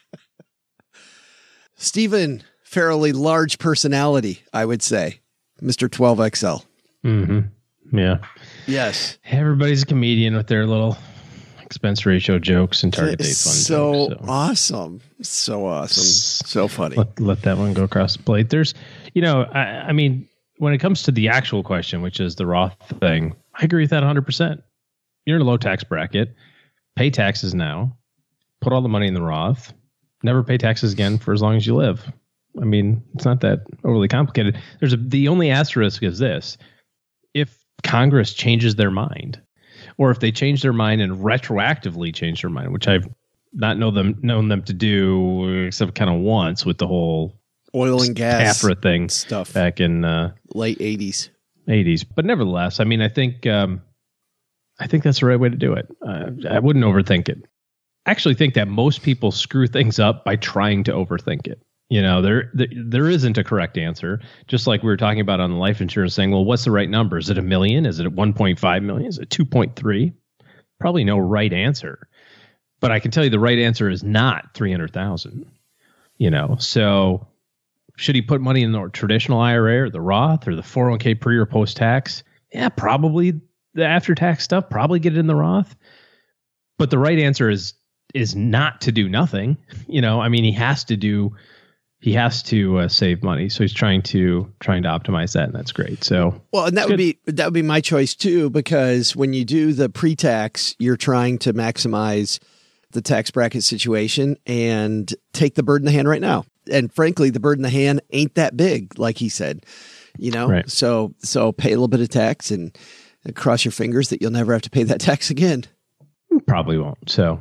Stevan, 1.76 2.42
fairly 2.70 3.12
large 3.12 3.58
personality, 3.58 4.42
I 4.52 4.64
would 4.64 4.80
say. 4.80 5.18
Mr. 5.60 5.88
12XL. 5.88 6.64
Mm-hmm. 7.04 7.98
Yeah. 7.98 8.18
Yes. 8.66 9.18
Everybody's 9.24 9.82
a 9.82 9.86
comedian 9.86 10.36
with 10.36 10.46
their 10.46 10.66
little 10.66 10.96
expense 11.60 12.06
ratio 12.06 12.38
jokes 12.38 12.84
and 12.84 12.92
target 12.92 13.18
date 13.18 13.24
fund. 13.24 13.36
So, 13.36 14.08
jokes, 14.10 14.20
so, 14.20 14.30
awesome. 14.30 15.00
So 15.20 15.66
awesome. 15.66 16.46
So 16.46 16.68
funny. 16.68 16.94
Let, 16.94 17.18
let, 17.20 17.42
that 17.42 17.58
one 17.58 17.74
go 17.74 17.82
across 17.82 18.16
the 18.16 18.22
plate. 18.22 18.50
There's, 18.50 18.74
you 19.14 19.22
know, 19.22 19.42
I, 19.52 19.88
I 19.88 19.92
mean, 19.92 20.28
when 20.58 20.72
it 20.72 20.78
comes 20.78 21.02
to 21.02 21.12
the 21.12 21.28
actual 21.28 21.64
question, 21.64 22.02
which 22.02 22.20
is 22.20 22.36
the 22.36 22.46
Roth 22.46 22.76
thing, 23.00 23.34
I 23.54 23.64
agree 23.64 23.82
with 23.82 23.90
that 23.90 24.04
100%. 24.04 24.62
You're 25.26 25.36
in 25.36 25.42
a 25.42 25.44
low 25.44 25.56
tax 25.56 25.82
bracket, 25.82 26.34
pay 26.94 27.10
taxes 27.10 27.52
now, 27.52 27.96
put 28.60 28.72
all 28.72 28.80
the 28.80 28.88
money 28.88 29.08
in 29.08 29.14
the 29.14 29.22
Roth, 29.22 29.72
never 30.22 30.44
pay 30.44 30.56
taxes 30.56 30.92
again 30.92 31.18
for 31.18 31.32
as 31.32 31.42
long 31.42 31.56
as 31.56 31.66
you 31.66 31.74
live. 31.74 32.04
I 32.60 32.64
mean, 32.64 33.02
it's 33.14 33.24
not 33.24 33.40
that 33.40 33.60
overly 33.84 34.08
complicated. 34.08 34.58
There's 34.80 34.92
a 34.92 34.96
the 34.96 35.28
only 35.28 35.50
asterisk 35.50 36.02
is 36.02 36.18
this: 36.18 36.58
if 37.34 37.56
Congress 37.84 38.32
changes 38.32 38.76
their 38.76 38.90
mind, 38.90 39.40
or 39.98 40.10
if 40.10 40.20
they 40.20 40.32
change 40.32 40.62
their 40.62 40.72
mind 40.72 41.00
and 41.00 41.18
retroactively 41.18 42.14
change 42.14 42.42
their 42.42 42.50
mind, 42.50 42.72
which 42.72 42.88
I've 42.88 43.08
not 43.52 43.78
know 43.78 43.90
them 43.90 44.18
known 44.22 44.48
them 44.48 44.62
to 44.64 44.72
do 44.72 45.66
except 45.66 45.94
kind 45.94 46.10
of 46.10 46.20
once 46.20 46.64
with 46.64 46.78
the 46.78 46.86
whole 46.86 47.40
oil 47.74 48.02
and 48.02 48.14
gas 48.14 48.62
TAFRA 48.62 48.82
thing 48.82 49.08
stuff 49.08 49.52
back 49.52 49.80
in 49.80 50.04
uh, 50.04 50.32
late 50.54 50.78
eighties. 50.80 51.30
Eighties, 51.68 52.02
but 52.02 52.24
nevertheless, 52.24 52.80
I 52.80 52.84
mean, 52.84 53.00
I 53.00 53.08
think 53.08 53.46
um, 53.46 53.82
I 54.80 54.86
think 54.86 55.04
that's 55.04 55.20
the 55.20 55.26
right 55.26 55.38
way 55.38 55.50
to 55.50 55.56
do 55.56 55.74
it. 55.74 55.86
Uh, 56.04 56.30
I 56.48 56.58
wouldn't 56.58 56.84
overthink 56.84 57.28
it. 57.28 57.44
I 58.06 58.10
actually 58.10 58.34
think 58.34 58.54
that 58.54 58.66
most 58.66 59.02
people 59.02 59.30
screw 59.30 59.66
things 59.66 60.00
up 60.00 60.24
by 60.24 60.36
trying 60.36 60.82
to 60.84 60.92
overthink 60.92 61.46
it. 61.46 61.62
You 61.90 62.02
know, 62.02 62.22
there, 62.22 62.50
there 62.54 62.68
there 62.72 63.08
isn't 63.08 63.36
a 63.36 63.42
correct 63.42 63.76
answer. 63.76 64.20
Just 64.46 64.68
like 64.68 64.82
we 64.82 64.88
were 64.88 64.96
talking 64.96 65.20
about 65.20 65.40
on 65.40 65.50
the 65.50 65.56
life 65.56 65.80
insurance 65.80 66.14
saying, 66.14 66.30
well, 66.30 66.44
what's 66.44 66.64
the 66.64 66.70
right 66.70 66.88
number? 66.88 67.18
Is 67.18 67.30
it 67.30 67.36
a 67.36 67.42
million? 67.42 67.84
Is 67.84 67.98
it 67.98 68.06
1.5 68.06 68.82
million? 68.84 69.08
Is 69.08 69.18
it 69.18 69.28
2.3? 69.28 70.12
Probably 70.78 71.02
no 71.04 71.18
right 71.18 71.52
answer. 71.52 72.08
But 72.78 72.92
I 72.92 73.00
can 73.00 73.10
tell 73.10 73.24
you 73.24 73.30
the 73.30 73.40
right 73.40 73.58
answer 73.58 73.90
is 73.90 74.04
not 74.04 74.54
300,000. 74.54 75.50
You 76.16 76.30
know, 76.30 76.56
so 76.60 77.26
should 77.96 78.14
he 78.14 78.22
put 78.22 78.40
money 78.40 78.62
in 78.62 78.72
the 78.72 78.88
traditional 78.88 79.40
IRA 79.40 79.82
or 79.82 79.90
the 79.90 80.00
Roth 80.00 80.46
or 80.46 80.54
the 80.54 80.62
401k 80.62 81.20
pre 81.20 81.36
or 81.36 81.46
post 81.46 81.76
tax? 81.76 82.22
Yeah, 82.52 82.68
probably 82.68 83.40
the 83.74 83.84
after 83.84 84.14
tax 84.14 84.44
stuff, 84.44 84.70
probably 84.70 85.00
get 85.00 85.14
it 85.16 85.18
in 85.18 85.26
the 85.26 85.34
Roth. 85.34 85.74
But 86.78 86.90
the 86.90 86.98
right 86.98 87.18
answer 87.18 87.50
is 87.50 87.74
is 88.14 88.34
not 88.34 88.80
to 88.82 88.92
do 88.92 89.08
nothing. 89.08 89.56
You 89.88 90.00
know, 90.00 90.20
I 90.20 90.28
mean, 90.28 90.44
he 90.44 90.52
has 90.52 90.84
to 90.84 90.96
do 90.96 91.34
he 92.00 92.14
has 92.14 92.42
to 92.44 92.78
uh, 92.78 92.88
save 92.88 93.22
money, 93.22 93.48
so 93.50 93.62
he's 93.62 93.74
trying 93.74 94.02
to 94.02 94.50
trying 94.60 94.82
to 94.82 94.88
optimize 94.88 95.34
that, 95.34 95.44
and 95.44 95.54
that's 95.54 95.72
great. 95.72 96.02
So 96.02 96.40
well, 96.50 96.64
and 96.64 96.76
that 96.76 96.88
would 96.88 96.96
be 96.96 97.18
that 97.26 97.44
would 97.46 97.54
be 97.54 97.62
my 97.62 97.80
choice 97.80 98.14
too, 98.14 98.48
because 98.50 99.14
when 99.14 99.34
you 99.34 99.44
do 99.44 99.72
the 99.72 99.88
pre-tax, 99.88 100.74
you're 100.78 100.96
trying 100.96 101.38
to 101.38 101.52
maximize 101.52 102.40
the 102.92 103.02
tax 103.02 103.30
bracket 103.30 103.62
situation 103.62 104.36
and 104.46 105.14
take 105.32 105.54
the 105.54 105.62
bird 105.62 105.82
in 105.82 105.86
the 105.86 105.92
hand 105.92 106.08
right 106.08 106.20
now. 106.20 106.44
And 106.70 106.92
frankly, 106.92 107.30
the 107.30 107.40
bird 107.40 107.58
in 107.58 107.62
the 107.62 107.70
hand 107.70 108.00
ain't 108.10 108.34
that 108.34 108.56
big, 108.56 108.98
like 108.98 109.18
he 109.18 109.28
said. 109.28 109.64
You 110.18 110.30
know, 110.32 110.48
right. 110.48 110.68
so 110.70 111.14
so 111.18 111.52
pay 111.52 111.68
a 111.68 111.72
little 111.72 111.88
bit 111.88 112.00
of 112.00 112.08
tax 112.08 112.50
and, 112.50 112.76
and 113.24 113.36
cross 113.36 113.64
your 113.64 113.72
fingers 113.72 114.08
that 114.08 114.20
you'll 114.20 114.30
never 114.30 114.52
have 114.52 114.62
to 114.62 114.70
pay 114.70 114.82
that 114.84 115.00
tax 115.00 115.30
again. 115.30 115.64
Probably 116.46 116.78
won't. 116.78 117.10
So 117.10 117.40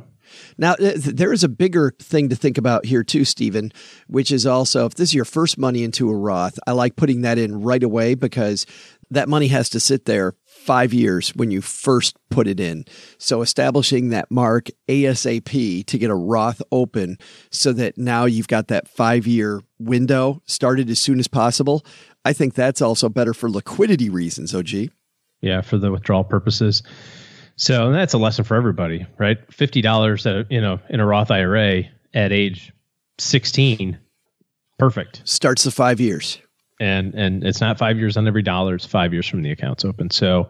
now, 0.60 0.76
there 0.78 1.32
is 1.32 1.42
a 1.42 1.48
bigger 1.48 1.94
thing 1.98 2.28
to 2.28 2.36
think 2.36 2.58
about 2.58 2.84
here, 2.84 3.02
too, 3.02 3.24
Stevan, 3.24 3.72
which 4.08 4.30
is 4.30 4.44
also 4.44 4.84
if 4.84 4.94
this 4.94 5.08
is 5.08 5.14
your 5.14 5.24
first 5.24 5.56
money 5.56 5.82
into 5.82 6.10
a 6.10 6.14
Roth, 6.14 6.58
I 6.66 6.72
like 6.72 6.96
putting 6.96 7.22
that 7.22 7.38
in 7.38 7.62
right 7.62 7.82
away 7.82 8.14
because 8.14 8.66
that 9.10 9.26
money 9.26 9.48
has 9.48 9.70
to 9.70 9.80
sit 9.80 10.04
there 10.04 10.34
five 10.44 10.92
years 10.92 11.30
when 11.30 11.50
you 11.50 11.62
first 11.62 12.14
put 12.28 12.46
it 12.46 12.60
in. 12.60 12.84
So 13.16 13.40
establishing 13.40 14.10
that 14.10 14.30
mark 14.30 14.68
ASAP 14.86 15.86
to 15.86 15.98
get 15.98 16.10
a 16.10 16.14
Roth 16.14 16.60
open 16.70 17.16
so 17.50 17.72
that 17.72 17.96
now 17.96 18.26
you've 18.26 18.46
got 18.46 18.68
that 18.68 18.86
five 18.86 19.26
year 19.26 19.62
window 19.78 20.42
started 20.44 20.90
as 20.90 20.98
soon 20.98 21.18
as 21.18 21.26
possible. 21.26 21.86
I 22.26 22.34
think 22.34 22.52
that's 22.52 22.82
also 22.82 23.08
better 23.08 23.32
for 23.32 23.48
liquidity 23.48 24.10
reasons, 24.10 24.54
OG. 24.54 24.90
Yeah, 25.40 25.62
for 25.62 25.78
the 25.78 25.90
withdrawal 25.90 26.24
purposes. 26.24 26.82
So 27.60 27.92
that's 27.92 28.14
a 28.14 28.18
lesson 28.18 28.46
for 28.46 28.56
everybody, 28.56 29.04
right? 29.18 29.36
Fifty 29.52 29.82
dollars, 29.82 30.26
uh, 30.26 30.44
you 30.48 30.62
know, 30.62 30.80
in 30.88 30.98
a 30.98 31.04
Roth 31.04 31.30
IRA 31.30 31.82
at 32.14 32.32
age 32.32 32.72
sixteen, 33.18 33.98
perfect. 34.78 35.20
Starts 35.26 35.64
the 35.64 35.70
five 35.70 36.00
years. 36.00 36.38
and 36.80 37.14
and 37.14 37.44
it's 37.44 37.60
not 37.60 37.76
five 37.76 37.98
years 37.98 38.16
on 38.16 38.26
every 38.26 38.42
dollar; 38.42 38.76
it's 38.76 38.86
five 38.86 39.12
years 39.12 39.28
from 39.28 39.42
the 39.42 39.50
account's 39.50 39.84
open. 39.84 40.08
So 40.08 40.48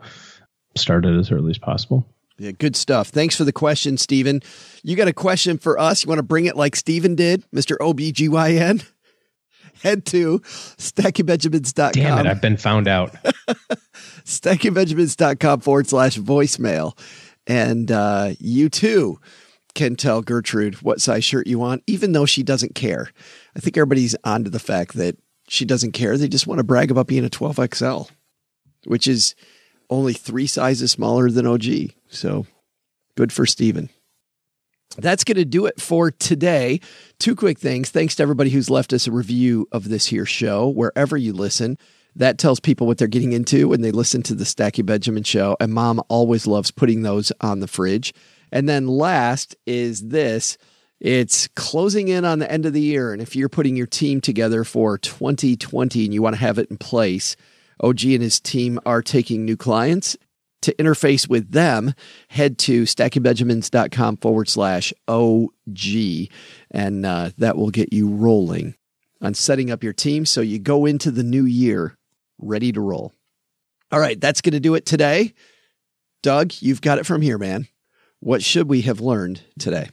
start 0.77 1.05
it 1.05 1.19
as 1.19 1.33
early 1.33 1.51
as 1.51 1.59
possible. 1.59 2.07
Yeah, 2.39 2.53
good 2.53 2.77
stuff. 2.77 3.09
Thanks 3.09 3.35
for 3.35 3.43
the 3.43 3.53
question, 3.53 3.99
Stevan. 3.99 4.41
You 4.85 4.95
got 4.95 5.09
a 5.09 5.13
question 5.13 5.59
for 5.59 5.81
us? 5.81 6.05
You 6.05 6.09
want 6.09 6.21
to 6.21 6.23
bring 6.23 6.47
it 6.47 6.55
like 6.57 6.77
Stevan 6.77 7.17
did, 7.17 7.45
Mr. 7.51 7.77
OBGYN? 7.79 8.87
Head 9.83 10.05
to 10.07 10.41
stackingbenjamins.com. 10.41 11.93
Damn 11.93 12.19
it, 12.19 12.29
I've 12.29 12.41
been 12.41 12.57
found 12.57 12.89
out. 12.89 13.13
stackingbenjamins.com 14.25 15.61
forward 15.61 15.87
slash 15.89 16.19
voicemail. 16.19 16.99
And 17.47 17.91
uh, 17.91 18.35
you 18.39 18.69
too 18.69 19.19
can 19.75 19.97
tell 19.97 20.23
Gertrude 20.23 20.83
what 20.83 21.01
size 21.01 21.25
shirt 21.25 21.47
you 21.47 21.59
want, 21.59 21.83
even 21.87 22.13
though 22.13 22.27
she 22.27 22.43
doesn't 22.43 22.75
care. 22.75 23.11
I 23.57 23.61
think 23.61 23.77
everybody's 23.77 24.17
onto 24.25 24.51
the 24.51 24.59
fact 24.59 24.95
that 24.95 25.17
she 25.49 25.65
doesn't 25.65 25.93
care. 25.93 26.17
They 26.17 26.29
just 26.29 26.47
want 26.47 26.59
to 26.59 26.65
brag 26.65 26.91
about 26.91 27.07
being 27.07 27.25
a 27.25 27.31
12XL, 27.31 28.09
which 28.85 29.07
is 29.07 29.35
only 29.89 30.13
three 30.13 30.47
sizes 30.47 30.93
smaller 30.93 31.31
than 31.31 31.47
OG. 31.47 31.93
So 32.09 32.47
good 33.17 33.33
for 33.33 33.47
Stevan. 33.47 33.91
That's 34.97 35.25
going 35.25 35.37
to 35.37 35.45
do 35.45 35.67
it 35.67 35.81
for 35.81 36.11
today. 36.11 36.81
Two 37.19 37.37
quick 37.37 37.59
things. 37.59 37.91
Thanks 37.91 38.17
to 38.17 38.23
everybody 38.23 38.51
who's 38.51 38.71
left 38.71 38.93
us 38.93 39.07
a 39.07 39.13
review 39.13 39.69
of 39.73 39.89
this 39.89 40.07
here 40.07 40.27
show, 40.27 40.69
wherever 40.69 41.17
you 41.17 41.33
listen. 41.33 41.79
That 42.17 42.39
tells 42.39 42.59
people 42.59 42.87
what 42.87 42.99
they're 42.99 43.07
getting 43.07 43.33
into 43.33 43.69
when 43.69 43.83
they 43.83 43.93
listen 43.93 44.23
to 44.25 44.35
the 44.35 44.45
Stacking 44.45 44.87
Benjamins 44.87 45.29
show. 45.29 45.57
And 45.61 45.73
mom 45.73 46.03
always 46.09 46.47
loves 46.47 46.71
putting 46.73 47.03
those 47.03 47.31
on 47.41 47.61
the 47.61 47.69
fridge. 47.69 48.13
And 48.51 48.69
then 48.69 48.89
last 48.89 49.57
is 49.67 50.09
this 50.09 50.59
it's 50.99 51.49
closing 51.49 52.09
in 52.09 52.25
on 52.25 52.41
the 52.41 52.51
end 52.51 52.67
of 52.67 52.73
the 52.73 52.81
year. 52.81 53.13
And 53.13 53.23
if 53.23 53.35
you're 53.35 53.49
putting 53.49 53.77
your 53.77 53.87
team 53.87 54.21
together 54.21 54.65
for 54.65 54.99
2020 54.99 56.05
and 56.05 56.13
you 56.13 56.21
want 56.21 56.35
to 56.35 56.41
have 56.41 56.59
it 56.59 56.71
in 56.71 56.77
place, 56.77 57.37
OG 57.81 58.05
and 58.05 58.23
his 58.23 58.39
team 58.39 58.79
are 58.85 59.03
taking 59.03 59.45
new 59.45 59.57
clients. 59.57 60.17
To 60.63 60.75
interface 60.75 61.29
with 61.29 61.53
them, 61.53 61.95
head 62.29 62.59
to 62.59 62.83
stackingbenjamins.com 62.83 64.19
forward 64.19 64.49
slash 64.49 64.93
OG, 65.09 66.29
and 66.71 67.07
uh, 67.07 67.31
that 67.39 67.57
will 67.57 67.71
get 67.71 67.93
you 67.93 68.11
rolling 68.11 68.75
on 69.23 69.35
setting 69.35 69.71
up 69.71 69.83
your 69.83 69.93
team 69.93 70.27
so 70.27 70.41
you 70.41 70.59
go 70.59 70.87
into 70.87 71.11
the 71.11 71.23
new 71.23 71.45
year 71.45 71.97
ready 72.39 72.73
to 72.73 72.81
roll. 72.81 73.15
All 73.91 74.01
right, 74.01 74.21
that's 74.21 74.41
going 74.41 74.53
to 74.53 74.61
do 74.61 74.75
it 74.75 74.87
today. 74.87 75.35
Doug, 76.23 76.53
you've 76.61 76.81
got 76.83 76.99
it 76.99 77.07
from 77.07 77.23
here, 77.23 77.39
man. 77.39 77.67
What 78.21 78.43
should 78.43 78.69
we 78.69 78.83
have 78.83 79.01
learned 79.01 79.41
today? 79.59 79.89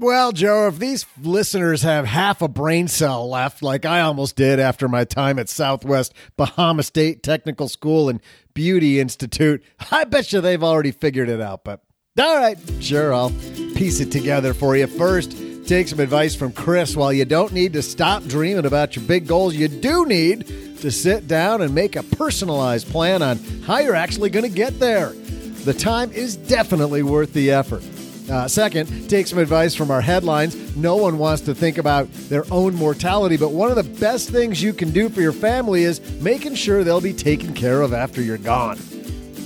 Well, 0.00 0.32
Joe, 0.32 0.66
if 0.68 0.78
these 0.78 1.04
listeners 1.22 1.82
have 1.82 2.06
half 2.06 2.40
a 2.40 2.48
brain 2.48 2.88
cell 2.88 3.28
left, 3.28 3.62
like 3.62 3.84
I 3.84 4.00
almost 4.00 4.34
did 4.34 4.58
after 4.58 4.88
my 4.88 5.04
time 5.04 5.38
at 5.38 5.50
Southwest 5.50 6.14
Bahama 6.38 6.84
State 6.84 7.22
Technical 7.22 7.68
School 7.68 8.08
and 8.08 8.22
Beauty 8.54 8.98
Institute, 8.98 9.62
I 9.90 10.04
bet 10.04 10.32
you 10.32 10.40
they've 10.40 10.62
already 10.62 10.90
figured 10.90 11.28
it 11.28 11.42
out. 11.42 11.64
But 11.64 11.82
all 12.18 12.34
right, 12.34 12.56
sure, 12.80 13.12
I'll 13.12 13.28
piece 13.28 14.00
it 14.00 14.10
together 14.10 14.54
for 14.54 14.74
you. 14.74 14.86
First, 14.86 15.36
take 15.66 15.86
some 15.86 16.00
advice 16.00 16.34
from 16.34 16.52
Chris. 16.52 16.96
While 16.96 17.12
you 17.12 17.26
don't 17.26 17.52
need 17.52 17.74
to 17.74 17.82
stop 17.82 18.24
dreaming 18.24 18.64
about 18.64 18.96
your 18.96 19.04
big 19.04 19.26
goals, 19.26 19.54
you 19.54 19.68
do 19.68 20.06
need 20.06 20.46
to 20.78 20.90
sit 20.90 21.28
down 21.28 21.60
and 21.60 21.74
make 21.74 21.94
a 21.94 22.02
personalized 22.02 22.88
plan 22.88 23.20
on 23.20 23.36
how 23.66 23.80
you're 23.80 23.94
actually 23.94 24.30
going 24.30 24.48
to 24.48 24.56
get 24.56 24.80
there. 24.80 25.10
The 25.10 25.74
time 25.74 26.10
is 26.12 26.36
definitely 26.36 27.02
worth 27.02 27.34
the 27.34 27.50
effort. 27.50 27.82
Uh, 28.30 28.46
second, 28.46 29.10
take 29.10 29.26
some 29.26 29.38
advice 29.38 29.74
from 29.74 29.90
our 29.90 30.00
headlines. 30.00 30.76
No 30.76 30.96
one 30.96 31.18
wants 31.18 31.42
to 31.42 31.54
think 31.54 31.78
about 31.78 32.10
their 32.28 32.44
own 32.52 32.74
mortality, 32.74 33.36
but 33.36 33.50
one 33.50 33.70
of 33.70 33.76
the 33.76 33.98
best 33.98 34.30
things 34.30 34.62
you 34.62 34.72
can 34.72 34.92
do 34.92 35.08
for 35.08 35.20
your 35.20 35.32
family 35.32 35.82
is 35.82 36.00
making 36.20 36.54
sure 36.54 36.84
they'll 36.84 37.00
be 37.00 37.12
taken 37.12 37.52
care 37.54 37.82
of 37.82 37.92
after 37.92 38.22
you're 38.22 38.38
gone. 38.38 38.78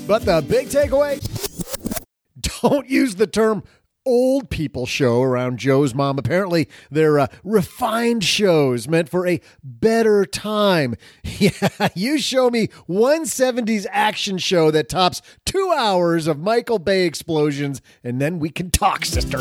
But 0.07 0.27
the 0.27 0.45
big 0.47 0.69
takeaway 0.69 1.19
don't 2.61 2.89
use 2.89 3.15
the 3.15 3.27
term 3.27 3.65
old 4.07 4.51
people 4.51 4.87
show 4.87 5.23
around 5.23 5.59
Joe's 5.59 5.95
mom. 5.95 6.19
Apparently, 6.19 6.69
they're 6.91 7.19
uh, 7.19 7.27
refined 7.43 8.25
shows 8.25 8.89
meant 8.89 9.09
for 9.09 9.27
a 9.27 9.41
better 9.63 10.25
time. 10.25 10.95
Yeah, 11.37 11.89
you 11.95 12.19
show 12.19 12.49
me 12.49 12.69
one 12.87 13.25
70s 13.25 13.87
action 13.91 14.39
show 14.39 14.71
that 14.71 14.89
tops 14.89 15.21
two 15.45 15.75
hours 15.77 16.27
of 16.29 16.39
Michael 16.39 16.79
Bay 16.79 17.07
explosions, 17.07 17.83
and 18.05 18.21
then 18.21 18.39
we 18.39 18.51
can 18.51 18.71
talk, 18.71 19.05
sister. 19.05 19.39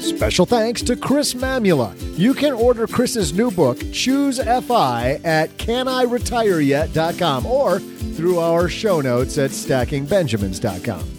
Special 0.00 0.46
thanks 0.46 0.82
to 0.82 0.96
Chris 0.96 1.34
Mamula. 1.34 1.96
You 2.18 2.34
can 2.34 2.52
order 2.52 2.86
Chris's 2.86 3.32
new 3.32 3.50
book, 3.50 3.78
Choose 3.92 4.38
FI, 4.38 5.20
at 5.24 5.50
caniretireyet.com 5.58 7.46
or 7.46 7.80
through 7.80 8.38
our 8.38 8.68
show 8.68 9.00
notes 9.00 9.38
at 9.38 9.50
stackingbenjamins.com. 9.50 11.11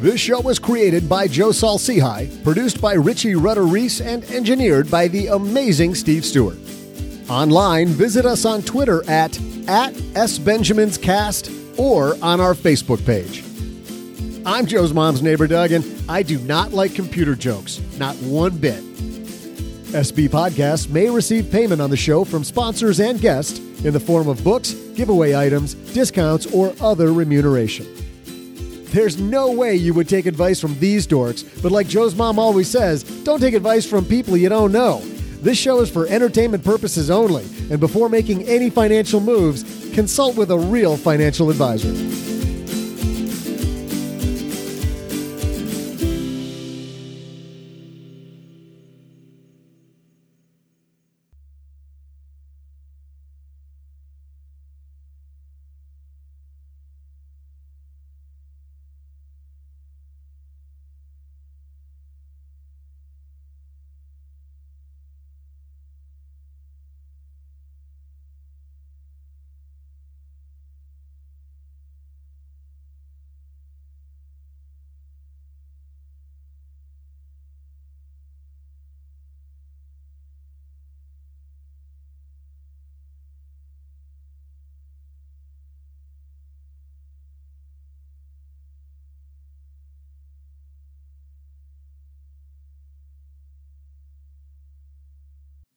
This 0.00 0.18
show 0.18 0.40
was 0.40 0.58
created 0.58 1.10
by 1.10 1.28
Joe 1.28 1.52
Saul-Sehy, 1.52 2.42
produced 2.42 2.80
by 2.80 2.94
Richie 2.94 3.34
Rudder 3.34 3.66
Reese, 3.66 4.00
and 4.00 4.24
engineered 4.30 4.90
by 4.90 5.08
the 5.08 5.26
amazing 5.26 5.94
Steve 5.94 6.24
Stewart. 6.24 6.56
Online, 7.28 7.86
visit 7.88 8.24
us 8.24 8.46
on 8.46 8.62
Twitter 8.62 9.02
at, 9.10 9.36
at 9.68 9.92
SBenjaminsCast 9.92 11.78
or 11.78 12.16
on 12.22 12.40
our 12.40 12.54
Facebook 12.54 13.04
page. 13.04 13.44
I'm 14.46 14.64
Joe's 14.64 14.94
mom's 14.94 15.20
neighbor, 15.20 15.46
Doug, 15.46 15.70
and 15.72 15.84
I 16.08 16.22
do 16.22 16.38
not 16.38 16.72
like 16.72 16.94
computer 16.94 17.34
jokes, 17.34 17.82
not 17.98 18.16
one 18.22 18.56
bit. 18.56 18.82
SB 19.92 20.30
Podcasts 20.30 20.88
may 20.88 21.10
receive 21.10 21.52
payment 21.52 21.82
on 21.82 21.90
the 21.90 21.96
show 21.98 22.24
from 22.24 22.42
sponsors 22.42 23.00
and 23.00 23.20
guests 23.20 23.58
in 23.84 23.92
the 23.92 24.00
form 24.00 24.28
of 24.28 24.42
books, 24.42 24.72
giveaway 24.94 25.34
items, 25.34 25.74
discounts, 25.74 26.46
or 26.54 26.72
other 26.80 27.12
remuneration. 27.12 27.86
There's 28.90 29.20
no 29.20 29.52
way 29.52 29.76
you 29.76 29.94
would 29.94 30.08
take 30.08 30.26
advice 30.26 30.60
from 30.60 30.76
these 30.80 31.06
dorks, 31.06 31.44
but 31.62 31.70
like 31.70 31.86
Joe's 31.86 32.16
mom 32.16 32.40
always 32.40 32.68
says, 32.68 33.04
don't 33.22 33.40
take 33.40 33.54
advice 33.54 33.86
from 33.86 34.04
people 34.04 34.36
you 34.36 34.48
don't 34.48 34.72
know. 34.72 35.00
This 35.42 35.56
show 35.56 35.80
is 35.80 35.88
for 35.88 36.06
entertainment 36.08 36.64
purposes 36.64 37.08
only, 37.08 37.44
and 37.70 37.78
before 37.78 38.08
making 38.08 38.42
any 38.48 38.68
financial 38.68 39.20
moves, 39.20 39.62
consult 39.94 40.36
with 40.36 40.50
a 40.50 40.58
real 40.58 40.96
financial 40.96 41.50
advisor. 41.50 41.92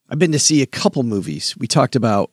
I've 0.10 0.20
been 0.20 0.34
to 0.34 0.40
see 0.40 0.62
a 0.62 0.66
couple 0.66 1.04
movies. 1.04 1.56
We 1.58 1.66
talked 1.66 1.96
about 1.96 2.32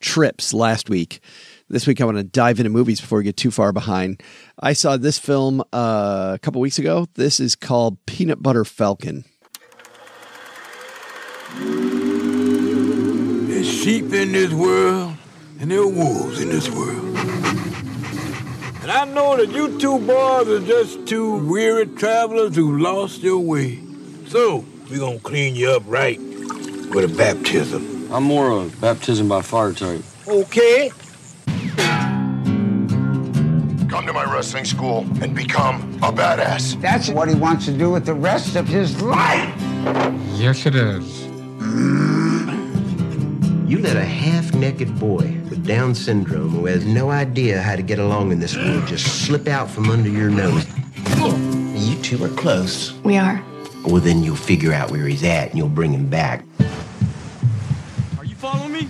trips 0.00 0.54
last 0.54 0.88
week. 0.88 1.20
This 1.68 1.86
week, 1.86 2.00
I 2.00 2.04
want 2.04 2.16
to 2.16 2.24
dive 2.24 2.58
into 2.58 2.70
movies 2.70 3.00
before 3.00 3.18
we 3.18 3.24
get 3.24 3.36
too 3.36 3.50
far 3.50 3.72
behind. 3.72 4.22
I 4.58 4.72
saw 4.72 4.96
this 4.96 5.18
film 5.18 5.60
uh, 5.72 6.32
a 6.34 6.38
couple 6.40 6.60
weeks 6.60 6.78
ago. 6.78 7.06
This 7.14 7.38
is 7.38 7.54
called 7.54 8.04
Peanut 8.06 8.42
Butter 8.42 8.64
Falcon. 8.64 9.24
There's 13.48 13.70
sheep 13.70 14.12
in 14.12 14.32
this 14.32 14.52
world, 14.52 15.14
and 15.60 15.70
there 15.70 15.80
are 15.80 15.86
wolves 15.86 16.40
in 16.40 16.48
this 16.48 16.70
world. 16.70 17.16
And 18.82 18.90
I 18.90 19.04
know 19.04 19.36
that 19.36 19.50
you 19.50 19.78
two 19.78 19.98
boys 19.98 20.48
are 20.48 20.60
just 20.60 21.06
two 21.06 21.46
weary 21.46 21.86
travelers 21.86 22.56
who 22.56 22.78
lost 22.78 23.20
your 23.20 23.38
way. 23.38 23.80
So, 24.26 24.64
we're 24.90 24.98
gonna 24.98 25.20
clean 25.20 25.54
you 25.54 25.70
up 25.70 25.82
right 25.86 26.18
with 26.94 27.10
a 27.10 27.16
baptism. 27.16 28.12
I'm 28.12 28.24
more 28.24 28.50
a 28.50 28.68
baptism 28.80 29.28
by 29.28 29.42
fire 29.42 29.72
type. 29.72 30.02
Okay? 30.28 30.90
Come 33.88 34.06
to 34.06 34.12
my 34.12 34.30
wrestling 34.32 34.64
school 34.64 35.06
and 35.22 35.34
become 35.34 35.94
a 36.02 36.12
badass. 36.12 36.80
That's 36.80 37.08
what 37.08 37.28
he 37.28 37.34
wants 37.34 37.64
to 37.66 37.72
do 37.72 37.90
with 37.90 38.04
the 38.04 38.14
rest 38.14 38.56
of 38.56 38.68
his 38.68 39.00
life. 39.02 39.54
Yes, 40.34 40.66
it 40.66 40.74
is. 40.74 41.26
You 43.70 43.78
let 43.78 43.96
a 43.96 44.04
half 44.04 44.52
naked 44.54 44.98
boy 44.98 45.38
with 45.48 45.66
Down 45.66 45.94
syndrome 45.94 46.50
who 46.50 46.66
has 46.66 46.84
no 46.84 47.10
idea 47.10 47.62
how 47.62 47.76
to 47.76 47.82
get 47.82 47.98
along 47.98 48.32
in 48.32 48.38
this 48.38 48.54
world 48.56 48.86
just 48.86 49.24
slip 49.24 49.48
out 49.48 49.70
from 49.70 49.88
under 49.88 50.10
your 50.10 50.28
nose. 50.28 50.66
You 51.74 51.96
two 52.02 52.22
are 52.22 52.28
close. 52.28 52.92
We 53.02 53.16
are. 53.16 53.42
Well, 53.86 54.00
then 54.00 54.22
you'll 54.22 54.36
figure 54.36 54.72
out 54.72 54.90
where 54.90 55.06
he's 55.06 55.24
at 55.24 55.48
and 55.48 55.58
you'll 55.58 55.68
bring 55.68 55.92
him 55.92 56.08
back. 56.08 56.44
Are 58.18 58.24
you 58.24 58.36
following 58.36 58.72
me? 58.72 58.88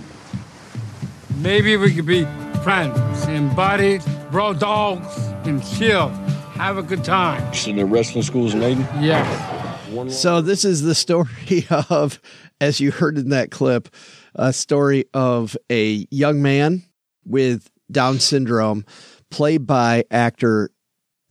Maybe 1.43 1.75
we 1.75 1.93
could 1.93 2.05
be 2.05 2.23
friends 2.63 3.25
and 3.27 3.53
buddies, 3.53 4.05
bro 4.31 4.53
dogs, 4.53 5.13
and 5.43 5.61
chill. 5.75 6.07
Have 6.55 6.77
a 6.77 6.81
good 6.81 7.03
time. 7.03 7.53
Seen 7.53 7.75
the 7.75 7.85
wrestling 7.85 8.23
schools 8.23 8.53
in 8.53 8.61
Ayden? 8.61 8.87
Yeah. 9.03 10.07
So 10.07 10.39
this 10.39 10.63
is 10.63 10.83
the 10.83 10.95
story 10.95 11.67
of, 11.89 12.21
as 12.61 12.79
you 12.79 12.91
heard 12.91 13.17
in 13.17 13.27
that 13.29 13.51
clip, 13.51 13.93
a 14.35 14.53
story 14.53 15.03
of 15.13 15.57
a 15.69 16.07
young 16.09 16.41
man 16.41 16.83
with 17.25 17.69
Down 17.91 18.21
syndrome, 18.21 18.85
played 19.29 19.67
by 19.67 20.05
actor 20.09 20.69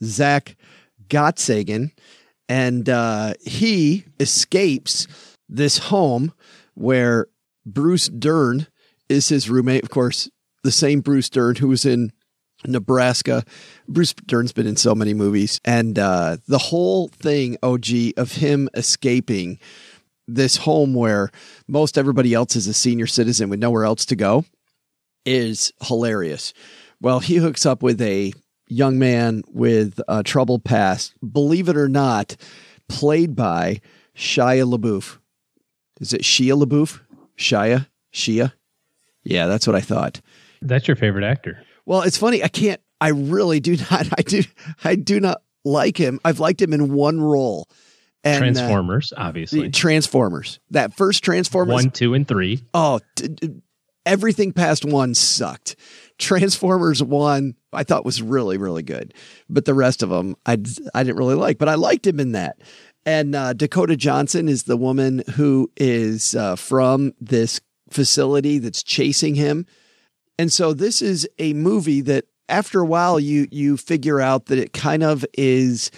Zack 0.05 0.57
Gottsagen, 1.09 1.91
and 2.51 2.87
uh, 2.87 3.33
he 3.41 4.05
escapes 4.21 5.07
this 5.49 5.79
home 5.79 6.35
where 6.75 7.29
Bruce 7.65 8.09
Dern 8.09 8.67
is 9.13 9.29
his 9.29 9.49
roommate. 9.49 9.85
Of 9.85 9.91
course, 9.91 10.29
the 10.65 10.73
same 10.73 11.01
Bruce 11.01 11.29
Dern 11.29 11.57
who 11.57 11.69
was 11.69 11.85
in 11.85 12.13
Nebraska. 12.67 13.45
Bruce 13.89 14.15
Dern's 14.15 14.53
been 14.53 14.67
in 14.67 14.77
so 14.77 14.95
many 14.95 15.15
movies, 15.15 15.61
and 15.65 15.99
uh, 15.99 16.39
the 16.49 16.59
whole 16.59 17.09
thing, 17.09 17.57
OG, 17.63 17.87
of 18.17 18.33
him 18.33 18.69
escaping 18.75 19.59
this 20.27 20.57
home 20.57 20.95
where 20.95 21.31
most 21.69 21.99
everybody 21.99 22.33
else 22.33 22.57
is 22.57 22.67
a 22.67 22.75
senior 22.75 23.07
citizen 23.07 23.49
with 23.49 23.61
nowhere 23.61 23.85
else 23.85 24.07
to 24.07 24.17
go 24.17 24.45
is 25.25 25.73
hilarious. 25.83 26.53
Well, 27.01 27.21
he 27.21 27.37
hooks 27.37 27.67
up 27.67 27.83
with 27.83 28.01
a 28.01 28.33
young 28.69 28.99
man 28.99 29.43
with 29.49 30.01
a 30.09 30.23
troubled 30.23 30.65
past, 30.65 31.15
believe 31.33 31.69
it 31.69 31.77
or 31.77 31.89
not, 31.89 32.37
played 32.89 33.35
by 33.35 33.81
Shia 34.17 34.65
LaBeouf. 34.73 35.19
Is 36.01 36.13
it 36.13 36.23
Shia 36.23 36.61
LaBeouf? 36.63 37.01
Shia? 37.37 37.89
Shia? 38.13 38.53
Yeah, 39.25 39.47
that's 39.47 39.67
what 39.67 39.77
I 39.77 39.81
thought. 39.81 40.21
That's 40.61 40.87
your 40.89 40.97
favorite 40.97 41.25
actor. 41.25 41.63
Well, 41.87 42.03
it's 42.03 42.17
funny. 42.17 42.43
I 42.43 42.49
can't. 42.49 42.81
I 43.01 43.09
really 43.09 43.61
do 43.61 43.77
not. 43.91 44.07
I 44.19 44.23
do. 44.23 44.43
I 44.85 44.95
do 44.95 45.21
not 45.21 45.43
like 45.65 45.97
him. 45.97 46.21
I've 46.25 46.41
liked 46.41 46.61
him 46.63 46.73
in 46.73 46.93
one 46.93 47.21
role. 47.21 47.69
And, 48.25 48.37
uh, 48.37 48.39
Transformers, 48.39 49.13
obviously. 49.17 49.71
Transformers. 49.71 50.61
That 50.71 50.95
first 50.95 51.25
Transformers. 51.25 51.75
One, 51.75 51.91
two, 51.91 52.15
and 52.15 52.27
three. 52.27 52.63
Oh, 52.73 53.01
d- 53.17 53.29
d- 53.29 53.51
everything 54.07 54.53
past 54.53 54.85
one 54.85 55.15
sucked. 55.15 55.75
Transformers 56.19 57.03
one, 57.03 57.57
I 57.73 57.83
thought 57.83 58.05
was 58.05 58.23
really, 58.23 58.59
really 58.59 58.85
good, 58.85 59.13
but 59.49 59.65
the 59.65 59.75
rest 59.75 60.05
of 60.05 60.09
them, 60.11 60.37
I 60.47 60.53
I 60.95 61.03
didn't 61.03 61.17
really 61.17 61.35
like. 61.35 61.59
But 61.59 61.69
I 61.69 61.75
liked 61.75 62.07
him 62.07 62.21
in 62.21 62.33
that. 62.33 62.59
And 63.05 63.35
uh, 63.35 63.53
Dakota 63.55 63.97
Johnson 63.97 64.49
is 64.49 64.63
the 64.65 64.77
woman 64.77 65.25
who 65.35 65.69
is 65.77 66.37
uh, 66.37 66.55
from 66.55 67.13
this 67.21 67.61
facility 67.93 68.59
that's 68.59 68.83
chasing 68.83 69.35
him. 69.35 69.67
And 70.39 70.53
so 70.53 70.73
this 70.73 71.03
is 71.03 71.29
a 71.39 71.53
movie 71.53 72.01
that 72.03 72.25
after 72.49 72.81
a 72.81 72.87
while 72.87 73.21
you 73.21 73.47
you 73.51 73.77
figure 73.77 74.21
out 74.21 74.47
that 74.47 74.59
it 74.59 74.73
kind 74.73 75.03
of 75.03 75.25
is 75.35 75.91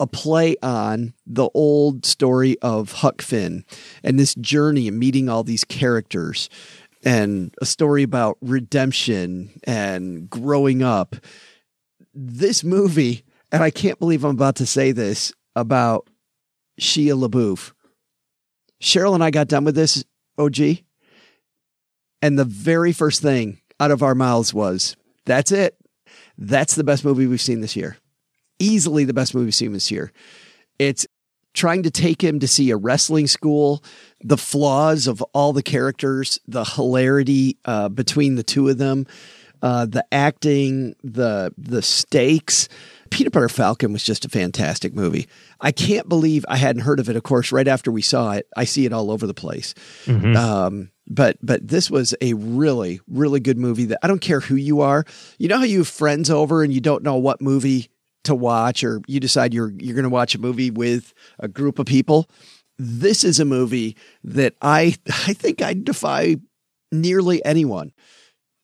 a 0.00 0.06
play 0.06 0.56
on 0.62 1.14
the 1.26 1.48
old 1.54 2.04
story 2.04 2.56
of 2.60 2.92
Huck 2.92 3.22
Finn 3.22 3.64
and 4.02 4.18
this 4.18 4.34
journey 4.34 4.88
and 4.88 4.98
meeting 4.98 5.28
all 5.28 5.44
these 5.44 5.64
characters 5.64 6.48
and 7.04 7.54
a 7.60 7.66
story 7.66 8.02
about 8.02 8.36
redemption 8.40 9.50
and 9.64 10.28
growing 10.28 10.82
up. 10.82 11.16
This 12.14 12.62
movie, 12.64 13.24
and 13.50 13.62
I 13.62 13.70
can't 13.70 13.98
believe 13.98 14.24
I'm 14.24 14.32
about 14.32 14.56
to 14.56 14.66
say 14.66 14.92
this 14.92 15.32
about 15.54 16.08
Shia 16.80 17.16
LaBeouf. 17.16 17.72
Cheryl 18.82 19.14
and 19.14 19.22
I 19.22 19.30
got 19.30 19.48
done 19.48 19.64
with 19.64 19.74
this, 19.74 20.04
OG, 20.38 20.78
and 22.22 22.38
the 22.38 22.44
very 22.44 22.92
first 22.92 23.20
thing 23.20 23.60
out 23.80 23.90
of 23.90 24.02
our 24.02 24.14
mouths 24.14 24.54
was, 24.54 24.96
that's 25.26 25.52
it. 25.52 25.76
That's 26.38 26.74
the 26.76 26.84
best 26.84 27.04
movie 27.04 27.26
we've 27.26 27.40
seen 27.40 27.60
this 27.60 27.76
year. 27.76 27.98
Easily 28.58 29.04
the 29.04 29.12
best 29.14 29.34
movie 29.34 29.46
we've 29.46 29.54
seen 29.54 29.72
this 29.72 29.90
year. 29.90 30.12
It's 30.78 31.06
trying 31.54 31.82
to 31.82 31.90
take 31.90 32.22
him 32.22 32.38
to 32.40 32.48
see 32.48 32.70
a 32.70 32.76
wrestling 32.76 33.26
school, 33.26 33.84
the 34.22 34.38
flaws 34.38 35.06
of 35.06 35.20
all 35.34 35.52
the 35.52 35.62
characters, 35.62 36.38
the 36.46 36.64
hilarity 36.64 37.58
uh, 37.64 37.88
between 37.88 38.36
the 38.36 38.42
two 38.42 38.68
of 38.68 38.78
them, 38.78 39.06
uh, 39.60 39.84
the 39.86 40.04
acting, 40.10 40.94
the 41.04 41.52
the 41.58 41.82
stakes. 41.82 42.68
Peanut 43.10 43.32
Butter 43.34 43.50
Falcon 43.50 43.92
was 43.92 44.02
just 44.02 44.24
a 44.24 44.28
fantastic 44.30 44.94
movie. 44.94 45.28
I 45.60 45.70
can't 45.70 46.08
believe 46.08 46.46
I 46.48 46.56
hadn't 46.56 46.82
heard 46.82 46.98
of 46.98 47.10
it. 47.10 47.16
Of 47.16 47.22
course, 47.24 47.52
right 47.52 47.68
after 47.68 47.92
we 47.92 48.00
saw 48.00 48.32
it, 48.32 48.46
I 48.56 48.64
see 48.64 48.86
it 48.86 48.92
all 48.92 49.10
over 49.10 49.26
the 49.26 49.34
place. 49.34 49.74
Mhm. 50.06 50.34
Um, 50.34 50.90
but 51.06 51.36
but 51.42 51.66
this 51.66 51.90
was 51.90 52.14
a 52.20 52.34
really 52.34 53.00
really 53.08 53.40
good 53.40 53.58
movie. 53.58 53.86
That 53.86 53.98
I 54.02 54.06
don't 54.06 54.20
care 54.20 54.40
who 54.40 54.56
you 54.56 54.80
are. 54.80 55.04
You 55.38 55.48
know 55.48 55.58
how 55.58 55.64
you 55.64 55.78
have 55.78 55.88
friends 55.88 56.30
over 56.30 56.62
and 56.62 56.72
you 56.72 56.80
don't 56.80 57.02
know 57.02 57.16
what 57.16 57.40
movie 57.40 57.90
to 58.24 58.34
watch, 58.34 58.84
or 58.84 59.02
you 59.06 59.20
decide 59.20 59.52
you're 59.54 59.72
you're 59.78 59.94
going 59.94 60.04
to 60.04 60.10
watch 60.10 60.34
a 60.34 60.40
movie 60.40 60.70
with 60.70 61.12
a 61.38 61.48
group 61.48 61.78
of 61.78 61.86
people. 61.86 62.28
This 62.78 63.24
is 63.24 63.40
a 63.40 63.44
movie 63.44 63.96
that 64.24 64.54
I 64.62 64.96
I 65.26 65.34
think 65.34 65.62
I 65.62 65.74
defy 65.74 66.36
nearly 66.90 67.44
anyone 67.44 67.92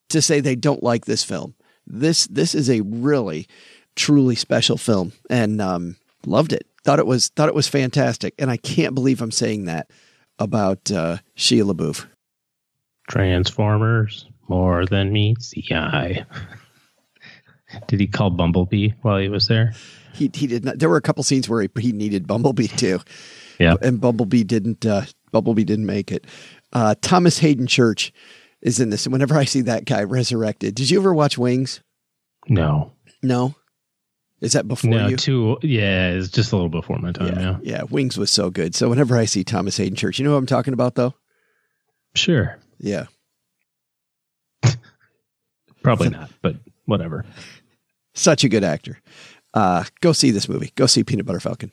to 0.09 0.21
say 0.21 0.39
they 0.39 0.55
don't 0.55 0.83
like 0.83 1.05
this 1.05 1.23
film. 1.23 1.55
This 1.85 2.27
this 2.27 2.55
is 2.55 2.69
a 2.69 2.81
really 2.81 3.47
truly 3.95 4.35
special 4.35 4.77
film, 4.77 5.11
and 5.29 5.61
um, 5.61 5.97
loved 6.25 6.53
it. 6.53 6.65
Thought 6.83 6.99
it 6.99 7.07
was 7.07 7.29
thought 7.29 7.49
it 7.49 7.55
was 7.55 7.67
fantastic, 7.67 8.33
and 8.39 8.49
I 8.49 8.57
can't 8.57 8.95
believe 8.95 9.21
I'm 9.21 9.31
saying 9.31 9.65
that 9.65 9.89
about 10.37 10.91
uh, 10.91 11.17
Shia 11.35 11.69
LaBeouf. 11.69 12.07
Transformers, 13.09 14.25
more 14.47 14.85
than 14.85 15.11
meets 15.11 15.51
the 15.51 15.65
eye. 15.75 16.25
Did 17.87 17.99
he 17.99 18.07
call 18.07 18.29
Bumblebee 18.29 18.91
while 19.01 19.17
he 19.19 19.29
was 19.29 19.47
there? 19.47 19.73
He 20.13 20.31
he 20.33 20.47
did 20.47 20.65
not. 20.65 20.79
There 20.79 20.89
were 20.89 20.97
a 20.97 21.01
couple 21.01 21.23
scenes 21.23 21.47
where 21.47 21.61
he, 21.61 21.69
he 21.79 21.91
needed 21.91 22.27
Bumblebee 22.27 22.67
too. 22.67 22.99
Yeah. 23.59 23.75
and 23.81 23.99
Bumblebee 23.99 24.43
didn't. 24.43 24.85
Uh, 24.85 25.03
Bumblebee 25.31 25.65
didn't 25.65 25.85
make 25.85 26.11
it. 26.11 26.25
Uh, 26.73 26.95
Thomas 27.01 27.39
Haden 27.39 27.67
Church 27.67 28.13
is 28.61 28.79
in 28.79 28.89
this, 28.89 29.05
and 29.05 29.13
whenever 29.13 29.37
I 29.37 29.45
see 29.45 29.61
that 29.61 29.85
guy 29.85 30.03
resurrected, 30.03 30.75
did 30.75 30.89
you 30.89 30.99
ever 30.99 31.13
watch 31.13 31.37
Wings? 31.37 31.81
No. 32.47 32.93
No. 33.21 33.55
Is 34.41 34.53
that 34.53 34.67
before 34.67 34.91
no, 34.91 35.07
you? 35.07 35.17
two. 35.17 35.57
Yeah, 35.61 36.11
it's 36.11 36.29
just 36.29 36.51
a 36.51 36.55
little 36.55 36.69
before 36.69 36.97
my 36.99 37.11
time. 37.11 37.37
Yeah. 37.37 37.57
Yeah, 37.61 37.83
Wings 37.83 38.17
was 38.17 38.31
so 38.31 38.49
good. 38.49 38.73
So 38.73 38.87
whenever 38.87 39.17
I 39.17 39.25
see 39.25 39.43
Thomas 39.43 39.75
Haden 39.77 39.97
Church, 39.97 40.17
you 40.17 40.25
know 40.25 40.31
what 40.31 40.37
I'm 40.37 40.45
talking 40.45 40.73
about, 40.73 40.95
though. 40.95 41.13
Sure. 42.15 42.57
Yeah. 42.79 43.05
Probably 45.83 46.09
not, 46.09 46.31
but 46.41 46.55
whatever. 46.85 47.25
Such 48.13 48.43
a 48.43 48.49
good 48.49 48.63
actor. 48.63 48.99
Uh, 49.53 49.83
go 50.01 50.11
see 50.11 50.31
this 50.31 50.49
movie. 50.49 50.71
Go 50.75 50.85
see 50.85 51.03
Peanut 51.03 51.25
Butter 51.25 51.39
Falcon. 51.39 51.71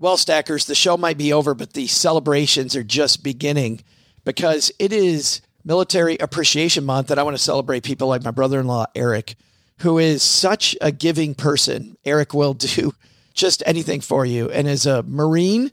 Well, 0.00 0.16
Stackers, 0.16 0.66
the 0.66 0.74
show 0.74 0.96
might 0.96 1.18
be 1.18 1.32
over, 1.32 1.54
but 1.54 1.72
the 1.72 1.88
celebrations 1.88 2.76
are 2.76 2.84
just 2.84 3.24
beginning 3.24 3.82
because 4.24 4.70
it 4.78 4.92
is 4.92 5.40
Military 5.64 6.16
Appreciation 6.18 6.84
Month, 6.84 7.10
and 7.10 7.18
I 7.18 7.24
want 7.24 7.36
to 7.36 7.42
celebrate 7.42 7.82
people 7.82 8.06
like 8.06 8.22
my 8.22 8.30
brother 8.30 8.60
in 8.60 8.66
law, 8.66 8.86
Eric, 8.94 9.34
who 9.80 9.98
is 9.98 10.22
such 10.22 10.76
a 10.80 10.92
giving 10.92 11.34
person. 11.34 11.96
Eric 12.04 12.32
will 12.32 12.54
do 12.54 12.92
just 13.34 13.62
anything 13.66 14.00
for 14.00 14.24
you. 14.24 14.48
And 14.50 14.68
as 14.68 14.86
a 14.86 15.02
Marine, 15.02 15.72